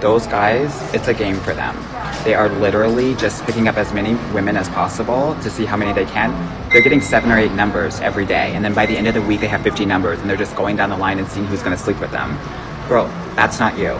Those 0.00 0.28
guys, 0.28 0.70
it's 0.94 1.08
a 1.08 1.14
game 1.14 1.34
for 1.34 1.52
them. 1.52 1.74
They 2.22 2.32
are 2.34 2.48
literally 2.48 3.16
just 3.16 3.44
picking 3.44 3.66
up 3.66 3.76
as 3.76 3.92
many 3.92 4.14
women 4.32 4.56
as 4.56 4.68
possible 4.68 5.34
to 5.42 5.50
see 5.50 5.64
how 5.64 5.76
many 5.76 5.92
they 5.92 6.08
can. 6.08 6.30
They're 6.70 6.80
getting 6.80 7.00
seven 7.00 7.32
or 7.32 7.38
eight 7.38 7.50
numbers 7.50 7.98
every 7.98 8.24
day, 8.24 8.54
and 8.54 8.64
then 8.64 8.74
by 8.74 8.86
the 8.86 8.96
end 8.96 9.08
of 9.08 9.14
the 9.14 9.22
week, 9.22 9.40
they 9.40 9.48
have 9.48 9.62
50 9.62 9.84
numbers, 9.84 10.20
and 10.20 10.30
they're 10.30 10.36
just 10.36 10.54
going 10.54 10.76
down 10.76 10.90
the 10.90 10.96
line 10.96 11.18
and 11.18 11.26
seeing 11.26 11.46
who's 11.46 11.64
gonna 11.64 11.76
sleep 11.76 11.98
with 11.98 12.12
them. 12.12 12.38
Girl, 12.86 13.08
that's 13.34 13.58
not 13.58 13.76
you. 13.76 13.98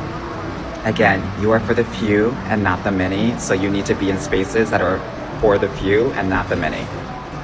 Again, 0.84 1.20
you 1.42 1.50
are 1.50 1.58
for 1.58 1.74
the 1.74 1.84
few 1.84 2.30
and 2.46 2.62
not 2.62 2.84
the 2.84 2.92
many, 2.92 3.36
so 3.40 3.52
you 3.52 3.68
need 3.68 3.86
to 3.86 3.96
be 3.96 4.10
in 4.10 4.18
spaces 4.20 4.70
that 4.70 4.80
are 4.80 5.00
for 5.42 5.58
the 5.58 5.68
few 5.76 6.10
and 6.12 6.30
not 6.30 6.48
the 6.48 6.56
many. 6.56 6.86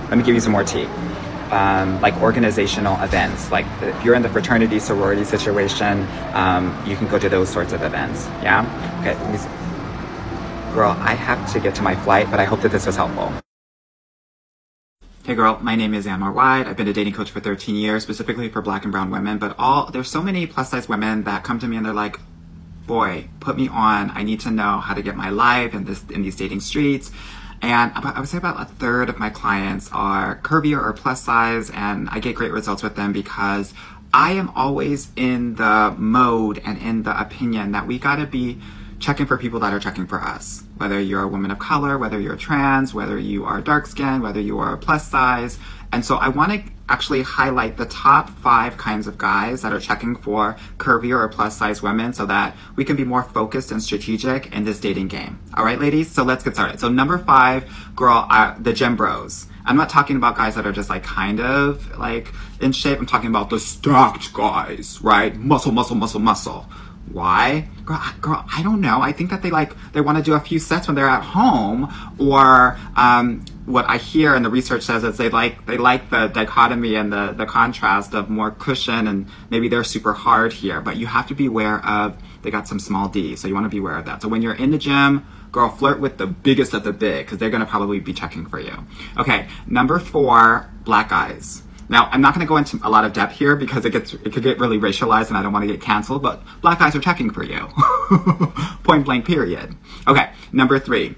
Let 0.09 0.17
me 0.17 0.25
give 0.25 0.35
you 0.35 0.41
some 0.41 0.53
more 0.53 0.65
tea 0.65 0.89
um, 1.51 2.01
like 2.01 2.17
organizational 2.19 3.01
events. 3.03 3.51
Like 3.51 3.67
if 3.83 4.05
you're 4.05 4.15
in 4.15 4.23
the 4.23 4.29
fraternity 4.29 4.79
sorority 4.79 5.25
situation, 5.25 6.07
um, 6.35 6.77
you 6.87 6.97
can 6.97 7.09
go 7.09 7.19
to 7.19 7.29
those 7.29 7.49
sorts 7.49 7.73
of 7.73 7.83
events. 7.83 8.27
Yeah. 8.43 8.65
Okay. 9.01 9.15
Girl, 10.75 10.97
I 10.99 11.15
have 11.15 11.53
to 11.53 11.61
get 11.61 11.75
to 11.77 11.83
my 11.83 11.97
flight, 11.97 12.31
but 12.31 12.41
I 12.41 12.45
hope 12.45 12.61
that 12.63 12.71
this 12.71 12.87
was 12.87 12.97
helpful. 12.97 13.33
Hey 15.25 15.35
girl, 15.35 15.59
my 15.61 15.77
name 15.77 15.93
is 15.93 16.07
Anwar 16.07 16.33
White. 16.33 16.67
I've 16.67 16.77
been 16.77 16.89
a 16.89 16.93
dating 16.93 17.13
coach 17.13 17.31
for 17.31 17.41
13 17.41 17.75
years, 17.75 18.03
specifically 18.03 18.49
for 18.49 18.63
black 18.63 18.85
and 18.85 18.93
brown 18.93 19.11
women, 19.11 19.37
but 19.37 19.55
all 19.59 19.91
there's 19.91 20.11
so 20.11 20.23
many 20.23 20.47
plus 20.47 20.71
size 20.71 20.89
women 20.89 21.25
that 21.25 21.45
come 21.45 21.59
to 21.59 21.69
me 21.69 21.77
and 21.77 21.85
they're 21.85 21.93
like, 21.93 22.19
boy, 22.87 23.29
put 23.39 23.59
me 23.59 23.69
on. 23.69 24.11
I 24.13 24.23
need 24.23 24.41
to 24.41 24.51
know 24.51 24.79
how 24.79 24.95
to 24.95 25.03
get 25.03 25.17
my 25.17 25.29
life 25.29 25.75
in 25.75 25.85
this 25.85 26.03
in 26.11 26.23
these 26.23 26.37
dating 26.37 26.61
streets. 26.61 27.11
And 27.61 27.93
I 27.95 28.21
would 28.21 28.29
say 28.29 28.39
about 28.39 28.61
a 28.61 28.65
third 28.65 29.09
of 29.09 29.19
my 29.19 29.31
clients 29.31 29.91
are 29.93 30.37
curvier 30.43 30.81
or 30.83 30.93
plus 30.93 31.23
size, 31.23 31.71
and 31.71 32.09
I 32.11 32.21
get 32.21 32.37
great 32.37 32.53
results 32.53 32.83
with 32.83 32.95
them 32.95 33.13
because 33.13 33.75
I 34.15 34.33
am 34.33 34.51
always 34.51 35.11
in 35.17 35.57
the 35.57 35.95
mode 35.99 36.63
and 36.65 36.79
in 36.79 37.03
the 37.03 37.21
opinion 37.21 37.73
that 37.73 37.87
we 37.87 37.99
gotta 37.99 38.27
be 38.27 38.59
checking 39.01 39.27
for 39.27 39.37
people 39.37 39.61
that 39.61 39.73
are 39.73 39.81
checking 39.81 40.07
for 40.07 40.21
us. 40.21 40.65
Whether 40.77 41.01
you're 41.01 41.23
a 41.23 41.29
woman 41.29 41.51
of 41.51 41.59
color, 41.59 41.99
whether 41.99 42.21
you're 42.21 42.37
trans, 42.37 42.95
whether 42.95 43.19
you 43.19 43.45
are 43.45 43.61
dark 43.61 43.87
skinned, 43.87 44.23
whether 44.23 44.41
you 44.41 44.59
are 44.59 44.77
plus 44.77 45.09
size. 45.09 45.59
And 45.93 46.05
so 46.05 46.17
I 46.17 46.29
want 46.29 46.53
to 46.53 46.63
actually 46.89 47.23
highlight 47.23 47.77
the 47.77 47.87
top 47.87 48.31
five 48.31 48.77
kinds 48.77 49.07
of 49.07 49.19
guys 49.19 49.63
that 49.63 49.73
are 49.73 49.81
checking 49.81 50.17
for 50.17 50.57
curvier 50.79 51.19
or 51.19 51.29
plus 51.29 51.57
size 51.57 51.83
women 51.83 52.13
so 52.13 52.27
that 52.27 52.57
we 52.77 52.85
can 52.85 52.97
be 52.97 53.05
more 53.05 53.23
focused 53.23 53.71
and 53.71 53.83
strategic 53.83 54.53
in 54.53 54.65
this 54.65 54.81
dating 54.81 55.09
game. 55.09 55.39
All 55.55 55.65
right, 55.65 55.79
ladies? 55.79 56.11
So 56.11 56.23
let's 56.23 56.43
get 56.45 56.55
started. 56.55 56.81
So 56.81 56.89
number 56.89 57.19
five, 57.19 57.71
girl, 57.95 58.27
uh, 58.31 58.55
the 58.59 58.73
gym 58.73 58.97
bros. 58.97 59.47
I'm 59.67 59.77
not 59.77 59.91
talking 59.91 60.17
about 60.17 60.35
guys 60.35 60.55
that 60.55 60.67
are 60.67 60.73
just 60.73 60.89
like 60.89 61.03
kind 61.03 61.41
of 61.41 61.99
like 61.99 62.33
in 62.61 62.73
shape. 62.73 62.99
I'm 62.99 63.07
talking 63.07 63.29
about 63.29 63.51
the 63.51 63.61
stacked 63.61 64.33
guys, 64.33 64.99
right? 65.03 65.37
Muscle, 65.37 65.73
muscle, 65.73 65.95
muscle, 65.97 66.21
muscle. 66.21 66.67
Why? 67.13 67.69
Girl, 67.85 68.01
girl, 68.21 68.45
I 68.55 68.63
don't 68.63 68.81
know. 68.81 69.01
I 69.01 69.13
think 69.13 69.31
that 69.31 69.43
they 69.43 69.51
like 69.51 69.73
they 69.93 70.01
want 70.01 70.19
to 70.19 70.25
do 70.25 70.35
a 70.35 70.41
few 70.41 70.59
sets 70.59 70.89
when 70.89 70.95
they're 70.95 71.09
at 71.09 71.23
home, 71.23 71.93
or 72.19 72.79
um, 72.97 73.45
what 73.69 73.85
I 73.87 73.99
hear 73.99 74.35
and 74.35 74.43
the 74.43 74.49
research 74.49 74.83
says 74.83 75.05
is 75.05 75.19
they 75.19 75.29
like 75.29 75.67
they 75.67 75.77
like 75.77 76.09
the 76.09 76.29
dichotomy 76.29 76.95
and 76.95 77.13
the 77.13 77.33
the 77.33 77.45
contrast 77.45 78.15
of 78.15 78.31
more 78.31 78.51
cushion 78.51 79.07
and 79.07 79.27
maybe 79.51 79.69
they're 79.69 79.85
super 79.85 80.15
hard 80.15 80.55
here. 80.55 80.81
But 80.81 80.97
you 80.97 81.07
have 81.07 81.27
to 81.29 81.35
be 81.35 81.47
aware 81.47 81.85
of 81.85 82.17
they 82.43 82.51
got 82.51 82.67
some 82.67 82.81
small 82.81 83.09
D, 83.09 83.37
so 83.37 83.47
you 83.47 83.55
want 83.55 83.65
to 83.65 83.71
be 83.71 83.79
aware 83.79 83.99
of 83.99 84.07
that. 84.07 84.23
So 84.23 84.29
when 84.29 84.41
you're 84.41 84.55
in 84.55 84.71
the 84.71 84.79
gym, 84.79 85.27
girl, 85.53 85.69
flirt 85.69 86.01
with 86.01 86.17
the 86.17 86.27
biggest 86.27 86.73
of 86.73 86.83
the 86.83 86.93
big 86.93 87.27
because 87.27 87.39
they're 87.39 87.51
gonna 87.51 87.67
probably 87.67 88.01
be 88.01 88.15
checking 88.15 88.47
for 88.47 88.59
you. 88.59 88.73
Okay, 89.19 89.49
number 89.67 89.99
four, 89.99 90.71
black 90.85 91.13
eyes. 91.13 91.63
Now, 91.91 92.09
I'm 92.13 92.21
not 92.21 92.35
going 92.35 92.45
to 92.45 92.49
go 92.49 92.59
into 92.59 92.79
a 92.83 92.91
lot 92.91 93.07
of 93.07 93.15
depth 93.15 93.33
here 93.33 93.57
because 93.57 93.87
it 93.87 93.93
gets 93.93 94.13
it 94.13 94.31
could 94.33 94.43
get 94.43 94.59
really 94.59 94.79
racialized 94.79 95.29
and 95.29 95.39
I 95.39 95.43
don't 95.43 95.55
want 95.55 95.63
to 95.63 95.73
get 95.73 95.81
canceled, 95.81 96.23
but 96.23 96.43
black 96.61 96.83
eyes 96.83 96.95
are 96.95 97.01
checking 97.01 97.31
for 97.31 97.43
you. 97.43 97.67
Point 98.85 99.07
blank 99.07 99.25
period. 99.27 99.75
Okay, 100.07 100.29
number 100.53 100.79
3. 100.79 101.17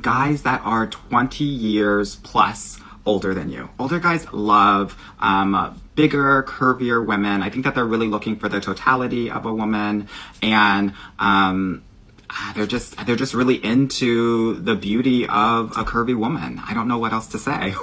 Guys 0.00 0.42
that 0.42 0.60
are 0.64 0.86
20 0.86 1.44
years 1.44 2.16
plus 2.16 2.78
older 3.06 3.32
than 3.32 3.50
you. 3.50 3.70
Older 3.78 3.98
guys 3.98 4.30
love 4.32 4.96
um, 5.18 5.80
bigger, 5.94 6.42
curvier 6.42 7.04
women. 7.04 7.42
I 7.42 7.48
think 7.48 7.64
that 7.64 7.74
they're 7.74 7.86
really 7.86 8.06
looking 8.06 8.36
for 8.36 8.48
the 8.48 8.60
totality 8.60 9.30
of 9.30 9.46
a 9.46 9.52
woman 9.52 10.08
and 10.42 10.92
um, 11.18 11.82
Ah, 12.30 12.52
they're 12.54 12.66
just 12.66 12.94
they're 13.06 13.16
just 13.16 13.32
really 13.32 13.62
into 13.64 14.54
the 14.60 14.74
beauty 14.74 15.26
of 15.26 15.70
a 15.78 15.84
curvy 15.84 16.14
woman. 16.14 16.60
I 16.62 16.74
don't 16.74 16.86
know 16.86 16.98
what 16.98 17.12
else 17.12 17.26
to 17.28 17.38
say. 17.38 17.74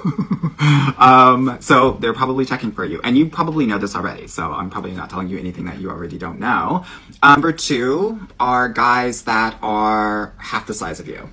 um, 0.99 1.57
so 1.61 1.93
they're 1.93 2.13
probably 2.13 2.45
checking 2.45 2.71
for 2.71 2.85
you, 2.85 3.01
and 3.03 3.17
you 3.17 3.27
probably 3.27 3.65
know 3.65 3.79
this 3.79 3.95
already. 3.95 4.27
So 4.27 4.53
I'm 4.53 4.69
probably 4.69 4.91
not 4.91 5.09
telling 5.09 5.29
you 5.29 5.39
anything 5.39 5.65
that 5.65 5.79
you 5.79 5.89
already 5.89 6.19
don't 6.19 6.39
know. 6.39 6.85
Um, 7.23 7.33
number 7.33 7.53
two 7.53 8.27
are 8.39 8.69
guys 8.69 9.23
that 9.23 9.57
are 9.63 10.35
half 10.37 10.67
the 10.67 10.75
size 10.75 10.99
of 10.99 11.07
you. 11.07 11.27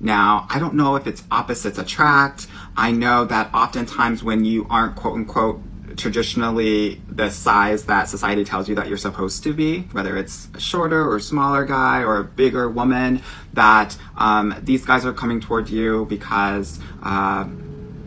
Now, 0.00 0.46
I 0.50 0.58
don't 0.58 0.74
know 0.74 0.96
if 0.96 1.06
it's 1.06 1.24
opposites 1.30 1.78
attract. 1.78 2.46
I 2.76 2.90
know 2.90 3.24
that 3.24 3.52
oftentimes 3.54 4.22
when 4.22 4.44
you 4.44 4.66
aren't 4.68 4.96
quote 4.96 5.14
unquote 5.14 5.60
traditionally 5.96 7.00
the 7.08 7.30
size 7.30 7.86
that 7.86 8.08
society 8.08 8.44
tells 8.44 8.68
you 8.68 8.74
that 8.74 8.88
you're 8.88 8.98
supposed 8.98 9.42
to 9.44 9.52
be, 9.52 9.80
whether 9.92 10.16
it's 10.16 10.48
a 10.54 10.60
shorter 10.60 11.10
or 11.10 11.18
smaller 11.20 11.64
guy 11.64 12.02
or 12.02 12.18
a 12.18 12.24
bigger 12.24 12.68
woman, 12.68 13.22
that 13.54 13.96
um, 14.16 14.54
these 14.62 14.84
guys 14.84 15.04
are 15.04 15.12
coming 15.12 15.40
toward 15.40 15.68
you 15.70 16.04
because 16.06 16.78
uh, 17.02 17.46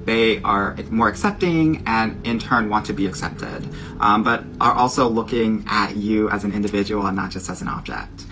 they 0.06 0.42
are 0.44 0.76
more 0.90 1.08
accepting 1.08 1.84
and 1.86 2.26
in 2.26 2.40
turn 2.40 2.70
want 2.70 2.86
to 2.86 2.94
be 2.94 3.06
accepted, 3.06 3.68
um, 4.00 4.24
but 4.24 4.44
are 4.62 4.74
also 4.74 5.08
looking 5.08 5.64
at 5.68 5.96
you 5.96 6.30
as 6.30 6.44
an 6.44 6.54
individual 6.54 7.06
and 7.06 7.16
not 7.16 7.32
just 7.32 7.50
as 7.50 7.62
an 7.62 7.68
object. 7.68 8.26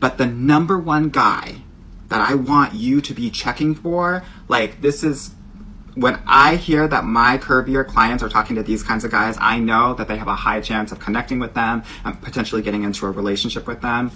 But 0.00 0.18
the 0.18 0.26
number 0.26 0.78
one 0.78 1.08
guy 1.08 1.63
that 2.14 2.30
I 2.30 2.34
want 2.34 2.74
you 2.74 3.00
to 3.00 3.12
be 3.12 3.28
checking 3.28 3.74
for, 3.74 4.22
like 4.46 4.80
this 4.80 5.02
is 5.02 5.32
when 5.96 6.20
I 6.28 6.54
hear 6.54 6.86
that 6.86 7.02
my 7.02 7.38
curvier 7.38 7.84
clients 7.84 8.22
are 8.22 8.28
talking 8.28 8.54
to 8.54 8.62
these 8.62 8.84
kinds 8.84 9.04
of 9.04 9.10
guys, 9.10 9.36
I 9.40 9.58
know 9.58 9.94
that 9.94 10.06
they 10.06 10.16
have 10.16 10.28
a 10.28 10.36
high 10.36 10.60
chance 10.60 10.92
of 10.92 11.00
connecting 11.00 11.40
with 11.40 11.54
them 11.54 11.82
and 12.04 12.22
potentially 12.22 12.62
getting 12.62 12.84
into 12.84 13.06
a 13.06 13.10
relationship 13.10 13.66
with 13.66 13.80
them. 13.80 14.12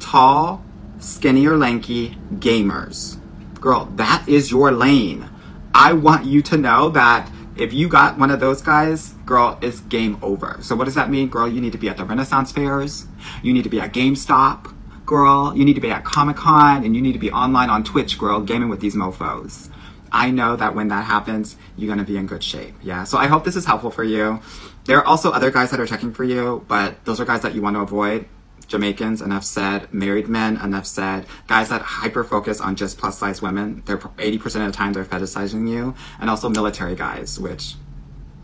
Tall, 0.00 0.62
skinny 0.98 1.46
or 1.46 1.56
lanky 1.56 2.18
gamers. 2.34 3.18
Girl, 3.58 3.86
that 3.96 4.28
is 4.28 4.50
your 4.50 4.70
lane. 4.70 5.30
I 5.74 5.94
want 5.94 6.26
you 6.26 6.42
to 6.42 6.58
know 6.58 6.90
that 6.90 7.30
if 7.56 7.72
you 7.72 7.88
got 7.88 8.18
one 8.18 8.30
of 8.30 8.40
those 8.40 8.60
guys, 8.60 9.14
girl, 9.24 9.58
it's 9.62 9.80
game 9.80 10.18
over. 10.20 10.58
So 10.60 10.76
what 10.76 10.84
does 10.84 10.94
that 10.94 11.08
mean? 11.08 11.28
Girl, 11.28 11.48
you 11.48 11.62
need 11.62 11.72
to 11.72 11.78
be 11.78 11.88
at 11.88 11.96
the 11.96 12.04
Renaissance 12.04 12.52
fairs. 12.52 13.06
You 13.42 13.54
need 13.54 13.64
to 13.64 13.70
be 13.70 13.80
at 13.80 13.94
GameStop. 13.94 14.74
Girl, 15.10 15.52
you 15.56 15.64
need 15.64 15.74
to 15.74 15.80
be 15.80 15.90
at 15.90 16.04
Comic 16.04 16.36
Con 16.36 16.84
and 16.84 16.94
you 16.94 17.02
need 17.02 17.14
to 17.14 17.18
be 17.18 17.32
online 17.32 17.68
on 17.68 17.82
Twitch, 17.82 18.16
girl, 18.16 18.40
gaming 18.40 18.68
with 18.68 18.78
these 18.78 18.94
mofos. 18.94 19.68
I 20.12 20.30
know 20.30 20.54
that 20.54 20.76
when 20.76 20.86
that 20.86 21.04
happens, 21.04 21.56
you're 21.76 21.88
gonna 21.88 22.04
be 22.04 22.16
in 22.16 22.28
good 22.28 22.44
shape. 22.44 22.76
Yeah. 22.80 23.02
So 23.02 23.18
I 23.18 23.26
hope 23.26 23.42
this 23.42 23.56
is 23.56 23.64
helpful 23.64 23.90
for 23.90 24.04
you. 24.04 24.38
There 24.84 24.98
are 24.98 25.04
also 25.04 25.32
other 25.32 25.50
guys 25.50 25.72
that 25.72 25.80
are 25.80 25.86
checking 25.86 26.12
for 26.12 26.22
you, 26.22 26.64
but 26.68 27.04
those 27.06 27.18
are 27.18 27.24
guys 27.24 27.40
that 27.40 27.56
you 27.56 27.60
want 27.60 27.74
to 27.74 27.80
avoid. 27.80 28.28
Jamaicans, 28.68 29.20
enough 29.20 29.42
said. 29.42 29.92
Married 29.92 30.28
men, 30.28 30.56
enough 30.58 30.86
said. 30.86 31.26
Guys 31.48 31.70
that 31.70 31.82
hyper 31.82 32.22
focus 32.22 32.60
on 32.60 32.76
just 32.76 32.96
plus 32.96 33.18
size 33.18 33.42
women, 33.42 33.82
they're 33.86 33.98
80% 33.98 34.46
of 34.46 34.66
the 34.66 34.70
time 34.70 34.92
they're 34.92 35.04
fetishizing 35.04 35.68
you. 35.68 35.92
And 36.20 36.30
also 36.30 36.48
military 36.48 36.94
guys, 36.94 37.40
which 37.40 37.74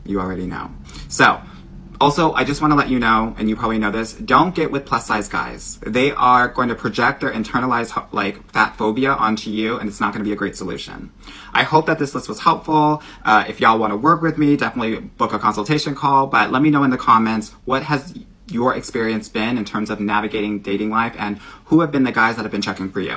you 0.05 0.19
already 0.19 0.47
know. 0.47 0.73
So, 1.07 1.41
Also, 1.99 2.33
I 2.33 2.45
just 2.45 2.61
want 2.61 2.73
to 2.73 2.77
let 2.77 2.91
you 2.91 2.99
know, 2.99 3.35
and 3.39 3.49
you 3.49 3.57
probably 3.57 3.79
know 3.79 3.91
this, 3.91 4.13
don't 4.13 4.55
get 4.55 4.71
with 4.71 4.85
plus 4.85 5.07
size 5.07 5.29
guys. 5.29 5.79
They 5.87 6.13
are 6.13 6.49
going 6.49 6.69
to 6.69 6.75
project 6.75 7.23
their 7.23 7.33
internalized 7.33 8.13
like 8.13 8.51
fat 8.53 8.77
phobia 8.77 9.13
onto 9.13 9.51
you, 9.51 9.79
and 9.79 9.89
it's 9.89 10.01
not 10.01 10.13
going 10.13 10.23
to 10.23 10.29
be 10.29 10.33
a 10.33 10.37
great 10.37 10.57
solution. 10.57 11.11
I 11.55 11.63
hope 11.63 11.87
that 11.87 11.99
this 11.99 12.15
list 12.15 12.29
was 12.29 12.41
helpful. 12.41 13.03
Uh, 13.25 13.45
if 13.49 13.61
y'all 13.61 13.79
want 13.79 13.93
to 13.93 13.97
work 13.97 14.21
with 14.21 14.37
me, 14.37 14.57
definitely 14.57 15.01
book 15.01 15.33
a 15.33 15.39
consultation 15.39 15.95
call. 15.95 16.27
But 16.27 16.53
let 16.53 16.61
me 16.61 16.69
know 16.69 16.85
in 16.85 16.91
the 16.91 16.99
comments 16.99 17.55
what 17.65 17.83
has 17.85 18.15
your 18.51 18.77
experience 18.77 19.29
been 19.29 19.57
in 19.57 19.65
terms 19.65 19.89
of 19.89 19.99
navigating 19.99 20.61
dating 20.61 20.91
life, 20.91 21.15
and 21.19 21.39
who 21.67 21.81
have 21.81 21.91
been 21.91 22.05
the 22.05 22.13
guys 22.13 22.37
that 22.37 22.43
have 22.43 22.53
been 22.53 22.63
checking 22.63 22.91
for 22.91 23.01
you. 23.01 23.17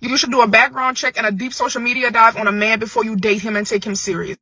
You 0.00 0.16
should 0.16 0.30
do 0.30 0.40
a 0.40 0.48
background 0.48 0.96
check 0.96 1.16
and 1.16 1.26
a 1.26 1.30
deep 1.30 1.52
social 1.52 1.80
media 1.80 2.10
dive 2.10 2.36
on 2.36 2.46
a 2.46 2.52
man 2.52 2.78
before 2.78 3.04
you 3.04 3.16
date 3.16 3.42
him 3.42 3.56
and 3.56 3.66
take 3.66 3.84
him 3.84 3.94
serious. 3.94 4.38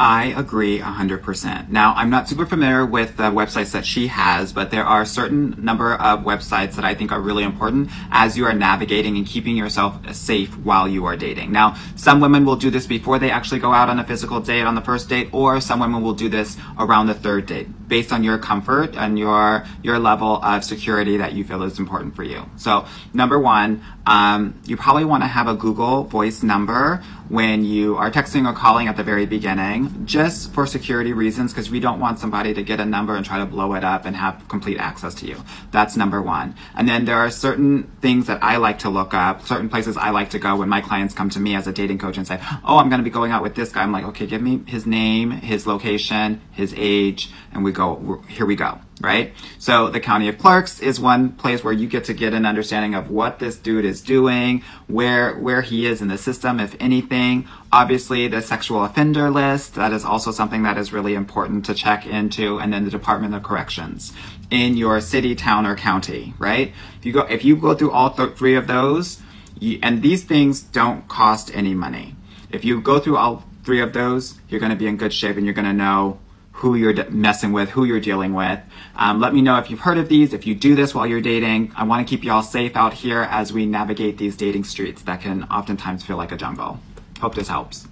I 0.00 0.32
agree 0.34 0.78
100%. 0.78 1.68
Now, 1.68 1.92
I'm 1.94 2.08
not 2.08 2.26
super 2.26 2.46
familiar 2.46 2.86
with 2.86 3.18
the 3.18 3.24
websites 3.24 3.72
that 3.72 3.84
she 3.84 4.06
has, 4.06 4.50
but 4.50 4.70
there 4.70 4.86
are 4.86 5.02
a 5.02 5.06
certain 5.06 5.62
number 5.62 5.92
of 5.92 6.20
websites 6.20 6.76
that 6.76 6.86
I 6.86 6.94
think 6.94 7.12
are 7.12 7.20
really 7.20 7.44
important 7.44 7.90
as 8.10 8.34
you 8.34 8.46
are 8.46 8.54
navigating 8.54 9.18
and 9.18 9.26
keeping 9.26 9.58
yourself 9.58 10.14
safe 10.16 10.56
while 10.56 10.88
you 10.88 11.04
are 11.04 11.18
dating. 11.18 11.52
Now, 11.52 11.76
some 11.96 12.18
women 12.18 12.46
will 12.46 12.56
do 12.56 12.70
this 12.70 12.86
before 12.86 13.18
they 13.18 13.30
actually 13.30 13.60
go 13.60 13.74
out 13.74 13.90
on 13.90 13.98
a 13.98 14.04
physical 14.04 14.40
date 14.40 14.62
on 14.62 14.74
the 14.74 14.80
first 14.80 15.10
date, 15.10 15.28
or 15.32 15.60
some 15.60 15.80
women 15.80 16.00
will 16.02 16.14
do 16.14 16.30
this 16.30 16.56
around 16.78 17.08
the 17.08 17.14
third 17.14 17.44
date 17.44 17.68
based 17.86 18.10
on 18.10 18.24
your 18.24 18.38
comfort 18.38 18.96
and 18.96 19.18
your, 19.18 19.66
your 19.82 19.98
level 19.98 20.42
of 20.42 20.64
security 20.64 21.18
that 21.18 21.34
you 21.34 21.44
feel 21.44 21.62
is 21.62 21.78
important 21.78 22.16
for 22.16 22.22
you. 22.22 22.48
So, 22.56 22.86
number 23.12 23.38
one, 23.38 23.84
um, 24.06 24.62
you 24.64 24.78
probably 24.78 25.04
want 25.04 25.24
to 25.24 25.26
have 25.26 25.46
a 25.46 25.54
Google 25.54 26.04
voice 26.04 26.42
number 26.42 27.02
when 27.30 27.64
you 27.64 27.96
are 27.96 28.10
texting 28.10 28.44
or 28.44 28.52
calling 28.52 28.88
at 28.88 28.96
the 28.96 29.04
very 29.04 29.24
beginning, 29.24 30.04
just 30.04 30.52
for 30.52 30.66
security 30.66 31.12
reasons, 31.12 31.52
because 31.52 31.70
we 31.70 31.78
don't 31.78 32.00
want 32.00 32.18
somebody 32.18 32.52
to 32.52 32.62
get 32.62 32.80
a 32.80 32.84
number 32.84 33.14
and 33.14 33.24
try 33.24 33.38
to 33.38 33.46
blow 33.46 33.74
it 33.74 33.84
up 33.84 34.04
and 34.04 34.16
have 34.16 34.44
complete 34.48 34.78
access 34.78 35.14
to 35.14 35.26
you. 35.26 35.36
That's 35.70 35.96
number 35.96 36.20
one. 36.20 36.56
And 36.74 36.88
then 36.88 37.04
there 37.04 37.18
are 37.18 37.30
certain 37.30 37.84
things 38.02 38.26
that 38.26 38.42
I 38.42 38.56
like 38.56 38.80
to 38.80 38.90
look 38.90 39.14
up, 39.14 39.46
certain 39.46 39.68
places 39.68 39.96
I 39.96 40.10
like 40.10 40.30
to 40.30 40.40
go 40.40 40.56
when 40.56 40.68
my 40.68 40.80
clients 40.80 41.14
come 41.14 41.30
to 41.30 41.38
me 41.38 41.54
as 41.54 41.68
a 41.68 41.72
dating 41.72 41.98
coach 41.98 42.16
and 42.16 42.26
say, 42.26 42.40
Oh, 42.64 42.78
I'm 42.78 42.88
going 42.88 42.98
to 43.00 43.04
be 43.04 43.10
going 43.10 43.30
out 43.30 43.44
with 43.44 43.54
this 43.54 43.70
guy. 43.70 43.84
I'm 43.84 43.92
like, 43.92 44.04
okay, 44.06 44.26
give 44.26 44.42
me 44.42 44.62
his 44.66 44.84
name, 44.84 45.30
his 45.30 45.68
location, 45.68 46.40
his 46.50 46.74
age, 46.76 47.30
and 47.52 47.62
we 47.62 47.70
go, 47.70 48.24
here 48.28 48.44
we 48.44 48.56
go 48.56 48.80
right? 49.00 49.32
So 49.58 49.88
the 49.88 50.00
county 50.00 50.28
of 50.28 50.38
clerks 50.38 50.80
is 50.80 51.00
one 51.00 51.32
place 51.32 51.64
where 51.64 51.72
you 51.72 51.88
get 51.88 52.04
to 52.04 52.14
get 52.14 52.34
an 52.34 52.44
understanding 52.44 52.94
of 52.94 53.10
what 53.10 53.38
this 53.38 53.56
dude 53.56 53.84
is 53.84 54.00
doing, 54.00 54.62
where 54.86 55.34
where 55.36 55.62
he 55.62 55.86
is 55.86 56.02
in 56.02 56.08
the 56.08 56.18
system, 56.18 56.60
if 56.60 56.76
anything. 56.78 57.48
Obviously, 57.72 58.28
the 58.28 58.42
sexual 58.42 58.84
offender 58.84 59.30
list 59.30 59.74
that 59.74 59.92
is 59.92 60.04
also 60.04 60.30
something 60.30 60.62
that 60.64 60.76
is 60.76 60.92
really 60.92 61.14
important 61.14 61.64
to 61.66 61.74
check 61.74 62.06
into, 62.06 62.58
and 62.58 62.72
then 62.72 62.84
the 62.84 62.90
Department 62.90 63.34
of 63.34 63.42
Corrections 63.42 64.12
in 64.50 64.76
your 64.76 65.00
city, 65.00 65.34
town, 65.34 65.66
or 65.66 65.76
county, 65.76 66.34
right? 66.38 66.72
If 66.98 67.06
you 67.06 67.12
go 67.12 67.20
if 67.22 67.44
you 67.44 67.56
go 67.56 67.74
through 67.74 67.92
all 67.92 68.10
th- 68.10 68.36
three 68.36 68.54
of 68.54 68.66
those, 68.66 69.20
you, 69.58 69.78
and 69.82 70.02
these 70.02 70.24
things 70.24 70.60
don't 70.60 71.08
cost 71.08 71.50
any 71.54 71.74
money. 71.74 72.16
If 72.50 72.64
you 72.64 72.80
go 72.80 72.98
through 72.98 73.16
all 73.16 73.44
three 73.62 73.80
of 73.80 73.92
those, 73.92 74.40
you're 74.48 74.60
going 74.60 74.70
to 74.70 74.76
be 74.76 74.86
in 74.86 74.96
good 74.96 75.12
shape, 75.12 75.36
and 75.36 75.46
you're 75.46 75.54
going 75.54 75.66
to 75.66 75.72
know 75.72 76.18
who 76.60 76.74
you're 76.74 77.08
messing 77.08 77.52
with, 77.52 77.70
who 77.70 77.84
you're 77.84 78.00
dealing 78.00 78.34
with. 78.34 78.60
Um, 78.94 79.18
let 79.18 79.32
me 79.32 79.40
know 79.40 79.56
if 79.56 79.70
you've 79.70 79.80
heard 79.80 79.96
of 79.96 80.10
these, 80.10 80.34
if 80.34 80.46
you 80.46 80.54
do 80.54 80.74
this 80.74 80.94
while 80.94 81.06
you're 81.06 81.22
dating. 81.22 81.72
I 81.74 81.84
want 81.84 82.06
to 82.06 82.10
keep 82.10 82.22
you 82.22 82.30
all 82.30 82.42
safe 82.42 82.76
out 82.76 82.92
here 82.92 83.22
as 83.22 83.50
we 83.50 83.64
navigate 83.64 84.18
these 84.18 84.36
dating 84.36 84.64
streets 84.64 85.00
that 85.02 85.22
can 85.22 85.44
oftentimes 85.44 86.04
feel 86.04 86.18
like 86.18 86.32
a 86.32 86.36
jungle. 86.36 86.78
Hope 87.18 87.34
this 87.34 87.48
helps. 87.48 87.88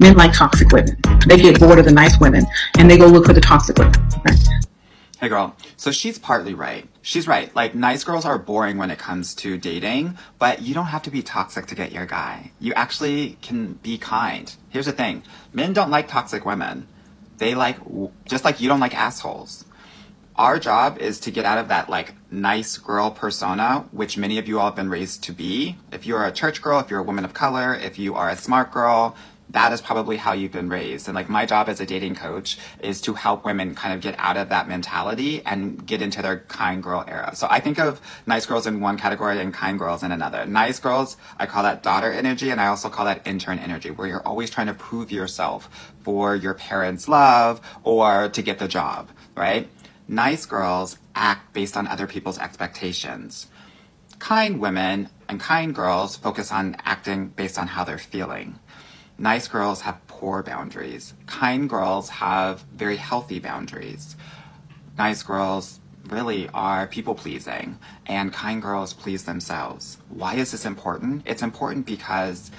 Men 0.00 0.16
like 0.16 0.32
toxic 0.32 0.70
women. 0.70 0.96
They 1.28 1.36
get 1.36 1.60
bored 1.60 1.78
of 1.78 1.84
the 1.84 1.92
nice 1.92 2.18
women 2.18 2.44
and 2.78 2.90
they 2.90 2.98
go 2.98 3.06
look 3.06 3.26
for 3.26 3.32
the 3.32 3.40
toxic 3.40 3.78
women. 3.78 3.94
Right? 4.26 4.38
Hey 5.20 5.28
girl, 5.28 5.54
so 5.76 5.92
she's 5.92 6.18
partly 6.18 6.54
right. 6.54 6.88
She's 7.00 7.28
right. 7.28 7.54
Like, 7.54 7.76
nice 7.76 8.02
girls 8.02 8.24
are 8.24 8.38
boring 8.40 8.76
when 8.76 8.90
it 8.90 8.98
comes 8.98 9.36
to 9.36 9.56
dating, 9.56 10.18
but 10.40 10.62
you 10.62 10.74
don't 10.74 10.86
have 10.86 11.02
to 11.02 11.12
be 11.12 11.22
toxic 11.22 11.66
to 11.66 11.76
get 11.76 11.92
your 11.92 12.06
guy. 12.06 12.50
You 12.58 12.72
actually 12.74 13.38
can 13.40 13.74
be 13.74 13.98
kind. 13.98 14.52
Here's 14.70 14.86
the 14.86 14.92
thing 14.92 15.22
men 15.52 15.74
don't 15.74 15.90
like 15.90 16.08
toxic 16.08 16.44
women 16.44 16.88
they 17.38 17.54
like 17.54 17.78
just 18.24 18.44
like 18.44 18.60
you 18.60 18.68
don't 18.68 18.80
like 18.80 18.94
assholes. 18.94 19.64
Our 20.36 20.58
job 20.58 20.98
is 20.98 21.20
to 21.20 21.30
get 21.30 21.44
out 21.44 21.58
of 21.58 21.68
that 21.68 21.90
like 21.90 22.14
nice 22.30 22.78
girl 22.78 23.10
persona, 23.10 23.86
which 23.92 24.16
many 24.16 24.38
of 24.38 24.48
you 24.48 24.58
all 24.58 24.66
have 24.66 24.76
been 24.76 24.88
raised 24.88 25.22
to 25.24 25.32
be. 25.32 25.76
If 25.92 26.06
you're 26.06 26.24
a 26.24 26.32
church 26.32 26.62
girl, 26.62 26.80
if 26.80 26.90
you're 26.90 27.00
a 27.00 27.04
woman 27.04 27.24
of 27.24 27.34
color, 27.34 27.74
if 27.74 27.98
you 27.98 28.14
are 28.14 28.30
a 28.30 28.36
smart 28.36 28.72
girl, 28.72 29.14
that 29.50 29.72
is 29.72 29.80
probably 29.82 30.16
how 30.16 30.32
you've 30.32 30.52
been 30.52 30.68
raised. 30.68 31.08
And 31.08 31.14
like 31.14 31.28
my 31.28 31.44
job 31.44 31.68
as 31.68 31.80
a 31.80 31.86
dating 31.86 32.14
coach 32.14 32.58
is 32.80 33.00
to 33.02 33.14
help 33.14 33.44
women 33.44 33.74
kind 33.74 33.92
of 33.94 34.00
get 34.00 34.14
out 34.18 34.36
of 34.36 34.48
that 34.48 34.68
mentality 34.68 35.42
and 35.44 35.84
get 35.86 36.00
into 36.00 36.22
their 36.22 36.40
kind 36.40 36.82
girl 36.82 37.04
era. 37.06 37.32
So 37.34 37.46
I 37.50 37.60
think 37.60 37.78
of 37.78 38.00
nice 38.26 38.46
girls 38.46 38.66
in 38.66 38.80
one 38.80 38.96
category 38.96 39.38
and 39.40 39.52
kind 39.52 39.78
girls 39.78 40.02
in 40.02 40.10
another. 40.10 40.46
Nice 40.46 40.78
girls, 40.78 41.16
I 41.38 41.46
call 41.46 41.62
that 41.64 41.82
daughter 41.82 42.10
energy 42.10 42.50
and 42.50 42.60
I 42.60 42.68
also 42.68 42.88
call 42.88 43.04
that 43.04 43.26
intern 43.26 43.58
energy 43.58 43.90
where 43.90 44.08
you're 44.08 44.26
always 44.26 44.48
trying 44.48 44.68
to 44.68 44.74
prove 44.74 45.12
yourself 45.12 45.92
for 46.02 46.34
your 46.34 46.54
parents' 46.54 47.06
love 47.06 47.60
or 47.84 48.30
to 48.30 48.42
get 48.42 48.58
the 48.58 48.68
job, 48.68 49.10
right? 49.36 49.68
Nice 50.08 50.46
girls 50.46 50.98
act 51.14 51.52
based 51.52 51.76
on 51.76 51.86
other 51.86 52.06
people's 52.06 52.38
expectations. 52.38 53.48
Kind 54.18 54.60
women 54.60 55.08
and 55.28 55.40
kind 55.40 55.74
girls 55.74 56.16
focus 56.16 56.52
on 56.52 56.76
acting 56.84 57.28
based 57.28 57.58
on 57.58 57.66
how 57.66 57.84
they're 57.84 57.98
feeling. 57.98 58.58
Nice 59.22 59.46
girls 59.46 59.82
have 59.82 60.04
poor 60.08 60.42
boundaries. 60.42 61.14
Kind 61.26 61.70
girls 61.70 62.08
have 62.08 62.62
very 62.74 62.96
healthy 62.96 63.38
boundaries. 63.38 64.16
Nice 64.98 65.22
girls 65.22 65.78
really 66.08 66.48
are 66.48 66.88
people 66.88 67.14
pleasing, 67.14 67.78
and 68.04 68.32
kind 68.32 68.60
girls 68.60 68.92
please 68.92 69.22
themselves. 69.22 69.98
Why 70.08 70.34
is 70.34 70.50
this 70.50 70.64
important? 70.64 71.22
It's 71.24 71.40
important 71.40 71.86
because 71.86 72.50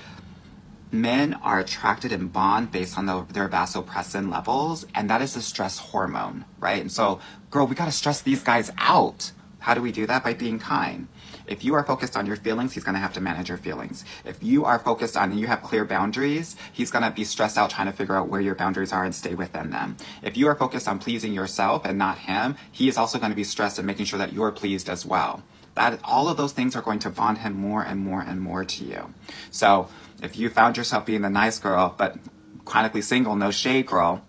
men 0.90 1.34
are 1.44 1.60
attracted 1.60 2.14
and 2.14 2.32
bond 2.32 2.72
based 2.72 2.98
on 2.98 3.08
the, 3.08 3.26
their 3.34 3.50
vasopressin 3.50 4.32
levels, 4.32 4.86
and 4.96 5.10
that 5.10 5.22
is 5.22 5.34
the 5.34 5.42
stress 5.42 5.78
hormone, 5.80 6.46
right? 6.62 6.80
And 6.80 6.90
so, 6.90 7.20
girl, 7.52 7.68
we 7.68 7.76
gotta 7.76 7.92
stress 7.92 8.22
these 8.22 8.42
guys 8.42 8.72
out. 8.78 9.34
How 9.64 9.74
do 9.74 9.82
we 9.82 9.94
do 9.94 10.06
that? 10.08 10.26
By 10.26 10.34
being 10.34 10.60
kind. 10.60 11.08
If 11.48 11.64
you 11.64 11.74
are 11.76 11.86
focused 11.86 12.18
on 12.18 12.26
your 12.26 12.36
feelings, 12.36 12.74
he's 12.74 12.84
going 12.84 12.96
to 12.96 13.00
have 13.00 13.14
to 13.14 13.22
manage 13.22 13.48
your 13.48 13.58
feelings. 13.58 14.04
If 14.26 14.44
you 14.44 14.66
are 14.66 14.78
focused 14.78 15.16
on 15.16 15.32
and 15.32 15.40
you 15.40 15.48
have 15.48 15.64
clear 15.64 15.86
boundaries, 15.86 16.58
he's 16.74 16.92
going 16.92 17.06
to 17.06 17.12
be 17.12 17.24
stressed 17.24 17.58
out 17.58 17.70
trying 17.70 17.88
to 17.88 17.94
figure 17.94 18.18
out 18.18 18.28
where 18.28 18.42
your 18.42 18.56
boundaries 18.56 18.92
are 18.92 19.06
and 19.06 19.16
stay 19.16 19.36
within 19.36 19.70
them. 19.70 19.96
If 20.22 20.36
you 20.36 20.50
are 20.50 20.56
focused 20.56 20.90
on 20.90 21.00
pleasing 21.00 21.32
yourself 21.32 21.86
and 21.86 21.98
not 21.98 22.18
him, 22.18 22.58
he 22.74 22.90
is 22.90 22.98
also 22.98 23.20
going 23.20 23.32
to 23.32 23.38
be 23.38 23.46
stressed 23.46 23.78
and 23.78 23.88
making 23.88 24.06
sure 24.06 24.20
that 24.20 24.34
you're 24.34 24.52
pleased 24.52 24.90
as 24.90 25.06
well. 25.06 25.44
That 25.76 25.98
all 26.04 26.28
of 26.28 26.36
those 26.36 26.52
things 26.52 26.76
are 26.76 26.82
going 26.82 27.00
to 27.00 27.10
bond 27.10 27.38
him 27.38 27.54
more 27.54 27.84
and 27.84 28.02
more 28.02 28.22
and 28.22 28.42
more 28.42 28.66
to 28.66 28.84
you. 28.84 29.14
So 29.50 29.88
if 30.22 30.38
you 30.38 30.50
found 30.50 30.76
yourself 30.76 31.06
being 31.06 31.22
the 31.22 31.30
nice 31.30 31.58
girl, 31.58 31.96
but 31.98 32.18
chronically 32.66 33.02
single, 33.02 33.38
no 33.38 33.50
shade 33.50 33.86
girl, 33.86 34.26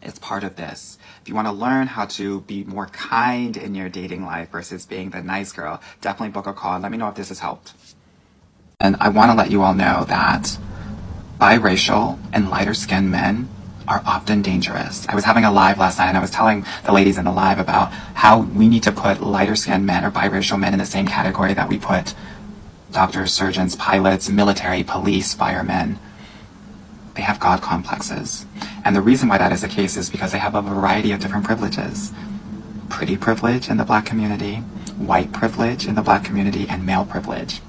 it's 0.00 0.20
part 0.20 0.44
of 0.44 0.54
this. 0.54 0.98
If 1.22 1.28
you 1.28 1.36
want 1.36 1.46
to 1.46 1.52
learn 1.52 1.86
how 1.86 2.06
to 2.06 2.40
be 2.40 2.64
more 2.64 2.86
kind 2.86 3.56
in 3.56 3.76
your 3.76 3.88
dating 3.88 4.24
life 4.24 4.50
versus 4.50 4.86
being 4.86 5.10
the 5.10 5.22
nice 5.22 5.52
girl, 5.52 5.80
definitely 6.00 6.30
book 6.32 6.48
a 6.48 6.52
call 6.52 6.74
and 6.74 6.82
let 6.82 6.90
me 6.90 6.98
know 6.98 7.06
if 7.06 7.14
this 7.14 7.28
has 7.28 7.38
helped. 7.38 7.74
And 8.80 8.96
I 8.98 9.08
want 9.08 9.30
to 9.30 9.36
let 9.36 9.52
you 9.52 9.62
all 9.62 9.72
know 9.72 10.04
that 10.08 10.58
biracial 11.40 12.18
and 12.32 12.50
lighter 12.50 12.74
skinned 12.74 13.12
men 13.12 13.48
are 13.86 14.02
often 14.04 14.42
dangerous. 14.42 15.06
I 15.08 15.14
was 15.14 15.22
having 15.22 15.44
a 15.44 15.52
live 15.52 15.78
last 15.78 15.98
night 15.98 16.08
and 16.08 16.18
I 16.18 16.20
was 16.20 16.32
telling 16.32 16.66
the 16.84 16.92
ladies 16.92 17.18
in 17.18 17.24
the 17.24 17.30
live 17.30 17.60
about 17.60 17.92
how 17.92 18.40
we 18.40 18.66
need 18.66 18.82
to 18.82 18.90
put 18.90 19.22
lighter 19.22 19.54
skinned 19.54 19.86
men 19.86 20.04
or 20.04 20.10
biracial 20.10 20.58
men 20.58 20.72
in 20.72 20.80
the 20.80 20.86
same 20.86 21.06
category 21.06 21.54
that 21.54 21.68
we 21.68 21.78
put 21.78 22.14
doctors, 22.90 23.32
surgeons, 23.32 23.76
pilots, 23.76 24.28
military, 24.28 24.82
police, 24.82 25.34
firemen 25.34 26.00
they 27.14 27.22
have 27.22 27.40
God 27.40 27.60
complexes. 27.60 28.46
And 28.84 28.96
the 28.96 29.00
reason 29.00 29.28
why 29.28 29.38
that 29.38 29.52
is 29.52 29.60
the 29.60 29.68
case 29.68 29.96
is 29.96 30.10
because 30.10 30.32
they 30.32 30.38
have 30.38 30.54
a 30.54 30.62
variety 30.62 31.12
of 31.12 31.20
different 31.20 31.44
privileges. 31.44 32.12
Pretty 32.88 33.16
privilege 33.16 33.68
in 33.68 33.76
the 33.76 33.84
black 33.84 34.06
community, 34.06 34.56
white 34.96 35.32
privilege 35.32 35.86
in 35.86 35.94
the 35.94 36.02
black 36.02 36.24
community, 36.24 36.66
and 36.68 36.86
male 36.86 37.04
privilege. 37.04 37.60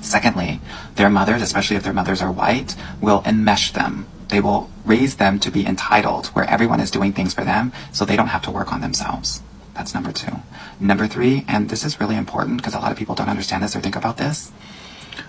Secondly, 0.00 0.60
their 0.94 1.10
mothers, 1.10 1.42
especially 1.42 1.76
if 1.76 1.82
their 1.82 1.92
mothers 1.92 2.22
are 2.22 2.30
white, 2.30 2.76
will 3.00 3.22
enmesh 3.22 3.72
them. 3.72 4.06
They 4.28 4.40
will 4.40 4.70
raise 4.84 5.16
them 5.16 5.38
to 5.40 5.50
be 5.50 5.66
entitled, 5.66 6.26
where 6.28 6.48
everyone 6.48 6.80
is 6.80 6.90
doing 6.90 7.12
things 7.12 7.34
for 7.34 7.44
them, 7.44 7.72
so 7.92 8.04
they 8.04 8.16
don't 8.16 8.28
have 8.28 8.42
to 8.42 8.50
work 8.50 8.72
on 8.72 8.80
themselves. 8.80 9.42
That's 9.74 9.94
number 9.94 10.12
two. 10.12 10.32
Number 10.80 11.06
three, 11.06 11.44
and 11.48 11.68
this 11.68 11.84
is 11.84 12.00
really 12.00 12.16
important 12.16 12.58
because 12.58 12.74
a 12.74 12.78
lot 12.78 12.92
of 12.92 12.98
people 12.98 13.14
don't 13.14 13.28
understand 13.28 13.62
this 13.62 13.76
or 13.76 13.80
think 13.80 13.96
about 13.96 14.16
this. 14.16 14.52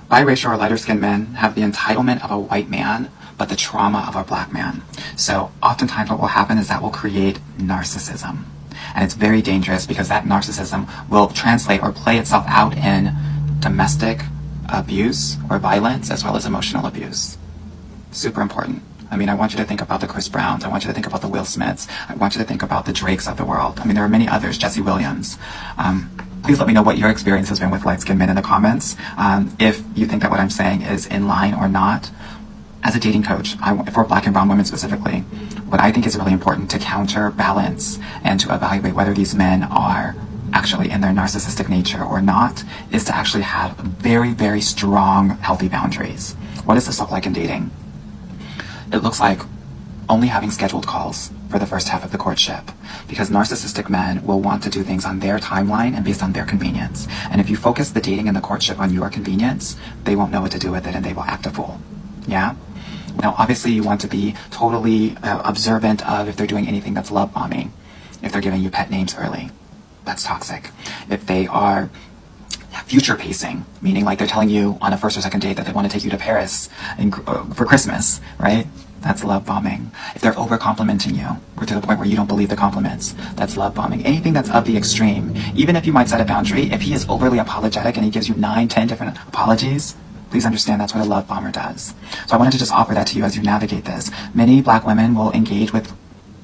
Biracial 0.09 0.51
or 0.51 0.57
lighter 0.57 0.77
skinned 0.77 1.01
men 1.01 1.35
have 1.35 1.55
the 1.55 1.61
entitlement 1.61 2.23
of 2.23 2.31
a 2.31 2.39
white 2.39 2.69
man 2.69 3.11
but 3.37 3.49
the 3.49 3.55
trauma 3.55 4.05
of 4.07 4.15
a 4.15 4.23
black 4.23 4.51
man. 4.51 4.81
So 5.15 5.51
oftentimes 5.61 6.09
what 6.09 6.19
will 6.19 6.27
happen 6.27 6.57
is 6.57 6.67
that 6.67 6.81
will 6.81 6.89
create 6.89 7.39
narcissism. 7.57 8.43
And 8.95 9.03
it's 9.03 9.13
very 9.13 9.41
dangerous 9.41 9.85
because 9.85 10.09
that 10.09 10.23
narcissism 10.23 10.87
will 11.09 11.27
translate 11.27 11.81
or 11.81 11.91
play 11.91 12.17
itself 12.17 12.45
out 12.47 12.75
in 12.75 13.13
domestic 13.59 14.21
abuse 14.69 15.37
or 15.49 15.59
violence 15.59 16.11
as 16.11 16.23
well 16.23 16.35
as 16.35 16.45
emotional 16.45 16.85
abuse. 16.85 17.37
Super 18.11 18.41
important. 18.41 18.81
I 19.09 19.15
mean, 19.15 19.29
I 19.29 19.35
want 19.35 19.53
you 19.53 19.57
to 19.59 19.65
think 19.65 19.81
about 19.81 20.01
the 20.01 20.07
Chris 20.07 20.27
Browns. 20.27 20.65
I 20.65 20.67
want 20.67 20.83
you 20.83 20.89
to 20.89 20.93
think 20.93 21.07
about 21.07 21.21
the 21.21 21.29
Will 21.29 21.45
Smiths. 21.45 21.87
I 22.09 22.15
want 22.15 22.35
you 22.35 22.41
to 22.41 22.47
think 22.47 22.61
about 22.61 22.85
the 22.85 22.93
Drakes 22.93 23.27
of 23.27 23.37
the 23.37 23.45
world. 23.45 23.79
I 23.79 23.85
mean, 23.85 23.95
there 23.95 24.03
are 24.03 24.09
many 24.09 24.27
others, 24.27 24.57
Jesse 24.57 24.81
Williams. 24.81 25.37
Um, 25.77 26.09
please 26.43 26.59
let 26.59 26.67
me 26.67 26.73
know 26.73 26.81
what 26.81 26.97
your 26.97 27.09
experience 27.09 27.49
has 27.49 27.59
been 27.59 27.71
with 27.71 27.85
light 27.85 28.01
skinned 28.01 28.19
men 28.19 28.29
in 28.29 28.35
the 28.35 28.41
comments. 28.41 28.97
Um, 29.17 29.55
if 29.59 29.81
you 29.95 30.05
think 30.05 30.23
that 30.23 30.31
what 30.31 30.39
I'm 30.39 30.49
saying 30.49 30.81
is 30.81 31.05
in 31.05 31.27
line 31.27 31.53
or 31.53 31.67
not. 31.67 32.09
As 32.87 32.95
a 32.95 33.01
dating 33.01 33.23
coach, 33.23 33.57
I, 33.61 33.75
for 33.91 34.05
black 34.05 34.27
and 34.27 34.33
brown 34.33 34.47
women 34.47 34.63
specifically, 34.63 35.19
what 35.67 35.81
I 35.81 35.91
think 35.91 36.07
is 36.07 36.17
really 36.17 36.31
important 36.31 36.71
to 36.71 36.79
counterbalance 36.79 37.99
and 38.23 38.39
to 38.39 38.55
evaluate 38.55 38.95
whether 38.95 39.13
these 39.13 39.35
men 39.35 39.63
are 39.63 40.15
actually 40.53 40.89
in 40.89 41.01
their 41.01 41.11
narcissistic 41.11 41.67
nature 41.67 42.01
or 42.01 42.21
not 42.21 42.63
is 42.89 43.03
to 43.03 43.13
actually 43.13 43.43
have 43.43 43.75
very, 43.75 44.31
very 44.31 44.61
strong, 44.61 45.31
healthy 45.39 45.67
boundaries. 45.67 46.33
What 46.63 46.75
does 46.75 46.85
this 46.85 47.01
look 47.01 47.11
like 47.11 47.25
in 47.25 47.33
dating? 47.33 47.71
It 48.93 49.03
looks 49.03 49.19
like 49.19 49.41
only 50.07 50.27
having 50.27 50.49
scheduled 50.49 50.87
calls 50.87 51.29
for 51.49 51.59
the 51.59 51.65
first 51.65 51.89
half 51.89 52.05
of 52.05 52.13
the 52.13 52.17
courtship 52.17 52.71
because 53.09 53.29
narcissistic 53.29 53.89
men 53.89 54.25
will 54.25 54.39
want 54.39 54.63
to 54.63 54.69
do 54.69 54.81
things 54.81 55.03
on 55.03 55.19
their 55.19 55.39
timeline 55.39 55.93
and 55.93 56.05
based 56.05 56.23
on 56.23 56.31
their 56.31 56.45
convenience. 56.45 57.05
And 57.31 57.41
if 57.41 57.49
you 57.49 57.57
focus 57.57 57.89
the 57.89 57.99
dating 57.99 58.29
and 58.29 58.37
the 58.37 58.39
courtship 58.39 58.79
on 58.79 58.93
your 58.93 59.09
convenience, 59.09 59.75
they 60.05 60.15
won't 60.15 60.31
know 60.31 60.39
what 60.39 60.51
to 60.51 60.59
do 60.59 60.71
with 60.71 60.87
it 60.87 60.95
and 60.95 61.03
they 61.03 61.11
will 61.11 61.23
act 61.23 61.45
a 61.45 61.49
fool. 61.49 61.81
Yeah? 62.29 62.55
Now, 63.21 63.35
obviously, 63.37 63.71
you 63.71 63.83
want 63.83 64.01
to 64.01 64.07
be 64.07 64.35
totally 64.51 65.17
uh, 65.17 65.41
observant 65.43 66.07
of 66.07 66.27
if 66.27 66.35
they're 66.35 66.47
doing 66.47 66.67
anything 66.67 66.93
that's 66.93 67.11
love 67.11 67.33
bombing, 67.33 67.73
if 68.21 68.31
they're 68.31 68.41
giving 68.41 68.61
you 68.61 68.69
pet 68.69 68.89
names 68.89 69.15
early. 69.17 69.49
That's 70.05 70.23
toxic. 70.23 70.71
If 71.09 71.25
they 71.25 71.47
are 71.47 71.89
future 72.85 73.15
pacing, 73.15 73.65
meaning 73.81 74.05
like 74.05 74.17
they're 74.19 74.27
telling 74.27 74.49
you 74.49 74.77
on 74.81 74.93
a 74.93 74.97
first 74.97 75.17
or 75.17 75.21
second 75.21 75.41
date 75.41 75.57
that 75.57 75.65
they 75.65 75.73
want 75.73 75.89
to 75.89 75.93
take 75.93 76.03
you 76.03 76.09
to 76.11 76.17
Paris 76.17 76.69
in, 76.97 77.13
uh, 77.25 77.43
for 77.53 77.65
Christmas, 77.65 78.21
right? 78.39 78.67
That's 79.01 79.23
love 79.23 79.45
bombing. 79.45 79.91
If 80.15 80.21
they're 80.21 80.37
over 80.37 80.57
complimenting 80.57 81.15
you, 81.15 81.27
or 81.57 81.65
to 81.65 81.75
the 81.75 81.81
point 81.81 81.99
where 81.99 82.07
you 82.07 82.15
don't 82.15 82.27
believe 82.27 82.49
the 82.49 82.55
compliments, 82.55 83.13
that's 83.35 83.57
love 83.57 83.75
bombing. 83.75 84.05
Anything 84.05 84.33
that's 84.33 84.49
of 84.49 84.65
the 84.65 84.77
extreme, 84.77 85.33
even 85.55 85.75
if 85.75 85.85
you 85.85 85.93
might 85.93 86.09
set 86.09 86.21
a 86.21 86.25
boundary, 86.25 86.71
if 86.71 86.81
he 86.81 86.93
is 86.93 87.07
overly 87.09 87.39
apologetic 87.39 87.95
and 87.95 88.05
he 88.05 88.11
gives 88.11 88.27
you 88.27 88.35
nine, 88.35 88.67
ten 88.67 88.87
different 88.87 89.17
apologies, 89.27 89.95
Please 90.29 90.45
understand 90.45 90.81
that's 90.81 90.93
what 90.93 91.05
a 91.05 91.09
love 91.09 91.27
bomber 91.27 91.51
does. 91.51 91.93
So 92.27 92.35
I 92.35 92.37
wanted 92.37 92.51
to 92.51 92.57
just 92.57 92.71
offer 92.71 92.93
that 92.93 93.07
to 93.07 93.17
you 93.17 93.23
as 93.23 93.35
you 93.35 93.43
navigate 93.43 93.85
this. 93.85 94.11
Many 94.33 94.61
black 94.61 94.85
women 94.85 95.15
will 95.15 95.31
engage 95.31 95.73
with 95.73 95.93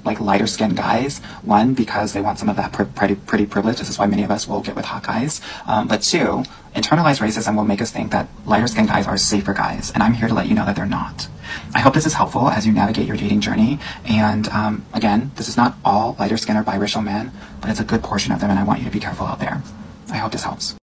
like 0.06 0.20
lighter 0.20 0.48
skinned 0.48 0.76
guys. 0.76 1.20
One, 1.44 1.74
because 1.74 2.14
they 2.14 2.22
want 2.22 2.40
some 2.40 2.50
of 2.50 2.56
that 2.58 2.74
pr- 2.74 2.84
pretty, 2.84 3.16
pretty 3.16 3.46
privilege. 3.46 3.78
This 3.78 3.90
is 3.90 3.98
why 3.98 4.06
many 4.06 4.24
of 4.24 4.32
us 4.32 4.48
will 4.48 4.62
get 4.62 4.76
with 4.76 4.86
hot 4.86 5.04
guys. 5.04 5.42
Um, 5.66 5.88
but 5.88 6.02
two, 6.02 6.44
internalized 6.76 7.20
racism 7.20 7.56
will 7.56 7.64
make 7.64 7.82
us 7.82 7.92
think 7.92 8.12
that 8.12 8.28
lighter 8.46 8.68
skinned 8.68 8.90
guys 8.90 9.08
are 9.08 9.18
safer 9.18 9.54
guys. 9.54 9.92
And 9.92 10.04
I'm 10.04 10.14
here 10.14 10.28
to 10.28 10.34
let 10.34 10.48
you 10.48 10.56
know 10.56 10.66
that 10.66 10.76
they're 10.76 10.86
not. 10.86 11.28
I 11.74 11.80
hope 11.80 11.94
this 11.94 12.06
is 12.06 12.14
helpful 12.14 12.50
as 12.50 12.66
you 12.66 12.74
navigate 12.74 13.08
your 13.08 13.18
dating 13.18 13.42
journey. 13.42 13.80
And 14.06 14.48
um, 14.50 14.86
again, 14.94 15.32
this 15.36 15.48
is 15.48 15.58
not 15.58 15.78
all 15.86 16.16
lighter 16.20 16.38
skinned 16.38 16.60
or 16.60 16.64
biracial 16.64 17.04
men, 17.04 17.32
but 17.62 17.70
it's 17.70 17.80
a 17.80 17.86
good 17.86 18.04
portion 18.04 18.34
of 18.34 18.42
them. 18.42 18.50
And 18.50 18.60
I 18.60 18.64
want 18.64 18.80
you 18.80 18.86
to 18.86 18.92
be 18.92 19.00
careful 19.00 19.26
out 19.26 19.40
there. 19.40 19.62
I 20.10 20.18
hope 20.18 20.32
this 20.32 20.44
helps. 20.44 20.76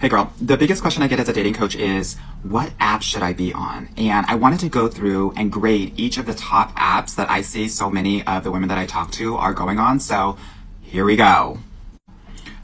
Hey 0.00 0.08
girl, 0.08 0.32
the 0.40 0.56
biggest 0.56 0.82
question 0.82 1.04
I 1.04 1.08
get 1.08 1.20
as 1.20 1.28
a 1.28 1.32
dating 1.32 1.54
coach 1.54 1.76
is 1.76 2.16
what 2.42 2.72
app 2.80 3.00
should 3.00 3.22
I 3.22 3.32
be 3.32 3.52
on? 3.52 3.88
And 3.96 4.26
I 4.26 4.34
wanted 4.34 4.58
to 4.60 4.68
go 4.68 4.88
through 4.88 5.32
and 5.36 5.52
grade 5.52 5.98
each 5.98 6.18
of 6.18 6.26
the 6.26 6.34
top 6.34 6.74
apps 6.74 7.14
that 7.14 7.30
I 7.30 7.42
see 7.42 7.68
so 7.68 7.88
many 7.88 8.26
of 8.26 8.42
the 8.42 8.50
women 8.50 8.68
that 8.70 8.76
I 8.76 8.86
talk 8.86 9.12
to 9.12 9.36
are 9.36 9.54
going 9.54 9.78
on. 9.78 10.00
So 10.00 10.36
here 10.82 11.04
we 11.04 11.14
go. 11.14 11.58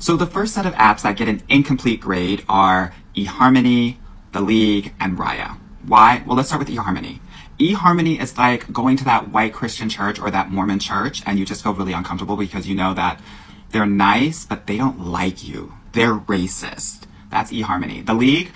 So 0.01 0.16
the 0.16 0.26
first 0.26 0.55
set 0.55 0.66
of 0.66 0.74
apps 0.74 1.03
that 1.03 1.16
get 1.16 1.28
an 1.28 1.43
incomplete 1.49 2.01
grade 2.01 2.45
are 2.49 2.93
eHarmony, 3.14 3.97
The 4.33 4.41
League, 4.41 4.93
and 4.99 5.16
Raya. 5.16 5.57
Why? 5.87 6.24
Well, 6.26 6.37
let's 6.37 6.49
start 6.49 6.66
with 6.66 6.76
eHarmony. 6.76 7.20
eHarmony 7.61 8.20
is 8.20 8.37
like 8.37 8.72
going 8.72 8.97
to 8.97 9.05
that 9.05 9.28
white 9.28 9.55
Christian 9.55 9.89
church 9.89 10.18
or 10.18 10.33
that 10.33 10.51
Mormon 10.51 10.81
church 10.81 11.22
and 11.24 11.39
you 11.39 11.47
just 11.47 11.62
feel 11.62 11.74
really 11.74 11.93
uncomfortable 11.93 12.37
because 12.37 12.66
you 12.66 12.74
know 12.74 12.93
that 12.93 13.20
they're 13.70 13.87
nice, 13.87 14.45
but 14.45 14.66
they 14.66 14.76
don't 14.76 15.07
like 15.07 15.47
you. 15.47 15.74
They're 15.93 16.16
racist. 16.16 16.99
That's 17.31 17.53
eHarmony. 17.53 18.05
The 18.05 18.14
League, 18.14 18.51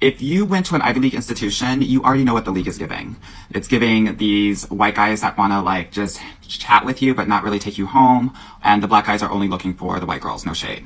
if 0.00 0.20
you 0.20 0.44
went 0.44 0.66
to 0.66 0.74
an 0.74 0.82
Ivy 0.82 1.00
League 1.00 1.14
institution, 1.14 1.80
you 1.82 2.02
already 2.02 2.24
know 2.24 2.34
what 2.34 2.44
the 2.44 2.50
league 2.50 2.68
is 2.68 2.76
giving. 2.76 3.16
It's 3.50 3.66
giving 3.66 4.16
these 4.18 4.68
white 4.70 4.94
guys 4.94 5.22
that 5.22 5.38
want 5.38 5.52
to 5.52 5.60
like 5.62 5.90
just 5.90 6.20
chat 6.46 6.84
with 6.84 7.00
you, 7.00 7.14
but 7.14 7.28
not 7.28 7.42
really 7.42 7.58
take 7.58 7.78
you 7.78 7.86
home. 7.86 8.36
And 8.62 8.82
the 8.82 8.88
black 8.88 9.06
guys 9.06 9.22
are 9.22 9.30
only 9.30 9.48
looking 9.48 9.74
for 9.74 9.98
the 9.98 10.06
white 10.06 10.20
girls, 10.20 10.44
no 10.44 10.52
shade. 10.52 10.84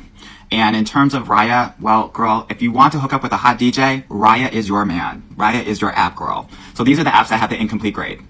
And 0.53 0.75
in 0.77 0.85
terms 0.85 1.15
of 1.15 1.29
Raya, 1.29 1.79
well, 1.81 2.09
girl, 2.09 2.47
if 2.51 2.63
you 2.63 2.73
want 2.73 2.93
to 2.93 3.01
hook 3.01 3.13
up 3.13 3.23
with 3.23 3.33
a 3.33 3.37
hot 3.37 3.59
DJ, 3.59 4.07
Raya 4.07 4.51
is 4.53 4.69
your 4.69 4.85
man. 4.85 5.23
Raya 5.35 5.65
is 5.65 5.81
your 5.81 5.93
app 5.93 6.17
girl. 6.17 6.49
So 6.75 6.85
these 6.85 6.99
are 6.99 7.05
the 7.05 7.11
apps 7.11 7.29
that 7.29 7.39
have 7.39 7.51
the 7.51 7.61
incomplete 7.61 7.95
grade. 7.95 8.21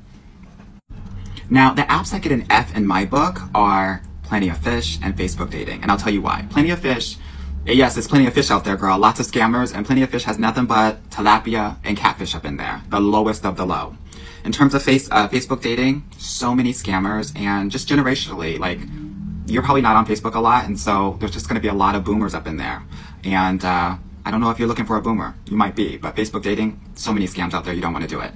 Now, 1.48 1.74
the 1.74 1.82
apps 1.82 2.12
that 2.12 2.22
get 2.22 2.32
an 2.32 2.46
F 2.48 2.76
in 2.76 2.86
my 2.86 3.04
book 3.04 3.40
are 3.54 4.02
Plenty 4.22 4.48
of 4.48 4.58
Fish 4.58 4.98
and 5.02 5.16
Facebook 5.16 5.50
dating. 5.50 5.82
And 5.82 5.90
I'll 5.90 5.98
tell 5.98 6.12
you 6.12 6.22
why. 6.22 6.46
Plenty 6.50 6.70
of 6.70 6.78
Fish 6.78 7.16
Yes, 7.66 7.94
there's 7.94 8.08
plenty 8.08 8.26
of 8.26 8.32
fish 8.32 8.50
out 8.50 8.64
there, 8.64 8.76
girl. 8.76 8.98
Lots 8.98 9.20
of 9.20 9.26
scammers, 9.26 9.74
and 9.74 9.84
plenty 9.84 10.02
of 10.02 10.10
fish 10.10 10.24
has 10.24 10.38
nothing 10.38 10.64
but 10.64 11.08
tilapia 11.10 11.76
and 11.84 11.96
catfish 11.96 12.34
up 12.34 12.44
in 12.44 12.56
there. 12.56 12.82
The 12.88 13.00
lowest 13.00 13.44
of 13.44 13.56
the 13.56 13.66
low. 13.66 13.96
In 14.44 14.50
terms 14.50 14.74
of 14.74 14.82
face, 14.82 15.08
uh, 15.10 15.28
Facebook 15.28 15.60
dating, 15.60 16.04
so 16.16 16.54
many 16.54 16.72
scammers, 16.72 17.38
and 17.38 17.70
just 17.70 17.86
generationally, 17.86 18.58
like, 18.58 18.80
you're 19.46 19.62
probably 19.62 19.82
not 19.82 19.94
on 19.94 20.06
Facebook 20.06 20.34
a 20.34 20.40
lot, 20.40 20.64
and 20.64 20.80
so 20.80 21.16
there's 21.20 21.32
just 21.32 21.48
gonna 21.48 21.60
be 21.60 21.68
a 21.68 21.74
lot 21.74 21.94
of 21.94 22.02
boomers 22.02 22.34
up 22.34 22.46
in 22.46 22.56
there. 22.56 22.82
And, 23.24 23.62
uh, 23.62 23.96
I 24.24 24.30
don't 24.30 24.40
know 24.40 24.50
if 24.50 24.58
you're 24.58 24.68
looking 24.68 24.86
for 24.86 24.96
a 24.96 25.02
boomer. 25.02 25.34
You 25.44 25.56
might 25.56 25.76
be, 25.76 25.98
but 25.98 26.16
Facebook 26.16 26.42
dating, 26.42 26.80
so 26.94 27.12
many 27.12 27.26
scams 27.26 27.52
out 27.52 27.66
there, 27.66 27.74
you 27.74 27.82
don't 27.82 27.92
wanna 27.92 28.08
do 28.08 28.20
it. 28.20 28.32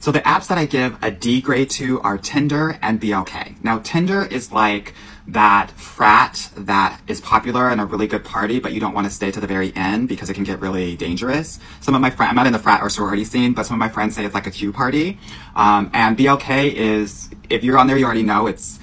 So 0.00 0.10
the 0.10 0.20
apps 0.20 0.48
that 0.48 0.58
I 0.58 0.66
give 0.66 0.96
a 1.00 1.12
D 1.12 1.40
grade 1.40 1.70
to 1.70 2.00
are 2.00 2.18
Tinder 2.18 2.76
and 2.82 3.00
BLK. 3.00 3.54
Now, 3.62 3.78
Tinder 3.78 4.24
is 4.24 4.50
like, 4.50 4.94
that 5.28 5.70
frat 5.72 6.50
that 6.56 7.00
is 7.06 7.20
popular 7.20 7.68
and 7.68 7.80
a 7.80 7.84
really 7.84 8.06
good 8.06 8.24
party, 8.24 8.58
but 8.58 8.72
you 8.72 8.80
don't 8.80 8.92
want 8.92 9.06
to 9.06 9.12
stay 9.12 9.30
to 9.30 9.40
the 9.40 9.46
very 9.46 9.74
end 9.76 10.08
because 10.08 10.28
it 10.28 10.34
can 10.34 10.44
get 10.44 10.60
really 10.60 10.96
dangerous. 10.96 11.60
Some 11.80 11.94
of 11.94 12.00
my 12.00 12.10
friends, 12.10 12.30
I'm 12.30 12.36
not 12.36 12.46
in 12.46 12.52
the 12.52 12.58
frat 12.58 12.82
or 12.82 12.90
sorority 12.90 13.24
scene, 13.24 13.52
but 13.52 13.64
some 13.64 13.74
of 13.74 13.78
my 13.78 13.88
friends 13.88 14.16
say 14.16 14.24
it's 14.24 14.34
like 14.34 14.46
a 14.46 14.50
Q 14.50 14.72
party. 14.72 15.18
Um, 15.54 15.90
and 15.94 16.16
BLK 16.16 16.72
is, 16.74 17.30
if 17.48 17.62
you're 17.62 17.78
on 17.78 17.86
there, 17.86 17.96
you 17.96 18.04
already 18.04 18.24
know 18.24 18.46
it's, 18.46 18.80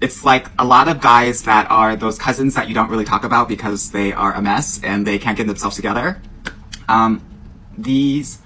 it's 0.00 0.24
like 0.24 0.48
a 0.58 0.64
lot 0.64 0.88
of 0.88 1.00
guys 1.00 1.42
that 1.44 1.70
are 1.70 1.96
those 1.96 2.18
cousins 2.18 2.54
that 2.54 2.68
you 2.68 2.74
don't 2.74 2.90
really 2.90 3.04
talk 3.04 3.24
about 3.24 3.48
because 3.48 3.90
they 3.90 4.12
are 4.12 4.34
a 4.34 4.42
mess 4.42 4.80
and 4.84 5.06
they 5.06 5.18
can't 5.18 5.36
get 5.36 5.46
themselves 5.46 5.76
together. 5.76 6.20
Um, 6.88 7.24
these 7.76 8.38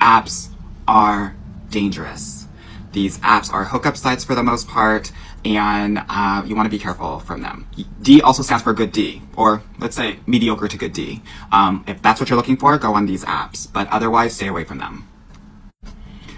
apps 0.00 0.48
are 0.86 1.34
dangerous. 1.70 2.46
These 2.92 3.18
apps 3.18 3.52
are 3.52 3.64
hookup 3.64 3.96
sites 3.96 4.24
for 4.24 4.34
the 4.34 4.42
most 4.42 4.68
part 4.68 5.12
and 5.44 6.02
uh, 6.08 6.42
you 6.46 6.54
want 6.54 6.66
to 6.66 6.70
be 6.70 6.78
careful 6.78 7.20
from 7.20 7.42
them. 7.42 7.66
D 8.02 8.20
also 8.20 8.42
stands 8.42 8.62
for 8.62 8.72
good 8.72 8.92
D, 8.92 9.22
or 9.36 9.62
let's 9.78 9.96
say 9.96 10.18
mediocre 10.26 10.68
to 10.68 10.76
good 10.76 10.92
D. 10.92 11.22
Um, 11.52 11.84
if 11.86 12.02
that's 12.02 12.20
what 12.20 12.28
you're 12.28 12.36
looking 12.36 12.56
for, 12.56 12.76
go 12.78 12.94
on 12.94 13.06
these 13.06 13.24
apps, 13.24 13.70
but 13.72 13.88
otherwise 13.88 14.34
stay 14.34 14.48
away 14.48 14.64
from 14.64 14.78
them. 14.78 15.08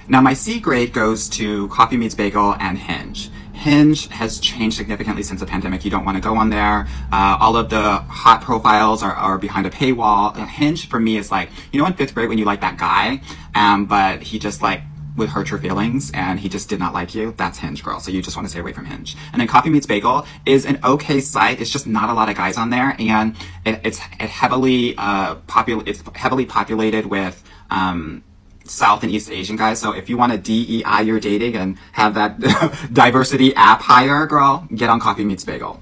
Now 0.09 0.20
my 0.20 0.34
C 0.34 0.61
grade 0.61 0.92
goes 0.92 1.28
to 1.30 1.68
Coffee 1.68 1.96
Meets 1.96 2.14
Bagel 2.14 2.55
and 2.59 2.78
Hinge. 2.78 3.30
Hinge 3.53 4.09
has 4.09 4.40
changed 4.40 4.76
significantly 4.76 5.22
since 5.22 5.38
the 5.38 5.46
pandemic. 5.46 5.84
You 5.84 5.90
don't 5.90 6.05
want 6.05 6.16
to 6.16 6.20
go 6.20 6.36
on 6.36 6.50
there. 6.50 6.88
Uh, 7.12 7.38
all 7.40 7.57
of 7.57 7.70
the 7.70 7.80
hot 7.80 8.42
profiles 8.42 9.05
are, 9.05 9.12
are 9.12 9.38
behind 9.38 9.66
a 9.66 9.70
paywall. 9.70 10.36
Hinge 10.48 10.88
for 10.88 10.98
me 10.98 11.16
is 11.16 11.30
like, 11.30 11.48
you 11.72 11.80
know, 11.80 11.86
in 11.86 11.92
fifth 11.92 12.14
grade 12.14 12.28
when 12.28 12.38
you 12.38 12.44
like 12.44 12.61
that 12.62 12.76
guy, 12.76 13.20
um, 13.55 13.86
but 13.86 14.20
he 14.22 14.40
just 14.40 14.62
like 14.62 14.82
would 15.16 15.30
hurt 15.30 15.50
your 15.50 15.58
feelings 15.58 16.10
and 16.14 16.40
he 16.40 16.48
just 16.48 16.68
did 16.68 16.78
not 16.78 16.94
like 16.94 17.14
you, 17.14 17.34
that's 17.36 17.58
Hinge 17.58 17.82
Girl. 17.84 18.00
So 18.00 18.10
you 18.10 18.22
just 18.22 18.36
want 18.36 18.46
to 18.46 18.50
stay 18.50 18.60
away 18.60 18.72
from 18.72 18.86
Hinge. 18.86 19.16
And 19.32 19.40
then 19.40 19.48
Coffee 19.48 19.70
Meets 19.70 19.86
Bagel 19.86 20.26
is 20.46 20.64
an 20.64 20.78
okay 20.84 21.20
site. 21.20 21.60
It's 21.60 21.70
just 21.70 21.86
not 21.86 22.08
a 22.08 22.14
lot 22.14 22.28
of 22.28 22.36
guys 22.36 22.56
on 22.56 22.70
there 22.70 22.96
and 22.98 23.36
it, 23.64 23.80
it's 23.84 24.00
it 24.18 24.28
heavily 24.28 24.94
uh 24.96 25.36
popul- 25.46 25.86
it's 25.86 26.02
heavily 26.14 26.46
populated 26.46 27.06
with 27.06 27.42
um 27.70 28.22
South 28.64 29.02
and 29.02 29.12
East 29.12 29.30
Asian 29.30 29.56
guys. 29.56 29.80
So 29.80 29.92
if 29.92 30.08
you 30.08 30.16
want 30.16 30.32
to 30.32 30.38
DEI 30.38 31.02
your 31.02 31.20
dating 31.20 31.56
and 31.56 31.76
have 31.92 32.14
that 32.14 32.40
diversity 32.92 33.54
app 33.54 33.82
higher, 33.82 34.26
girl, 34.26 34.66
get 34.74 34.88
on 34.88 35.00
Coffee 35.00 35.24
Meets 35.24 35.44
Bagel. 35.44 35.80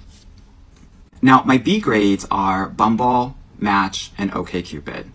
Now, 1.23 1.43
my 1.45 1.59
B 1.59 1.81
grades 1.81 2.27
are 2.31 2.67
Bumble, 2.69 3.37
Match, 3.59 4.11
and 4.17 4.33
OKCupid. 4.33 5.07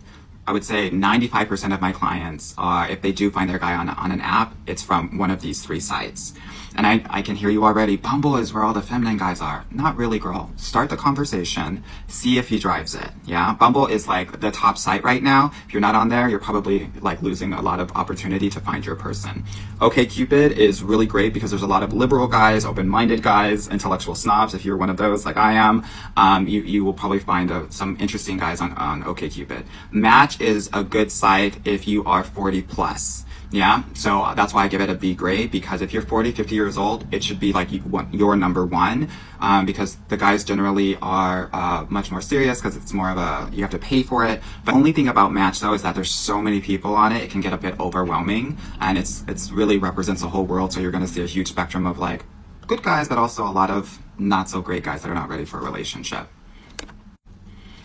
I 0.46 0.52
would 0.52 0.64
say 0.64 0.90
95% 0.90 1.74
of 1.74 1.80
my 1.80 1.92
clients 1.92 2.54
if 2.88 3.02
they 3.02 3.12
do 3.12 3.30
find 3.30 3.50
their 3.50 3.58
guy 3.58 3.74
on, 3.74 3.88
on 3.88 4.12
an 4.12 4.20
app, 4.20 4.54
it's 4.66 4.82
from 4.82 5.18
one 5.18 5.30
of 5.30 5.40
these 5.40 5.64
three 5.64 5.80
sites. 5.80 6.34
And 6.76 6.86
I, 6.86 7.04
I 7.08 7.22
can 7.22 7.36
hear 7.36 7.48
you 7.48 7.64
already. 7.64 7.96
Bumble 7.96 8.36
is 8.36 8.52
where 8.52 8.62
all 8.62 8.74
the 8.74 8.82
feminine 8.82 9.16
guys 9.16 9.40
are. 9.40 9.64
Not 9.70 9.96
really, 9.96 10.18
girl. 10.18 10.50
Start 10.56 10.90
the 10.90 10.96
conversation. 10.96 11.82
See 12.06 12.38
if 12.38 12.48
he 12.48 12.58
drives 12.58 12.94
it. 12.94 13.08
Yeah. 13.24 13.54
Bumble 13.54 13.86
is 13.86 14.06
like 14.06 14.40
the 14.40 14.50
top 14.50 14.76
site 14.76 15.02
right 15.02 15.22
now. 15.22 15.52
If 15.66 15.72
you're 15.72 15.80
not 15.80 15.94
on 15.94 16.10
there, 16.10 16.28
you're 16.28 16.38
probably 16.38 16.90
like 17.00 17.22
losing 17.22 17.54
a 17.54 17.62
lot 17.62 17.80
of 17.80 17.90
opportunity 17.92 18.50
to 18.50 18.60
find 18.60 18.84
your 18.84 18.96
person. 18.96 19.44
OKCupid 19.80 20.52
is 20.52 20.82
really 20.82 21.06
great 21.06 21.32
because 21.32 21.50
there's 21.50 21.62
a 21.62 21.66
lot 21.66 21.82
of 21.82 21.92
liberal 21.92 22.26
guys, 22.26 22.64
open-minded 22.64 23.22
guys, 23.22 23.68
intellectual 23.68 24.14
snobs. 24.14 24.52
If 24.54 24.64
you're 24.64 24.76
one 24.76 24.90
of 24.90 24.98
those, 24.98 25.24
like 25.24 25.36
I 25.38 25.54
am, 25.54 25.84
um, 26.16 26.46
you, 26.46 26.60
you 26.62 26.84
will 26.84 26.94
probably 26.94 27.20
find 27.20 27.50
uh, 27.50 27.68
some 27.70 27.96
interesting 28.00 28.36
guys 28.36 28.60
on, 28.60 28.72
on 28.74 29.02
OKCupid. 29.02 29.64
Match 29.90 30.40
is 30.40 30.68
a 30.72 30.84
good 30.84 31.10
site 31.10 31.66
if 31.66 31.88
you 31.88 32.04
are 32.04 32.22
40 32.22 32.62
plus 32.62 33.25
Yeah, 33.56 33.84
so 33.94 34.34
that's 34.36 34.52
why 34.52 34.64
I 34.64 34.68
give 34.68 34.82
it 34.82 34.90
a 34.90 34.94
B 34.94 35.14
grade 35.14 35.50
because 35.50 35.80
if 35.80 35.90
you're 35.90 36.02
40, 36.02 36.32
50 36.32 36.54
years 36.54 36.76
old, 36.76 37.06
it 37.10 37.24
should 37.24 37.40
be 37.40 37.54
like 37.54 37.72
you 37.72 37.82
your 38.12 38.36
number 38.36 38.66
one 38.66 39.08
um, 39.40 39.64
because 39.64 39.96
the 40.08 40.18
guys 40.18 40.44
generally 40.44 40.96
are 40.96 41.48
uh, 41.54 41.86
much 41.88 42.10
more 42.10 42.20
serious 42.20 42.60
because 42.60 42.76
it's 42.76 42.92
more 42.92 43.08
of 43.08 43.16
a 43.16 43.48
you 43.56 43.62
have 43.62 43.70
to 43.70 43.78
pay 43.78 44.02
for 44.02 44.26
it. 44.26 44.42
The 44.66 44.72
only 44.72 44.92
thing 44.92 45.08
about 45.08 45.32
Match 45.32 45.60
though 45.60 45.72
is 45.72 45.80
that 45.84 45.94
there's 45.94 46.10
so 46.10 46.42
many 46.42 46.60
people 46.60 46.94
on 46.94 47.12
it, 47.12 47.22
it 47.22 47.30
can 47.30 47.40
get 47.40 47.54
a 47.54 47.56
bit 47.56 47.80
overwhelming, 47.80 48.58
and 48.78 48.98
it's 48.98 49.24
it's 49.26 49.50
really 49.50 49.78
represents 49.78 50.20
the 50.20 50.28
whole 50.28 50.44
world. 50.44 50.74
So 50.74 50.80
you're 50.80 50.90
going 50.90 51.06
to 51.06 51.10
see 51.10 51.22
a 51.22 51.26
huge 51.26 51.48
spectrum 51.48 51.86
of 51.86 51.98
like 51.98 52.26
good 52.66 52.82
guys, 52.82 53.08
but 53.08 53.16
also 53.16 53.42
a 53.42 53.54
lot 53.60 53.70
of 53.70 53.98
not 54.18 54.50
so 54.50 54.60
great 54.60 54.84
guys 54.84 55.00
that 55.00 55.10
are 55.10 55.14
not 55.14 55.30
ready 55.30 55.46
for 55.46 55.60
a 55.60 55.62
relationship. 55.62 56.28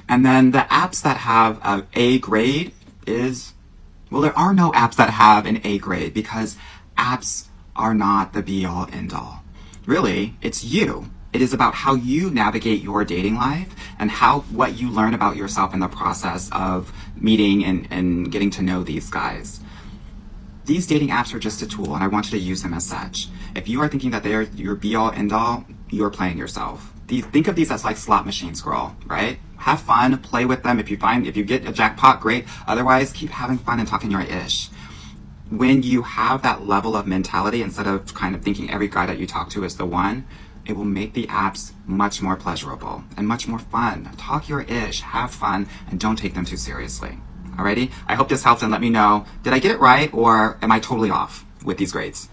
And 0.09 0.25
then 0.25 0.51
the 0.51 0.67
apps 0.69 1.01
that 1.03 1.15
have 1.15 1.59
a 1.63 1.87
A 1.93 2.19
grade 2.19 2.73
is 3.07 3.53
well, 4.11 4.21
there 4.21 4.37
are 4.37 4.53
no 4.53 4.71
apps 4.73 4.95
that 4.97 5.09
have 5.09 5.45
an 5.45 5.61
A 5.63 5.77
grade 5.77 6.13
because 6.13 6.57
apps 6.97 7.47
are 7.75 7.93
not 7.93 8.33
the 8.33 8.43
be 8.43 8.65
all 8.65 8.87
end 8.91 9.13
all. 9.13 9.41
Really, 9.85 10.35
it's 10.41 10.63
you. 10.63 11.09
It 11.31 11.41
is 11.41 11.53
about 11.53 11.73
how 11.73 11.95
you 11.95 12.29
navigate 12.29 12.81
your 12.81 13.05
dating 13.05 13.35
life 13.35 13.73
and 13.97 14.11
how 14.11 14.41
what 14.41 14.77
you 14.77 14.89
learn 14.91 15.13
about 15.13 15.37
yourself 15.37 15.73
in 15.73 15.79
the 15.79 15.87
process 15.87 16.49
of 16.51 16.91
meeting 17.15 17.63
and, 17.63 17.87
and 17.89 18.29
getting 18.29 18.49
to 18.51 18.61
know 18.61 18.83
these 18.83 19.09
guys. 19.09 19.61
These 20.65 20.87
dating 20.87 21.09
apps 21.09 21.33
are 21.33 21.39
just 21.39 21.61
a 21.61 21.67
tool 21.67 21.95
and 21.95 22.03
I 22.03 22.07
want 22.07 22.31
you 22.31 22.37
to 22.37 22.43
use 22.43 22.63
them 22.63 22.73
as 22.73 22.85
such. 22.85 23.29
If 23.55 23.69
you 23.69 23.81
are 23.81 23.87
thinking 23.87 24.11
that 24.11 24.23
they're 24.23 24.43
your 24.43 24.75
be 24.75 24.93
all 24.93 25.11
end 25.11 25.31
all, 25.31 25.65
you're 25.89 26.09
playing 26.09 26.37
yourself. 26.37 26.90
These, 27.11 27.25
think 27.25 27.49
of 27.49 27.55
these 27.57 27.69
as 27.69 27.83
like 27.83 27.97
slot 27.97 28.25
machines, 28.25 28.61
girl, 28.61 28.95
right? 29.05 29.37
have 29.57 29.81
fun, 29.81 30.17
play 30.19 30.45
with 30.45 30.63
them. 30.63 30.79
If 30.79 30.89
you 30.89 30.97
find, 30.97 31.27
if 31.27 31.37
you 31.37 31.43
get 31.43 31.67
a 31.67 31.71
jackpot, 31.71 32.19
great. 32.19 32.45
Otherwise, 32.67 33.11
keep 33.11 33.29
having 33.29 33.57
fun 33.57 33.79
and 33.79 33.87
talking 33.87 34.11
your 34.11 34.21
ish. 34.21 34.69
When 35.49 35.83
you 35.83 36.03
have 36.03 36.41
that 36.43 36.65
level 36.65 36.95
of 36.95 37.05
mentality, 37.05 37.61
instead 37.61 37.85
of 37.85 38.13
kind 38.13 38.33
of 38.33 38.41
thinking 38.41 38.71
every 38.71 38.87
guy 38.87 39.05
that 39.05 39.19
you 39.19 39.27
talk 39.27 39.49
to 39.51 39.63
is 39.65 39.75
the 39.75 39.85
one, 39.85 40.25
it 40.65 40.77
will 40.77 40.85
make 40.85 41.13
the 41.13 41.27
apps 41.27 41.73
much 41.85 42.21
more 42.21 42.37
pleasurable 42.37 43.03
and 43.17 43.27
much 43.27 43.47
more 43.47 43.59
fun. 43.59 44.09
Talk 44.17 44.49
your 44.49 44.61
ish, 44.61 45.01
have 45.01 45.31
fun, 45.31 45.67
and 45.89 45.99
don't 45.99 46.15
take 46.15 46.33
them 46.33 46.45
too 46.45 46.57
seriously. 46.57 47.19
Alrighty? 47.57 47.91
I 48.07 48.15
hope 48.15 48.29
this 48.29 48.43
helps 48.43 48.63
and 48.63 48.71
let 48.71 48.81
me 48.81 48.89
know, 48.89 49.25
did 49.43 49.53
I 49.53 49.59
get 49.59 49.71
it 49.71 49.79
right 49.79 50.11
or 50.13 50.57
am 50.61 50.71
I 50.71 50.79
totally 50.79 51.11
off 51.11 51.45
with 51.63 51.77
these 51.77 51.91
grades? 51.91 52.29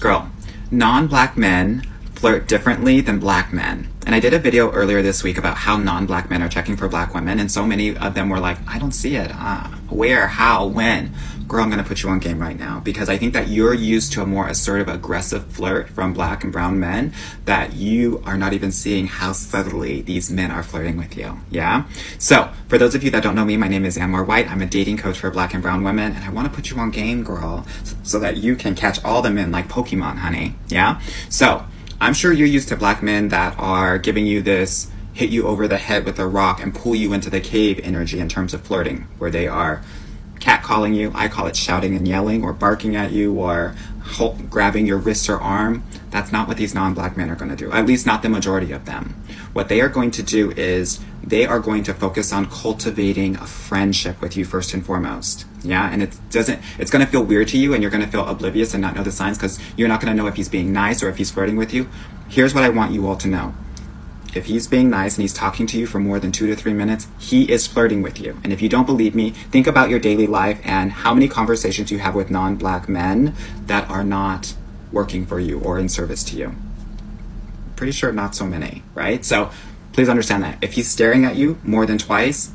Girl, 0.00 0.28
non-black 0.70 1.36
men 1.36 1.86
flirt 2.16 2.48
differently 2.48 3.00
than 3.00 3.18
black 3.18 3.52
men. 3.52 3.88
And 4.06 4.14
I 4.14 4.20
did 4.20 4.32
a 4.32 4.38
video 4.38 4.70
earlier 4.70 5.02
this 5.02 5.22
week 5.22 5.36
about 5.36 5.56
how 5.58 5.76
non-black 5.76 6.30
men 6.30 6.42
are 6.42 6.48
checking 6.48 6.76
for 6.76 6.88
black 6.88 7.14
women, 7.14 7.38
and 7.38 7.50
so 7.50 7.66
many 7.66 7.96
of 7.96 8.14
them 8.14 8.28
were 8.28 8.40
like, 8.40 8.58
"I 8.68 8.78
don't 8.78 8.92
see 8.92 9.16
it. 9.16 9.30
Uh, 9.34 9.68
where? 9.88 10.28
How? 10.28 10.66
When?" 10.66 11.12
Girl, 11.48 11.62
I'm 11.62 11.70
gonna 11.70 11.84
put 11.84 12.02
you 12.02 12.08
on 12.08 12.18
game 12.18 12.40
right 12.40 12.58
now 12.58 12.80
because 12.80 13.08
I 13.08 13.18
think 13.18 13.32
that 13.34 13.48
you're 13.48 13.74
used 13.74 14.12
to 14.14 14.22
a 14.22 14.26
more 14.26 14.48
assertive, 14.48 14.88
aggressive 14.88 15.46
flirt 15.46 15.88
from 15.88 16.12
black 16.12 16.42
and 16.42 16.52
brown 16.52 16.80
men 16.80 17.12
that 17.44 17.74
you 17.74 18.20
are 18.24 18.36
not 18.36 18.52
even 18.52 18.72
seeing 18.72 19.06
how 19.06 19.32
subtly 19.32 20.02
these 20.02 20.28
men 20.28 20.50
are 20.50 20.64
flirting 20.64 20.96
with 20.96 21.16
you. 21.16 21.38
Yeah. 21.50 21.84
So, 22.18 22.50
for 22.68 22.78
those 22.78 22.96
of 22.96 23.04
you 23.04 23.10
that 23.10 23.22
don't 23.22 23.36
know 23.36 23.44
me, 23.44 23.56
my 23.56 23.68
name 23.68 23.84
is 23.84 23.96
Anwar 23.96 24.26
White. 24.26 24.50
I'm 24.50 24.60
a 24.60 24.66
dating 24.66 24.96
coach 24.96 25.18
for 25.18 25.30
black 25.30 25.54
and 25.54 25.62
brown 25.62 25.84
women, 25.84 26.14
and 26.16 26.24
I 26.24 26.30
want 26.30 26.48
to 26.48 26.54
put 26.54 26.70
you 26.70 26.78
on 26.78 26.90
game, 26.90 27.22
girl, 27.22 27.64
so 28.02 28.18
that 28.18 28.38
you 28.38 28.56
can 28.56 28.74
catch 28.74 29.04
all 29.04 29.22
the 29.22 29.30
men 29.30 29.52
like 29.52 29.68
Pokemon, 29.68 30.18
honey. 30.18 30.56
Yeah. 30.68 31.00
So. 31.28 31.64
I'm 32.00 32.12
sure 32.12 32.32
you're 32.32 32.46
used 32.46 32.68
to 32.68 32.76
black 32.76 33.02
men 33.02 33.28
that 33.28 33.58
are 33.58 33.98
giving 33.98 34.26
you 34.26 34.42
this 34.42 34.90
hit 35.14 35.30
you 35.30 35.46
over 35.46 35.66
the 35.66 35.78
head 35.78 36.04
with 36.04 36.18
a 36.18 36.26
rock 36.26 36.62
and 36.62 36.74
pull 36.74 36.94
you 36.94 37.14
into 37.14 37.30
the 37.30 37.40
cave 37.40 37.80
energy 37.82 38.20
in 38.20 38.28
terms 38.28 38.52
of 38.52 38.60
flirting, 38.60 39.06
where 39.16 39.30
they 39.30 39.48
are 39.48 39.82
catcalling 40.38 40.94
you. 40.94 41.10
I 41.14 41.28
call 41.28 41.46
it 41.46 41.56
shouting 41.56 41.96
and 41.96 42.06
yelling, 42.06 42.44
or 42.44 42.52
barking 42.52 42.96
at 42.96 43.12
you, 43.12 43.32
or 43.32 43.74
grabbing 44.50 44.86
your 44.86 44.98
wrist 44.98 45.30
or 45.30 45.40
arm. 45.40 45.84
That's 46.10 46.32
not 46.32 46.46
what 46.48 46.58
these 46.58 46.74
non 46.74 46.92
black 46.92 47.16
men 47.16 47.30
are 47.30 47.34
going 47.34 47.50
to 47.50 47.56
do, 47.56 47.72
at 47.72 47.86
least 47.86 48.04
not 48.04 48.20
the 48.20 48.28
majority 48.28 48.72
of 48.72 48.84
them. 48.84 49.14
What 49.54 49.70
they 49.70 49.80
are 49.80 49.88
going 49.88 50.10
to 50.12 50.22
do 50.22 50.50
is 50.50 51.00
they 51.24 51.46
are 51.46 51.60
going 51.60 51.82
to 51.84 51.94
focus 51.94 52.30
on 52.30 52.50
cultivating 52.50 53.36
a 53.36 53.46
friendship 53.46 54.20
with 54.20 54.36
you 54.36 54.44
first 54.44 54.74
and 54.74 54.84
foremost. 54.84 55.46
Yeah, 55.66 55.90
and 55.90 56.02
it 56.02 56.16
doesn't, 56.30 56.60
it's 56.78 56.90
going 56.90 57.04
to 57.04 57.10
feel 57.10 57.24
weird 57.24 57.48
to 57.48 57.58
you 57.58 57.74
and 57.74 57.82
you're 57.82 57.90
going 57.90 58.04
to 58.04 58.10
feel 58.10 58.24
oblivious 58.24 58.72
and 58.72 58.80
not 58.80 58.94
know 58.94 59.02
the 59.02 59.10
signs 59.10 59.36
because 59.36 59.58
you're 59.76 59.88
not 59.88 60.00
going 60.00 60.14
to 60.14 60.22
know 60.22 60.28
if 60.28 60.36
he's 60.36 60.48
being 60.48 60.72
nice 60.72 61.02
or 61.02 61.08
if 61.08 61.16
he's 61.16 61.30
flirting 61.30 61.56
with 61.56 61.74
you. 61.74 61.88
Here's 62.28 62.54
what 62.54 62.62
I 62.62 62.68
want 62.68 62.92
you 62.92 63.06
all 63.06 63.16
to 63.16 63.28
know. 63.28 63.54
If 64.34 64.46
he's 64.46 64.68
being 64.68 64.90
nice 64.90 65.16
and 65.16 65.22
he's 65.22 65.32
talking 65.32 65.66
to 65.68 65.78
you 65.78 65.86
for 65.86 65.98
more 65.98 66.20
than 66.20 66.30
two 66.30 66.46
to 66.46 66.54
three 66.54 66.74
minutes, 66.74 67.08
he 67.18 67.50
is 67.50 67.66
flirting 67.66 68.02
with 68.02 68.20
you. 68.20 68.38
And 68.44 68.52
if 68.52 68.60
you 68.60 68.68
don't 68.68 68.84
believe 68.84 69.14
me, 69.14 69.30
think 69.30 69.66
about 69.66 69.90
your 69.90 69.98
daily 69.98 70.26
life 70.26 70.60
and 70.62 70.92
how 70.92 71.14
many 71.14 71.26
conversations 71.26 71.90
you 71.90 71.98
have 71.98 72.14
with 72.14 72.30
non 72.30 72.56
black 72.56 72.88
men 72.88 73.34
that 73.64 73.88
are 73.88 74.04
not 74.04 74.54
working 74.92 75.26
for 75.26 75.40
you 75.40 75.60
or 75.60 75.78
in 75.78 75.88
service 75.88 76.22
to 76.24 76.36
you. 76.36 76.54
Pretty 77.76 77.92
sure 77.92 78.12
not 78.12 78.34
so 78.34 78.46
many, 78.46 78.82
right? 78.94 79.24
So 79.24 79.50
please 79.92 80.08
understand 80.08 80.44
that. 80.44 80.58
If 80.62 80.74
he's 80.74 80.88
staring 80.88 81.24
at 81.24 81.36
you 81.36 81.58
more 81.64 81.86
than 81.86 81.96
twice, 81.96 82.52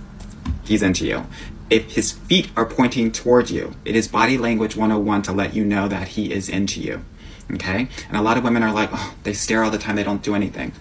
he's 0.64 0.84
into 0.84 1.07
you 1.07 1.26
if 1.72 1.94
his 1.94 2.12
feet 2.12 2.50
are 2.56 2.66
pointing 2.66 3.12
toward 3.12 3.50
you, 3.50 3.74
it 3.86 3.96
is 3.96 4.08
body 4.10 4.38
language 4.38 4.76
101 4.76 5.22
to 5.24 5.32
let 5.32 5.56
you 5.56 5.64
know 5.64 5.88
that 5.88 6.10
he 6.10 6.32
is 6.34 6.50
into 6.50 6.82
you. 6.82 7.04
Okay? 7.50 7.88
And 8.10 8.18
a 8.18 8.22
lot 8.22 8.38
of 8.38 8.44
women 8.44 8.62
are 8.62 8.74
like, 8.74 8.90
oh, 8.92 9.16
they 9.24 9.34
stare 9.34 9.64
all 9.64 9.72
the 9.72 9.78
time, 9.78 9.96
they 9.96 10.04
don't 10.04 10.22
do 10.22 10.36
anything. 10.36 10.74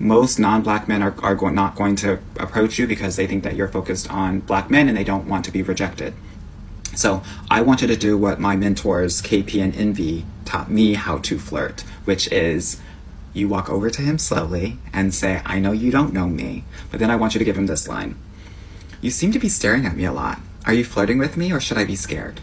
Most 0.00 0.38
non 0.38 0.62
black 0.62 0.88
men 0.88 1.02
are, 1.02 1.14
are 1.22 1.34
go- 1.34 1.50
not 1.50 1.76
going 1.76 1.96
to 1.96 2.18
approach 2.38 2.78
you 2.78 2.86
because 2.86 3.16
they 3.16 3.26
think 3.26 3.44
that 3.44 3.56
you're 3.56 3.68
focused 3.68 4.10
on 4.10 4.40
black 4.40 4.70
men 4.70 4.88
and 4.88 4.96
they 4.96 5.04
don't 5.04 5.28
want 5.28 5.44
to 5.44 5.52
be 5.52 5.62
rejected. 5.62 6.14
So 6.94 7.22
I 7.50 7.60
wanted 7.60 7.88
to 7.88 7.96
do 7.96 8.16
what 8.16 8.40
my 8.40 8.56
mentors, 8.56 9.20
KP 9.20 9.62
and 9.62 9.76
Envy, 9.76 10.24
taught 10.46 10.70
me 10.70 10.94
how 10.94 11.18
to 11.18 11.38
flirt, 11.38 11.82
which 12.06 12.26
is 12.32 12.80
you 13.34 13.48
walk 13.48 13.68
over 13.68 13.90
to 13.90 14.02
him 14.02 14.16
slowly 14.18 14.78
and 14.94 15.14
say, 15.14 15.42
I 15.44 15.58
know 15.58 15.72
you 15.72 15.90
don't 15.90 16.14
know 16.14 16.26
me, 16.26 16.64
but 16.90 17.00
then 17.00 17.10
I 17.10 17.16
want 17.16 17.34
you 17.34 17.38
to 17.38 17.44
give 17.44 17.58
him 17.58 17.66
this 17.66 17.86
line. 17.86 18.16
You 19.00 19.10
seem 19.10 19.32
to 19.32 19.38
be 19.38 19.48
staring 19.48 19.86
at 19.86 19.96
me 19.96 20.04
a 20.04 20.12
lot. 20.12 20.40
Are 20.66 20.74
you 20.74 20.84
flirting 20.84 21.18
with 21.18 21.36
me 21.36 21.52
or 21.52 21.60
should 21.60 21.78
I 21.78 21.84
be 21.84 21.96
scared? 21.96 22.40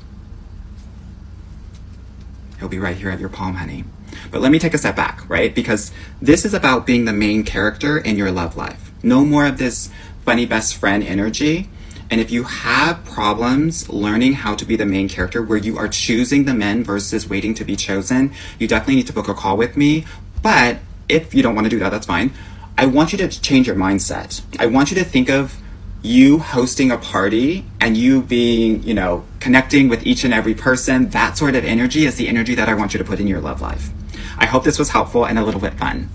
He'll 2.59 2.69
be 2.69 2.79
right 2.79 2.95
here 2.95 3.09
at 3.09 3.19
your 3.19 3.29
palm, 3.29 3.55
honey. 3.55 3.83
But 4.31 4.41
let 4.41 4.51
me 4.51 4.59
take 4.59 4.73
a 4.73 4.77
step 4.77 4.95
back, 4.95 5.29
right? 5.29 5.53
Because 5.53 5.91
this 6.21 6.45
is 6.45 6.53
about 6.53 6.85
being 6.85 7.05
the 7.05 7.13
main 7.13 7.43
character 7.43 7.97
in 7.97 8.15
your 8.15 8.31
love 8.31 8.55
life. 8.55 8.91
No 9.03 9.25
more 9.25 9.45
of 9.45 9.57
this 9.57 9.89
funny 10.23 10.45
best 10.45 10.75
friend 10.75 11.03
energy. 11.03 11.69
And 12.09 12.21
if 12.21 12.31
you 12.31 12.43
have 12.43 13.03
problems 13.03 13.89
learning 13.89 14.33
how 14.33 14.55
to 14.55 14.65
be 14.65 14.75
the 14.75 14.85
main 14.85 15.09
character 15.09 15.41
where 15.41 15.57
you 15.57 15.77
are 15.77 15.87
choosing 15.87 16.45
the 16.45 16.53
men 16.53 16.83
versus 16.83 17.27
waiting 17.27 17.53
to 17.55 17.65
be 17.65 17.75
chosen, 17.75 18.31
you 18.59 18.67
definitely 18.67 18.95
need 18.95 19.07
to 19.07 19.13
book 19.13 19.27
a 19.27 19.33
call 19.33 19.57
with 19.57 19.75
me. 19.75 20.05
But 20.41 20.77
if 21.09 21.33
you 21.33 21.43
don't 21.43 21.55
want 21.55 21.65
to 21.65 21.69
do 21.69 21.79
that, 21.79 21.89
that's 21.89 22.05
fine. 22.05 22.31
I 22.77 22.85
want 22.85 23.11
you 23.11 23.17
to 23.19 23.27
change 23.27 23.67
your 23.67 23.75
mindset. 23.75 24.41
I 24.59 24.67
want 24.67 24.91
you 24.91 24.97
to 24.97 25.03
think 25.03 25.29
of 25.29 25.59
you 26.05 26.39
hosting 26.39 26.91
a 26.91 26.97
party 26.97 27.65
and 27.81 27.97
you 27.97 28.21
being, 28.21 28.83
you 28.83 28.93
know, 28.93 29.25
connecting 29.39 29.89
with 29.89 30.05
each 30.05 30.23
and 30.23 30.33
every 30.33 30.53
person, 30.53 31.09
that 31.09 31.37
sort 31.37 31.55
of 31.55 31.65
energy 31.65 32.05
is 32.05 32.15
the 32.15 32.27
energy 32.27 32.53
that 32.55 32.69
I 32.69 32.75
want 32.75 32.93
you 32.93 32.99
to 32.99 33.03
put 33.03 33.19
in 33.19 33.27
your 33.27 33.41
love 33.41 33.59
life. 33.59 33.89
I 34.37 34.45
hope 34.45 34.63
this 34.63 34.77
was 34.77 34.89
helpful 34.89 35.25
and 35.25 35.39
a 35.39 35.43
little 35.43 35.59
bit 35.59 35.73
fun. 35.73 36.09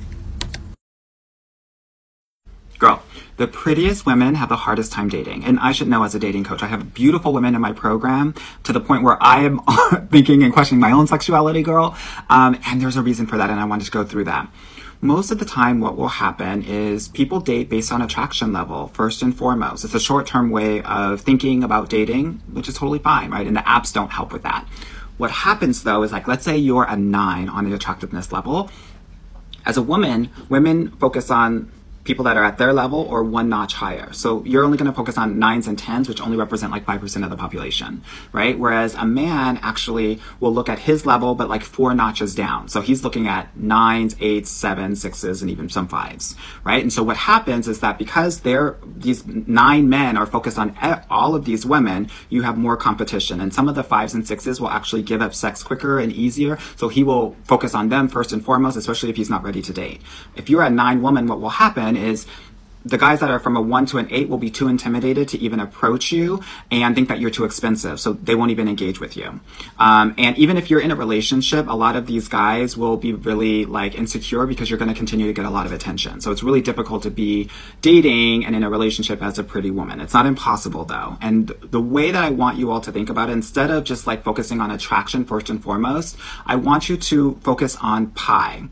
Girl, 2.78 3.02
the 3.36 3.46
prettiest 3.46 4.06
women 4.06 4.36
have 4.36 4.48
the 4.48 4.56
hardest 4.56 4.92
time 4.92 5.08
dating. 5.08 5.44
And 5.44 5.58
I 5.58 5.72
should 5.72 5.88
know 5.88 6.04
as 6.04 6.14
a 6.14 6.18
dating 6.18 6.44
coach, 6.44 6.62
I 6.62 6.68
have 6.68 6.94
beautiful 6.94 7.32
women 7.32 7.54
in 7.54 7.60
my 7.60 7.72
program 7.72 8.34
to 8.62 8.72
the 8.72 8.80
point 8.80 9.02
where 9.02 9.22
I 9.22 9.42
am 9.42 9.60
thinking 10.10 10.42
and 10.42 10.52
questioning 10.52 10.80
my 10.80 10.92
own 10.92 11.06
sexuality, 11.06 11.62
girl. 11.62 11.96
Um, 12.30 12.58
and 12.66 12.80
there's 12.80 12.96
a 12.96 13.02
reason 13.02 13.26
for 13.26 13.36
that, 13.36 13.50
and 13.50 13.58
I 13.58 13.64
wanted 13.64 13.84
to 13.86 13.90
go 13.90 14.04
through 14.04 14.24
that 14.24 14.48
most 15.00 15.30
of 15.30 15.38
the 15.38 15.44
time 15.44 15.80
what 15.80 15.96
will 15.96 16.08
happen 16.08 16.62
is 16.62 17.08
people 17.08 17.40
date 17.40 17.68
based 17.70 17.90
on 17.90 18.02
attraction 18.02 18.52
level 18.52 18.88
first 18.88 19.22
and 19.22 19.36
foremost. 19.36 19.84
It's 19.84 19.94
a 19.94 20.00
short-term 20.00 20.50
way 20.50 20.82
of 20.82 21.22
thinking 21.22 21.64
about 21.64 21.88
dating 21.88 22.42
which 22.52 22.68
is 22.68 22.74
totally 22.74 22.98
fine 22.98 23.30
right? 23.30 23.46
And 23.46 23.56
the 23.56 23.60
apps 23.60 23.92
don't 23.92 24.10
help 24.10 24.32
with 24.32 24.42
that. 24.42 24.66
What 25.16 25.30
happens 25.30 25.84
though 25.84 26.02
is 26.02 26.12
like 26.12 26.28
let's 26.28 26.44
say 26.44 26.56
you're 26.56 26.84
a 26.84 26.96
nine 26.96 27.48
on 27.48 27.68
the 27.68 27.74
attractiveness 27.74 28.30
level. 28.30 28.70
As 29.64 29.76
a 29.76 29.82
woman 29.82 30.30
women 30.48 30.90
focus 30.92 31.30
on 31.30 31.72
people 32.04 32.24
that 32.24 32.36
are 32.36 32.44
at 32.44 32.56
their 32.58 32.72
level 32.72 33.00
or 33.00 33.22
one 33.22 33.48
notch 33.48 33.74
higher. 33.74 34.12
So 34.12 34.42
you're 34.44 34.64
only 34.64 34.78
going 34.78 34.90
to 34.90 34.96
focus 34.96 35.18
on 35.18 35.38
nines 35.38 35.66
and 35.66 35.78
tens, 35.78 36.08
which 36.08 36.20
only 36.20 36.36
represent 36.36 36.72
like 36.72 36.86
5% 36.86 37.24
of 37.24 37.30
the 37.30 37.36
population, 37.36 38.02
right? 38.32 38.58
Whereas 38.58 38.94
a 38.94 39.04
man 39.04 39.58
actually 39.62 40.18
will 40.40 40.52
look 40.52 40.68
at 40.68 40.78
his 40.80 41.04
level, 41.04 41.34
but 41.34 41.48
like 41.48 41.62
four 41.62 41.94
notches 41.94 42.34
down. 42.34 42.68
So 42.68 42.80
he's 42.80 43.04
looking 43.04 43.28
at 43.28 43.54
nines, 43.56 44.16
eights, 44.20 44.50
sevens, 44.50 45.02
sixes, 45.02 45.42
and 45.42 45.50
even 45.50 45.68
some 45.68 45.88
fives, 45.88 46.36
right? 46.64 46.82
And 46.82 46.92
so 46.92 47.02
what 47.02 47.18
happens 47.18 47.68
is 47.68 47.80
that 47.80 47.98
because 47.98 48.40
they're, 48.40 48.76
these 48.86 49.26
nine 49.26 49.88
men 49.88 50.16
are 50.16 50.26
focused 50.26 50.58
on 50.58 50.76
all 51.10 51.34
of 51.34 51.44
these 51.44 51.66
women, 51.66 52.08
you 52.30 52.42
have 52.42 52.56
more 52.56 52.78
competition. 52.78 53.40
And 53.40 53.52
some 53.52 53.68
of 53.68 53.74
the 53.74 53.84
fives 53.84 54.14
and 54.14 54.26
sixes 54.26 54.58
will 54.58 54.70
actually 54.70 55.02
give 55.02 55.20
up 55.20 55.34
sex 55.34 55.62
quicker 55.62 55.98
and 55.98 56.12
easier. 56.12 56.58
So 56.76 56.88
he 56.88 57.02
will 57.02 57.36
focus 57.44 57.74
on 57.74 57.90
them 57.90 58.08
first 58.08 58.32
and 58.32 58.42
foremost, 58.42 58.78
especially 58.78 59.10
if 59.10 59.16
he's 59.16 59.30
not 59.30 59.44
ready 59.44 59.60
to 59.60 59.72
date. 59.72 60.00
If 60.34 60.48
you're 60.48 60.62
a 60.62 60.70
nine 60.70 61.02
woman, 61.02 61.26
what 61.26 61.40
will 61.40 61.50
happen 61.50 61.89
is 61.96 62.26
the 62.84 62.96
guys 62.96 63.20
that 63.20 63.30
are 63.30 63.38
from 63.38 63.56
a 63.56 63.60
one 63.60 63.84
to 63.86 63.98
an 63.98 64.08
eight 64.10 64.28
will 64.28 64.38
be 64.38 64.50
too 64.50 64.68
intimidated 64.68 65.28
to 65.28 65.38
even 65.38 65.60
approach 65.60 66.12
you 66.12 66.42
and 66.70 66.94
think 66.94 67.08
that 67.08 67.20
you're 67.20 67.30
too 67.30 67.44
expensive. 67.44 68.00
So 68.00 68.14
they 68.14 68.34
won't 68.34 68.50
even 68.50 68.68
engage 68.68 69.00
with 69.00 69.16
you. 69.16 69.40
Um, 69.78 70.14
and 70.16 70.36
even 70.38 70.56
if 70.56 70.70
you're 70.70 70.80
in 70.80 70.90
a 70.90 70.96
relationship, 70.96 71.66
a 71.68 71.74
lot 71.74 71.96
of 71.96 72.06
these 72.06 72.28
guys 72.28 72.76
will 72.76 72.96
be 72.96 73.12
really 73.12 73.66
like 73.66 73.94
insecure 73.94 74.46
because 74.46 74.70
you're 74.70 74.78
going 74.78 74.88
to 74.88 74.94
continue 74.94 75.26
to 75.26 75.32
get 75.32 75.44
a 75.44 75.50
lot 75.50 75.66
of 75.66 75.72
attention. 75.72 76.20
So 76.20 76.32
it's 76.32 76.42
really 76.42 76.62
difficult 76.62 77.02
to 77.02 77.10
be 77.10 77.50
dating 77.82 78.46
and 78.46 78.56
in 78.56 78.62
a 78.62 78.70
relationship 78.70 79.22
as 79.22 79.38
a 79.38 79.44
pretty 79.44 79.70
woman. 79.70 80.00
It's 80.00 80.14
not 80.14 80.26
impossible 80.26 80.84
though. 80.84 81.18
And 81.20 81.48
the 81.48 81.80
way 81.80 82.10
that 82.10 82.24
I 82.24 82.30
want 82.30 82.58
you 82.58 82.70
all 82.70 82.80
to 82.80 82.92
think 82.92 83.10
about 83.10 83.28
it, 83.28 83.32
instead 83.32 83.70
of 83.70 83.84
just 83.84 84.06
like 84.06 84.24
focusing 84.24 84.60
on 84.60 84.70
attraction 84.70 85.24
first 85.24 85.50
and 85.50 85.62
foremost, 85.62 86.16
I 86.46 86.56
want 86.56 86.88
you 86.88 86.96
to 86.96 87.38
focus 87.42 87.76
on 87.82 88.08
pie 88.12 88.68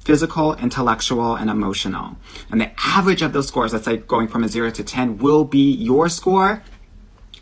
physical, 0.00 0.54
intellectual, 0.54 1.36
and 1.36 1.50
emotional. 1.50 2.16
And 2.50 2.60
the 2.60 2.72
average 2.84 3.22
of 3.22 3.32
those 3.32 3.48
scores, 3.48 3.72
let's 3.72 3.84
say 3.84 3.98
going 3.98 4.28
from 4.28 4.44
a 4.44 4.48
0 4.48 4.70
to 4.70 4.84
10, 4.84 5.18
will 5.18 5.44
be 5.44 5.70
your 5.72 6.08
score 6.08 6.62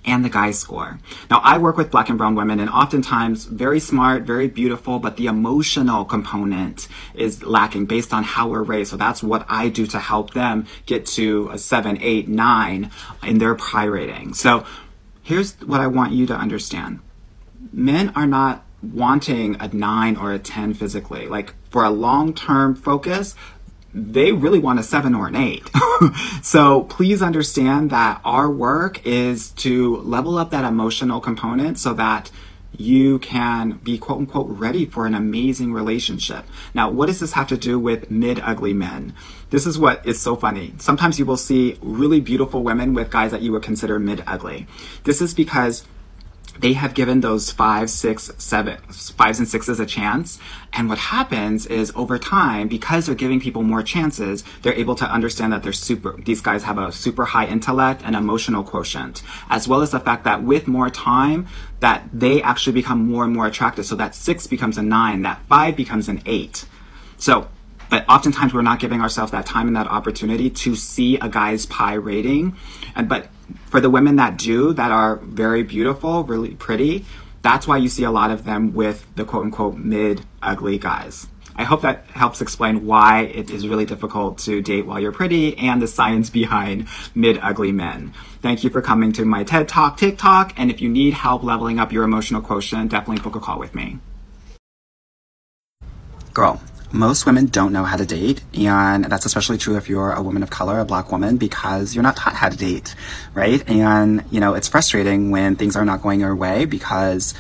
and 0.04 0.24
the 0.24 0.28
guy's 0.28 0.59
score. 0.59 0.98
Now, 1.30 1.40
I 1.44 1.59
work 1.59 1.76
with 1.76 1.90
black 1.90 2.09
and 2.09 2.16
brown 2.16 2.34
women, 2.34 2.61
and 2.61 2.70
oftentimes 2.70 3.44
very 3.44 3.78
smart, 3.78 4.22
very 4.22 4.48
beautiful, 4.48 4.98
but 4.98 5.16
the 5.16 5.26
emotional 5.26 6.04
component 6.04 6.88
is 7.14 7.42
lacking 7.42 7.86
based 7.86 8.14
on 8.14 8.24
how 8.24 8.48
we're 8.48 8.62
raised. 8.62 8.90
So 8.90 8.96
that's 8.96 9.22
what 9.22 9.44
I 9.48 9.68
do 9.68 9.86
to 9.86 9.98
help 9.98 10.32
them 10.32 10.66
get 10.86 11.04
to 11.06 11.50
a 11.52 11.59
seven, 11.59 11.98
eight, 12.00 12.28
nine 12.28 12.90
in 13.22 13.38
their 13.38 13.54
pie 13.54 13.84
rating. 13.84 14.34
So 14.34 14.64
here's 15.22 15.54
what 15.61 15.80
I 15.80 15.86
want 15.86 16.12
you 16.12 16.26
to 16.26 16.34
understand 16.34 17.00
men 17.72 18.11
are 18.14 18.26
not 18.26 18.64
wanting 18.82 19.56
a 19.60 19.68
nine 19.68 20.16
or 20.16 20.32
a 20.32 20.38
10 20.38 20.74
physically. 20.74 21.26
Like 21.26 21.54
for 21.70 21.84
a 21.84 21.90
long 21.90 22.34
term 22.34 22.74
focus, 22.74 23.34
they 23.94 24.32
really 24.32 24.58
want 24.58 24.78
a 24.78 24.82
seven 24.82 25.14
or 25.14 25.28
an 25.28 25.36
eight. 25.36 25.68
so 26.42 26.82
please 26.82 27.22
understand 27.22 27.90
that 27.90 28.20
our 28.24 28.50
work 28.50 29.04
is 29.06 29.50
to 29.52 29.96
level 29.98 30.38
up 30.38 30.50
that 30.50 30.64
emotional 30.64 31.20
component 31.20 31.78
so 31.78 31.94
that 31.94 32.30
you 32.76 33.18
can 33.18 33.72
be 33.82 33.98
quote 33.98 34.18
unquote 34.18 34.46
ready 34.48 34.84
for 34.86 35.06
an 35.06 35.14
amazing 35.14 35.72
relationship. 35.72 36.44
Now, 36.74 36.90
what 36.90 37.06
does 37.06 37.20
this 37.20 37.32
have 37.32 37.48
to 37.48 37.56
do 37.56 37.78
with 37.78 38.10
mid 38.10 38.38
ugly 38.40 38.72
men? 38.72 39.14
This 39.50 39.66
is 39.66 39.78
what 39.78 40.06
is 40.06 40.20
so 40.20 40.36
funny. 40.36 40.74
Sometimes 40.78 41.18
you 41.18 41.24
will 41.24 41.38
see 41.38 41.78
really 41.82 42.20
beautiful 42.20 42.62
women 42.62 42.94
with 42.94 43.10
guys 43.10 43.30
that 43.32 43.42
you 43.42 43.52
would 43.52 43.62
consider 43.62 43.98
mid 43.98 44.22
ugly. 44.26 44.66
This 45.04 45.20
is 45.20 45.34
because 45.34 45.84
they 46.59 46.72
have 46.74 46.94
given 46.94 47.20
those 47.20 47.50
five, 47.50 47.90
six, 47.90 48.30
seven, 48.38 48.78
fives 48.88 49.38
and 49.38 49.48
sixes 49.48 49.80
a 49.80 49.86
chance. 49.86 50.38
And 50.72 50.88
what 50.88 50.98
happens 50.98 51.66
is 51.66 51.92
over 51.94 52.18
time, 52.18 52.68
because 52.68 53.06
they're 53.06 53.14
giving 53.14 53.40
people 53.40 53.62
more 53.62 53.82
chances, 53.82 54.44
they're 54.62 54.74
able 54.74 54.94
to 54.96 55.04
understand 55.04 55.52
that 55.52 55.62
they're 55.62 55.72
super, 55.72 56.16
these 56.20 56.40
guys 56.40 56.64
have 56.64 56.78
a 56.78 56.92
super 56.92 57.26
high 57.26 57.46
intellect 57.46 58.02
and 58.04 58.16
emotional 58.16 58.64
quotient, 58.64 59.22
as 59.48 59.68
well 59.68 59.82
as 59.82 59.92
the 59.92 60.00
fact 60.00 60.24
that 60.24 60.42
with 60.42 60.66
more 60.66 60.90
time, 60.90 61.46
that 61.80 62.09
they 62.12 62.42
actually 62.42 62.72
become 62.72 63.06
more 63.06 63.24
and 63.24 63.34
more 63.34 63.46
attractive. 63.46 63.86
So 63.86 63.94
that 63.96 64.14
six 64.14 64.46
becomes 64.46 64.76
a 64.78 64.82
nine, 64.82 65.22
that 65.22 65.40
five 65.48 65.76
becomes 65.76 66.09
an 66.09 66.22
eight. 66.26 66.66
So 67.16 67.48
but 67.90 68.04
oftentimes 68.09 68.52
we're 68.52 68.62
not 68.62 68.80
giving 68.80 69.00
ourselves 69.00 69.32
that 69.32 69.46
time 69.46 69.66
and 69.66 69.76
that 69.76 69.86
opportunity 69.86 70.50
to 70.50 70.74
see 70.74 71.16
a 71.18 71.28
guy's 71.28 71.66
pie 71.66 71.94
rating 71.94 72.56
and 72.99 73.09
but 73.09 73.28
for 73.66 73.80
the 73.80 73.88
women 73.88 74.16
that 74.16 74.36
do, 74.36 74.74
that 74.74 74.90
are 74.90 75.16
very 75.16 75.62
beautiful, 75.62 76.24
really 76.24 76.55
pretty, 76.57 77.07
that's 77.40 77.66
why 77.66 77.76
you 77.76 77.88
see 77.88 78.05
a 78.05 78.11
lot 78.11 78.30
of 78.30 78.44
them 78.44 78.74
with 78.74 79.07
the 79.14 79.24
quote 79.24 79.44
unquote 79.44 79.76
mid 79.76 80.22
ugly 80.42 80.78
guys. 80.78 81.28
I 81.55 81.64
hope 81.64 81.82
that 81.82 82.07
helps 82.11 82.40
explain 82.40 82.86
why 82.86 83.22
it 83.22 83.51
is 83.51 83.66
really 83.66 83.84
difficult 83.84 84.38
to 84.38 84.62
date 84.62 84.86
while 84.86 85.01
you're 85.01 85.12
pretty 85.12 85.59
and 85.59 85.80
the 85.80 85.88
science 85.88 86.28
behind 86.40 86.88
mid 87.14 87.38
ugly 87.40 87.72
men. 87.72 88.12
Thank 88.42 88.64
you 88.64 88.70
for 88.70 88.82
coming 88.82 89.12
to 89.14 89.24
my 89.24 89.44
TED 89.44 89.68
Talk 89.68 89.96
TikTok. 89.96 90.55
And 90.57 90.70
if 90.70 90.80
you 90.80 90.88
need 90.88 91.14
help 91.14 91.42
leveling 91.42 91.78
up 91.78 91.92
your 91.92 92.05
emotional 92.05 92.42
quotient, 92.42 92.90
definitely 92.90 93.22
book 93.22 93.36
a 93.36 93.40
call 93.40 93.59
with 93.59 93.74
me. 93.74 93.99
Girl, 96.32 96.61
most 96.93 97.26
women 97.26 97.47
don't 97.47 97.72
know 97.72 97.84
how 97.84 97.97
to 97.97 98.07
date, 98.07 98.43
and 98.55 99.05
that's 99.05 99.26
especially 99.26 99.59
true 99.59 99.76
if 99.76 99.89
you're 99.89 100.12
a 100.12 100.22
woman 100.22 100.43
of 100.43 100.51
color, 100.51 100.80
a 100.80 100.84
black 100.84 101.12
woman, 101.12 101.36
because 101.36 101.95
you're 101.95 102.03
not 102.03 102.16
taught 102.16 102.34
how 102.34 102.49
to 102.49 102.57
date, 102.57 102.95
right? 103.34 103.68
And, 103.68 104.24
you 104.30 104.41
know, 104.41 104.55
it's 104.55 104.68
frustrating 104.68 105.30
when 105.30 105.57
things 105.57 105.76
are 105.76 105.84
not 105.84 106.03
going 106.03 106.20
your 106.20 106.34
way 106.34 106.64
because 106.64 107.34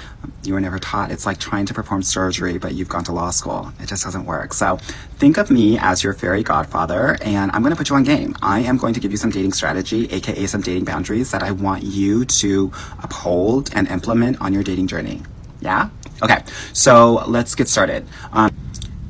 you 0.44 0.52
were 0.52 0.60
never 0.60 0.78
taught. 0.78 1.10
It's 1.10 1.24
like 1.24 1.38
trying 1.38 1.66
to 1.66 1.74
perform 1.74 2.02
surgery, 2.02 2.58
but 2.58 2.74
you've 2.74 2.88
gone 2.88 3.04
to 3.04 3.12
law 3.12 3.30
school. 3.30 3.72
It 3.80 3.88
just 3.88 4.04
doesn't 4.04 4.26
work. 4.26 4.52
So 4.52 4.76
think 5.16 5.38
of 5.38 5.50
me 5.50 5.78
as 5.78 6.04
your 6.04 6.12
fairy 6.12 6.42
godfather, 6.42 7.16
and 7.22 7.50
I'm 7.52 7.62
going 7.62 7.72
to 7.72 7.76
put 7.76 7.88
you 7.88 7.96
on 7.96 8.04
game. 8.04 8.36
I 8.42 8.60
am 8.60 8.76
going 8.76 8.94
to 8.94 9.00
give 9.00 9.10
you 9.10 9.16
some 9.16 9.30
dating 9.30 9.52
strategy, 9.52 10.12
aka 10.12 10.46
some 10.46 10.60
dating 10.60 10.84
boundaries 10.84 11.30
that 11.30 11.42
I 11.42 11.52
want 11.52 11.84
you 11.84 12.24
to 12.24 12.72
uphold 13.02 13.70
and 13.74 13.88
implement 13.88 14.40
on 14.40 14.52
your 14.52 14.62
dating 14.62 14.88
journey. 14.88 15.22
Yeah? 15.60 15.90
Okay, 16.22 16.42
so 16.72 17.24
let's 17.26 17.54
get 17.54 17.68
started. 17.68 18.06
Um, 18.32 18.54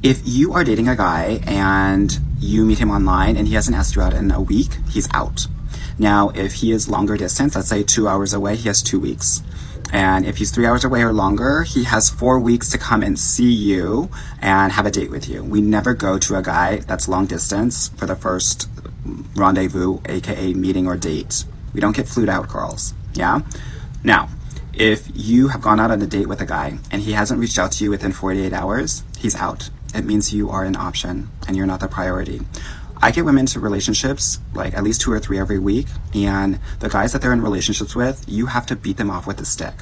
if 0.03 0.21
you 0.25 0.53
are 0.53 0.63
dating 0.63 0.89
a 0.89 0.95
guy 0.95 1.41
and 1.45 2.19
you 2.39 2.65
meet 2.65 2.79
him 2.79 2.91
online 2.91 3.37
and 3.37 3.49
he 3.49 3.55
hasn't 3.55 3.77
asked 3.77 3.97
you 3.97 4.03
out 4.03 4.15
in 4.15 4.31
a 4.31 4.41
week, 4.41 4.77
he's 4.91 5.09
out. 5.13 5.47
Now, 5.99 6.29
if 6.31 6.55
he 6.55 6.71
is 6.71 6.89
longer 6.89 7.17
distance, 7.17 7.57
let's 7.57 7.69
say 7.69 7.83
two 7.83 8.07
hours 8.07 8.33
away, 8.33 8.55
he 8.55 8.69
has 8.69 8.81
two 8.81 9.01
weeks. 9.01 9.43
And 9.93 10.25
if 10.25 10.37
he's 10.37 10.53
three 10.53 10.67
hours 10.67 10.85
away 10.85 11.03
or 11.03 11.13
longer, 11.13 11.63
he 11.63 11.85
has 11.85 12.11
four 12.11 12.39
weeks 12.39 12.71
to 12.71 12.79
come 12.79 13.03
and 13.03 13.19
see 13.19 13.51
you 13.51 14.11
and 14.41 14.71
have 14.73 14.87
a 14.87 14.91
date 14.91 15.11
with 15.11 15.29
you. 15.29 15.43
We 15.43 15.61
never 15.61 15.95
go 15.95 16.19
to 16.19 16.37
a 16.37 16.43
guy 16.43 16.77
that's 16.77 17.09
long 17.09 17.27
distance 17.27 17.89
for 17.89 18.07
the 18.07 18.15
first 18.15 18.69
rendezvous, 19.35 19.99
aka 20.07 20.53
meeting 20.55 20.87
or 20.87 20.97
date. 20.97 21.45
We 21.73 21.81
don't 21.81 21.97
get 21.97 22.07
flued 22.07 22.29
out, 22.29 22.49
girls. 22.49 22.95
Yeah? 23.15 23.41
Now, 24.05 24.29
if 24.75 25.09
you 25.13 25.49
have 25.49 25.63
gone 25.63 25.81
out 25.81 25.91
on 25.91 26.01
a 26.03 26.07
date 26.07 26.29
with 26.29 26.41
a 26.41 26.47
guy 26.47 26.79
and 26.93 27.03
he 27.03 27.13
hasn't 27.13 27.41
reached 27.41 27.59
out 27.59 27.73
to 27.73 27.85
you 27.85 27.91
within 27.91 28.13
48 28.13 28.53
hours, 28.53 29.03
he's 29.19 29.35
out 29.35 29.71
it 29.95 30.05
means 30.05 30.33
you 30.33 30.51
are 30.51 30.65
an 30.65 30.77
option 30.77 31.31
and 31.47 31.57
you're 31.57 31.67
not 31.67 31.81
the 31.81 31.89
priority. 31.89 32.41
I 33.01 33.11
get 33.13 33.25
women 33.25 33.41
into 33.41 33.61
relationships 33.61 34.41
like 34.55 34.75
at 34.75 34.83
least 34.83 35.01
two 35.01 35.13
or 35.13 35.21
three 35.21 35.39
every 35.39 35.59
week, 35.59 35.87
and 36.15 36.59
the 36.81 36.89
guys 36.89 37.13
that 37.13 37.23
they're 37.23 37.33
in 37.33 37.43
relationships 37.43 37.95
with, 37.95 38.25
you 38.27 38.47
have 38.47 38.67
to 38.67 38.77
beat 38.77 38.97
them 38.97 39.11
off 39.11 39.27
with 39.27 39.41
a 39.41 39.45
stick. 39.45 39.75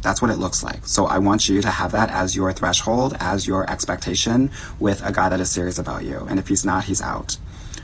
That's 0.00 0.20
what 0.20 0.30
it 0.30 0.38
looks 0.38 0.64
like. 0.64 0.86
So 0.86 1.06
I 1.06 1.18
want 1.18 1.48
you 1.48 1.60
to 1.62 1.70
have 1.70 1.92
that 1.92 2.10
as 2.10 2.34
your 2.34 2.52
threshold, 2.52 3.14
as 3.20 3.46
your 3.46 3.70
expectation 3.70 4.50
with 4.80 5.04
a 5.04 5.12
guy 5.12 5.28
that 5.28 5.38
is 5.38 5.50
serious 5.50 5.78
about 5.78 6.04
you. 6.04 6.26
And 6.28 6.38
if 6.38 6.48
he's 6.48 6.64
not, 6.64 6.84
he's 6.84 7.00
out. 7.00 7.36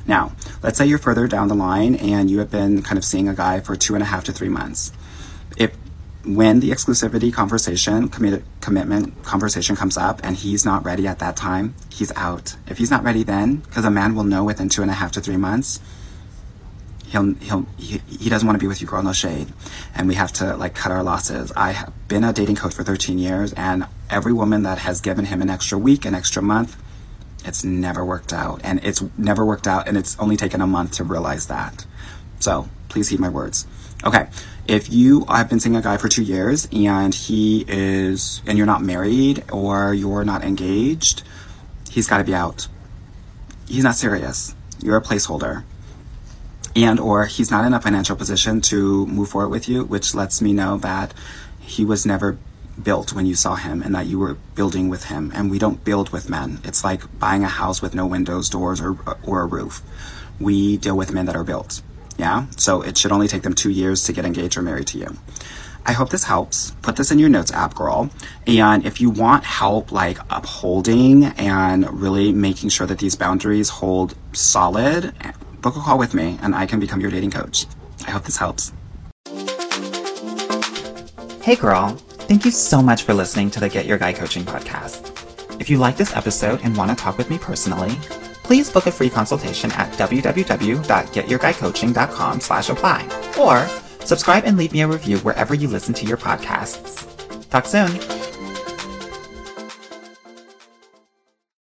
Now, 0.07 0.33
let's 0.62 0.79
say 0.79 0.87
you're 0.87 0.99
further 0.99 1.29
down 1.29 1.49
the 1.49 1.55
line 1.55 1.95
and 1.95 2.31
you 2.31 2.39
have 2.39 2.51
been 2.51 2.83
kind 2.83 2.97
of 2.97 3.05
seeing 3.05 3.29
a 3.29 3.35
guy 3.35 3.61
for 3.61 3.76
two 3.76 3.95
and 3.95 4.03
a 4.03 4.07
half 4.07 4.24
to 4.24 4.33
three 4.33 4.49
months. 4.49 4.91
When 6.29 6.61
the 6.61 6.70
exclusivity 6.70 7.33
conversation, 7.33 8.11
committed 8.11 8.45
commitment 8.61 9.22
conversation 9.24 9.76
comes 9.76 9.97
up 9.97 10.20
and 10.22 10.37
he's 10.37 10.62
not 10.62 10.85
ready 10.85 11.07
at 11.07 11.20
that 11.20 11.37
time, 11.37 11.74
he's 11.89 12.12
out. 12.16 12.55
If 12.66 12.76
he's 12.76 12.91
not 12.91 13.03
ready 13.03 13.22
then, 13.22 13.57
because 13.57 13.87
a 13.87 13.91
man 13.91 14.14
will 14.14 14.24
know 14.24 14.45
within 14.45 14.68
two 14.68 14.83
and 14.83 14.91
a 14.91 14.95
half 14.95 15.11
to 15.12 15.22
three 15.22 15.39
months, 15.39 15.81
he'll 17.07 17.33
he'll 17.37 17.66
he, 17.79 18.03
he 18.07 18.29
doesn't 18.29 18.47
want 18.47 18.59
to 18.59 18.62
be 18.62 18.68
with 18.68 18.83
you, 18.83 18.87
girl. 18.87 19.03
No 19.03 19.14
shade, 19.14 19.49
and 19.95 20.07
we 20.07 20.16
have 20.16 20.31
to 20.35 20.55
like 20.55 20.74
cut 20.74 20.93
our 20.93 21.03
losses. 21.03 21.51
I 21.57 21.72
have 21.72 22.09
been 22.09 22.24
a 22.24 22.33
dating 22.35 22.57
coach 22.57 22.74
for 22.74 22.83
13 22.83 23.18
years, 23.18 23.55
and 23.55 23.87
every 24.11 24.35
woman 24.35 24.64
that 24.64 24.81
has 24.81 25.01
given 25.01 25.24
him 25.24 25.41
an 25.41 25.49
extra 25.49 25.79
week, 25.79 26.05
an 26.05 26.14
extra 26.14 26.43
month, 26.43 26.76
it's 27.43 27.64
never 27.64 28.05
worked 28.05 28.35
out, 28.35 28.61
and 28.62 28.81
it's 28.85 29.03
never 29.16 29.47
worked 29.47 29.66
out, 29.66 29.89
and 29.89 29.97
it's 29.97 30.18
only 30.18 30.37
taken 30.37 30.61
a 30.61 30.66
month 30.66 30.93
to 30.93 31.05
realize 31.05 31.47
that. 31.47 31.87
So 32.39 32.68
please 32.89 33.09
heed 33.09 33.20
my 33.20 33.29
words. 33.29 33.66
Okay, 34.05 34.29
if 34.68 34.92
you 34.92 35.24
have 35.24 35.48
been 35.48 35.58
seeing 35.58 35.74
a 35.74 35.80
guy 35.80 35.96
for 35.96 36.08
two 36.08 36.22
years 36.22 36.68
and 36.70 37.14
he 37.14 37.64
is, 37.66 38.42
and 38.46 38.58
you're 38.58 38.66
not 38.66 38.82
married 38.82 39.42
or 39.50 39.94
you're 39.94 40.24
not 40.24 40.44
engaged, 40.44 41.22
he's 41.90 42.06
got 42.06 42.18
to 42.18 42.24
be 42.24 42.34
out. 42.34 42.68
He's 43.66 43.82
not 43.82 43.96
serious. 43.96 44.54
You're 44.82 44.98
a 44.98 45.02
placeholder. 45.02 45.64
And 46.76 47.00
or 47.00 47.24
he's 47.24 47.50
not 47.50 47.64
in 47.64 47.72
a 47.72 47.80
financial 47.80 48.14
position 48.14 48.60
to 48.62 49.06
move 49.06 49.30
forward 49.30 49.48
with 49.48 49.68
you, 49.68 49.84
which 49.84 50.14
lets 50.14 50.42
me 50.42 50.52
know 50.52 50.76
that 50.76 51.14
he 51.58 51.84
was 51.84 52.04
never 52.04 52.38
built 52.80 53.14
when 53.14 53.26
you 53.26 53.34
saw 53.34 53.56
him 53.56 53.82
and 53.82 53.94
that 53.94 54.06
you 54.06 54.18
were 54.18 54.34
building 54.54 54.90
with 54.90 55.04
him. 55.04 55.32
And 55.34 55.50
we 55.50 55.58
don't 55.58 55.82
build 55.82 56.10
with 56.10 56.28
men. 56.28 56.60
It's 56.62 56.84
like 56.84 57.18
buying 57.18 57.42
a 57.42 57.48
house 57.48 57.80
with 57.80 57.94
no 57.94 58.06
windows, 58.06 58.50
doors, 58.50 58.82
or, 58.82 58.98
or 59.24 59.42
a 59.42 59.46
roof. 59.46 59.82
We 60.38 60.76
deal 60.76 60.96
with 60.96 61.10
men 61.10 61.24
that 61.24 61.34
are 61.34 61.42
built. 61.42 61.82
Yeah? 62.18 62.46
So 62.56 62.82
it 62.82 62.98
should 62.98 63.12
only 63.12 63.28
take 63.28 63.42
them 63.42 63.54
two 63.54 63.70
years 63.70 64.04
to 64.04 64.12
get 64.12 64.24
engaged 64.24 64.58
or 64.58 64.62
married 64.62 64.88
to 64.88 64.98
you. 64.98 65.16
I 65.86 65.92
hope 65.92 66.10
this 66.10 66.24
helps. 66.24 66.72
Put 66.82 66.96
this 66.96 67.10
in 67.10 67.18
your 67.18 67.30
notes 67.30 67.50
app, 67.52 67.74
girl. 67.74 68.10
And 68.46 68.84
if 68.84 69.00
you 69.00 69.08
want 69.08 69.44
help 69.44 69.90
like 69.90 70.18
upholding 70.28 71.24
and 71.24 71.88
really 71.98 72.30
making 72.32 72.68
sure 72.68 72.86
that 72.86 72.98
these 72.98 73.16
boundaries 73.16 73.70
hold 73.70 74.14
solid, 74.34 75.14
book 75.62 75.76
a 75.76 75.80
call 75.80 75.96
with 75.96 76.12
me 76.12 76.38
and 76.42 76.54
I 76.54 76.66
can 76.66 76.78
become 76.78 77.00
your 77.00 77.10
dating 77.10 77.30
coach. 77.30 77.64
I 78.06 78.10
hope 78.10 78.24
this 78.24 78.36
helps. 78.36 78.72
Hey, 81.42 81.56
girl. 81.56 81.96
Thank 82.28 82.44
you 82.44 82.50
so 82.50 82.82
much 82.82 83.04
for 83.04 83.14
listening 83.14 83.50
to 83.52 83.60
the 83.60 83.70
Get 83.70 83.86
Your 83.86 83.96
Guy 83.96 84.12
Coaching 84.12 84.44
podcast. 84.44 85.14
If 85.58 85.70
you 85.70 85.78
like 85.78 85.96
this 85.96 86.14
episode 86.14 86.60
and 86.62 86.76
want 86.76 86.90
to 86.90 86.96
talk 86.96 87.16
with 87.16 87.30
me 87.30 87.38
personally, 87.38 87.96
please 88.49 88.68
book 88.70 88.86
a 88.86 88.90
free 88.90 89.11
consultation 89.11 89.70
at 89.72 89.92
www.getyourguycoaching.com 89.92 92.40
slash 92.40 92.70
apply 92.70 93.07
or 93.38 93.66
subscribe 94.07 94.44
and 94.46 94.57
leave 94.57 94.72
me 94.72 94.80
a 94.80 94.88
review 94.88 95.18
wherever 95.18 95.55
you 95.55 95.68
listen 95.68 95.92
to 95.92 96.07
your 96.07 96.16
podcasts. 96.16 97.05
Talk 97.51 97.66
soon. 97.66 97.90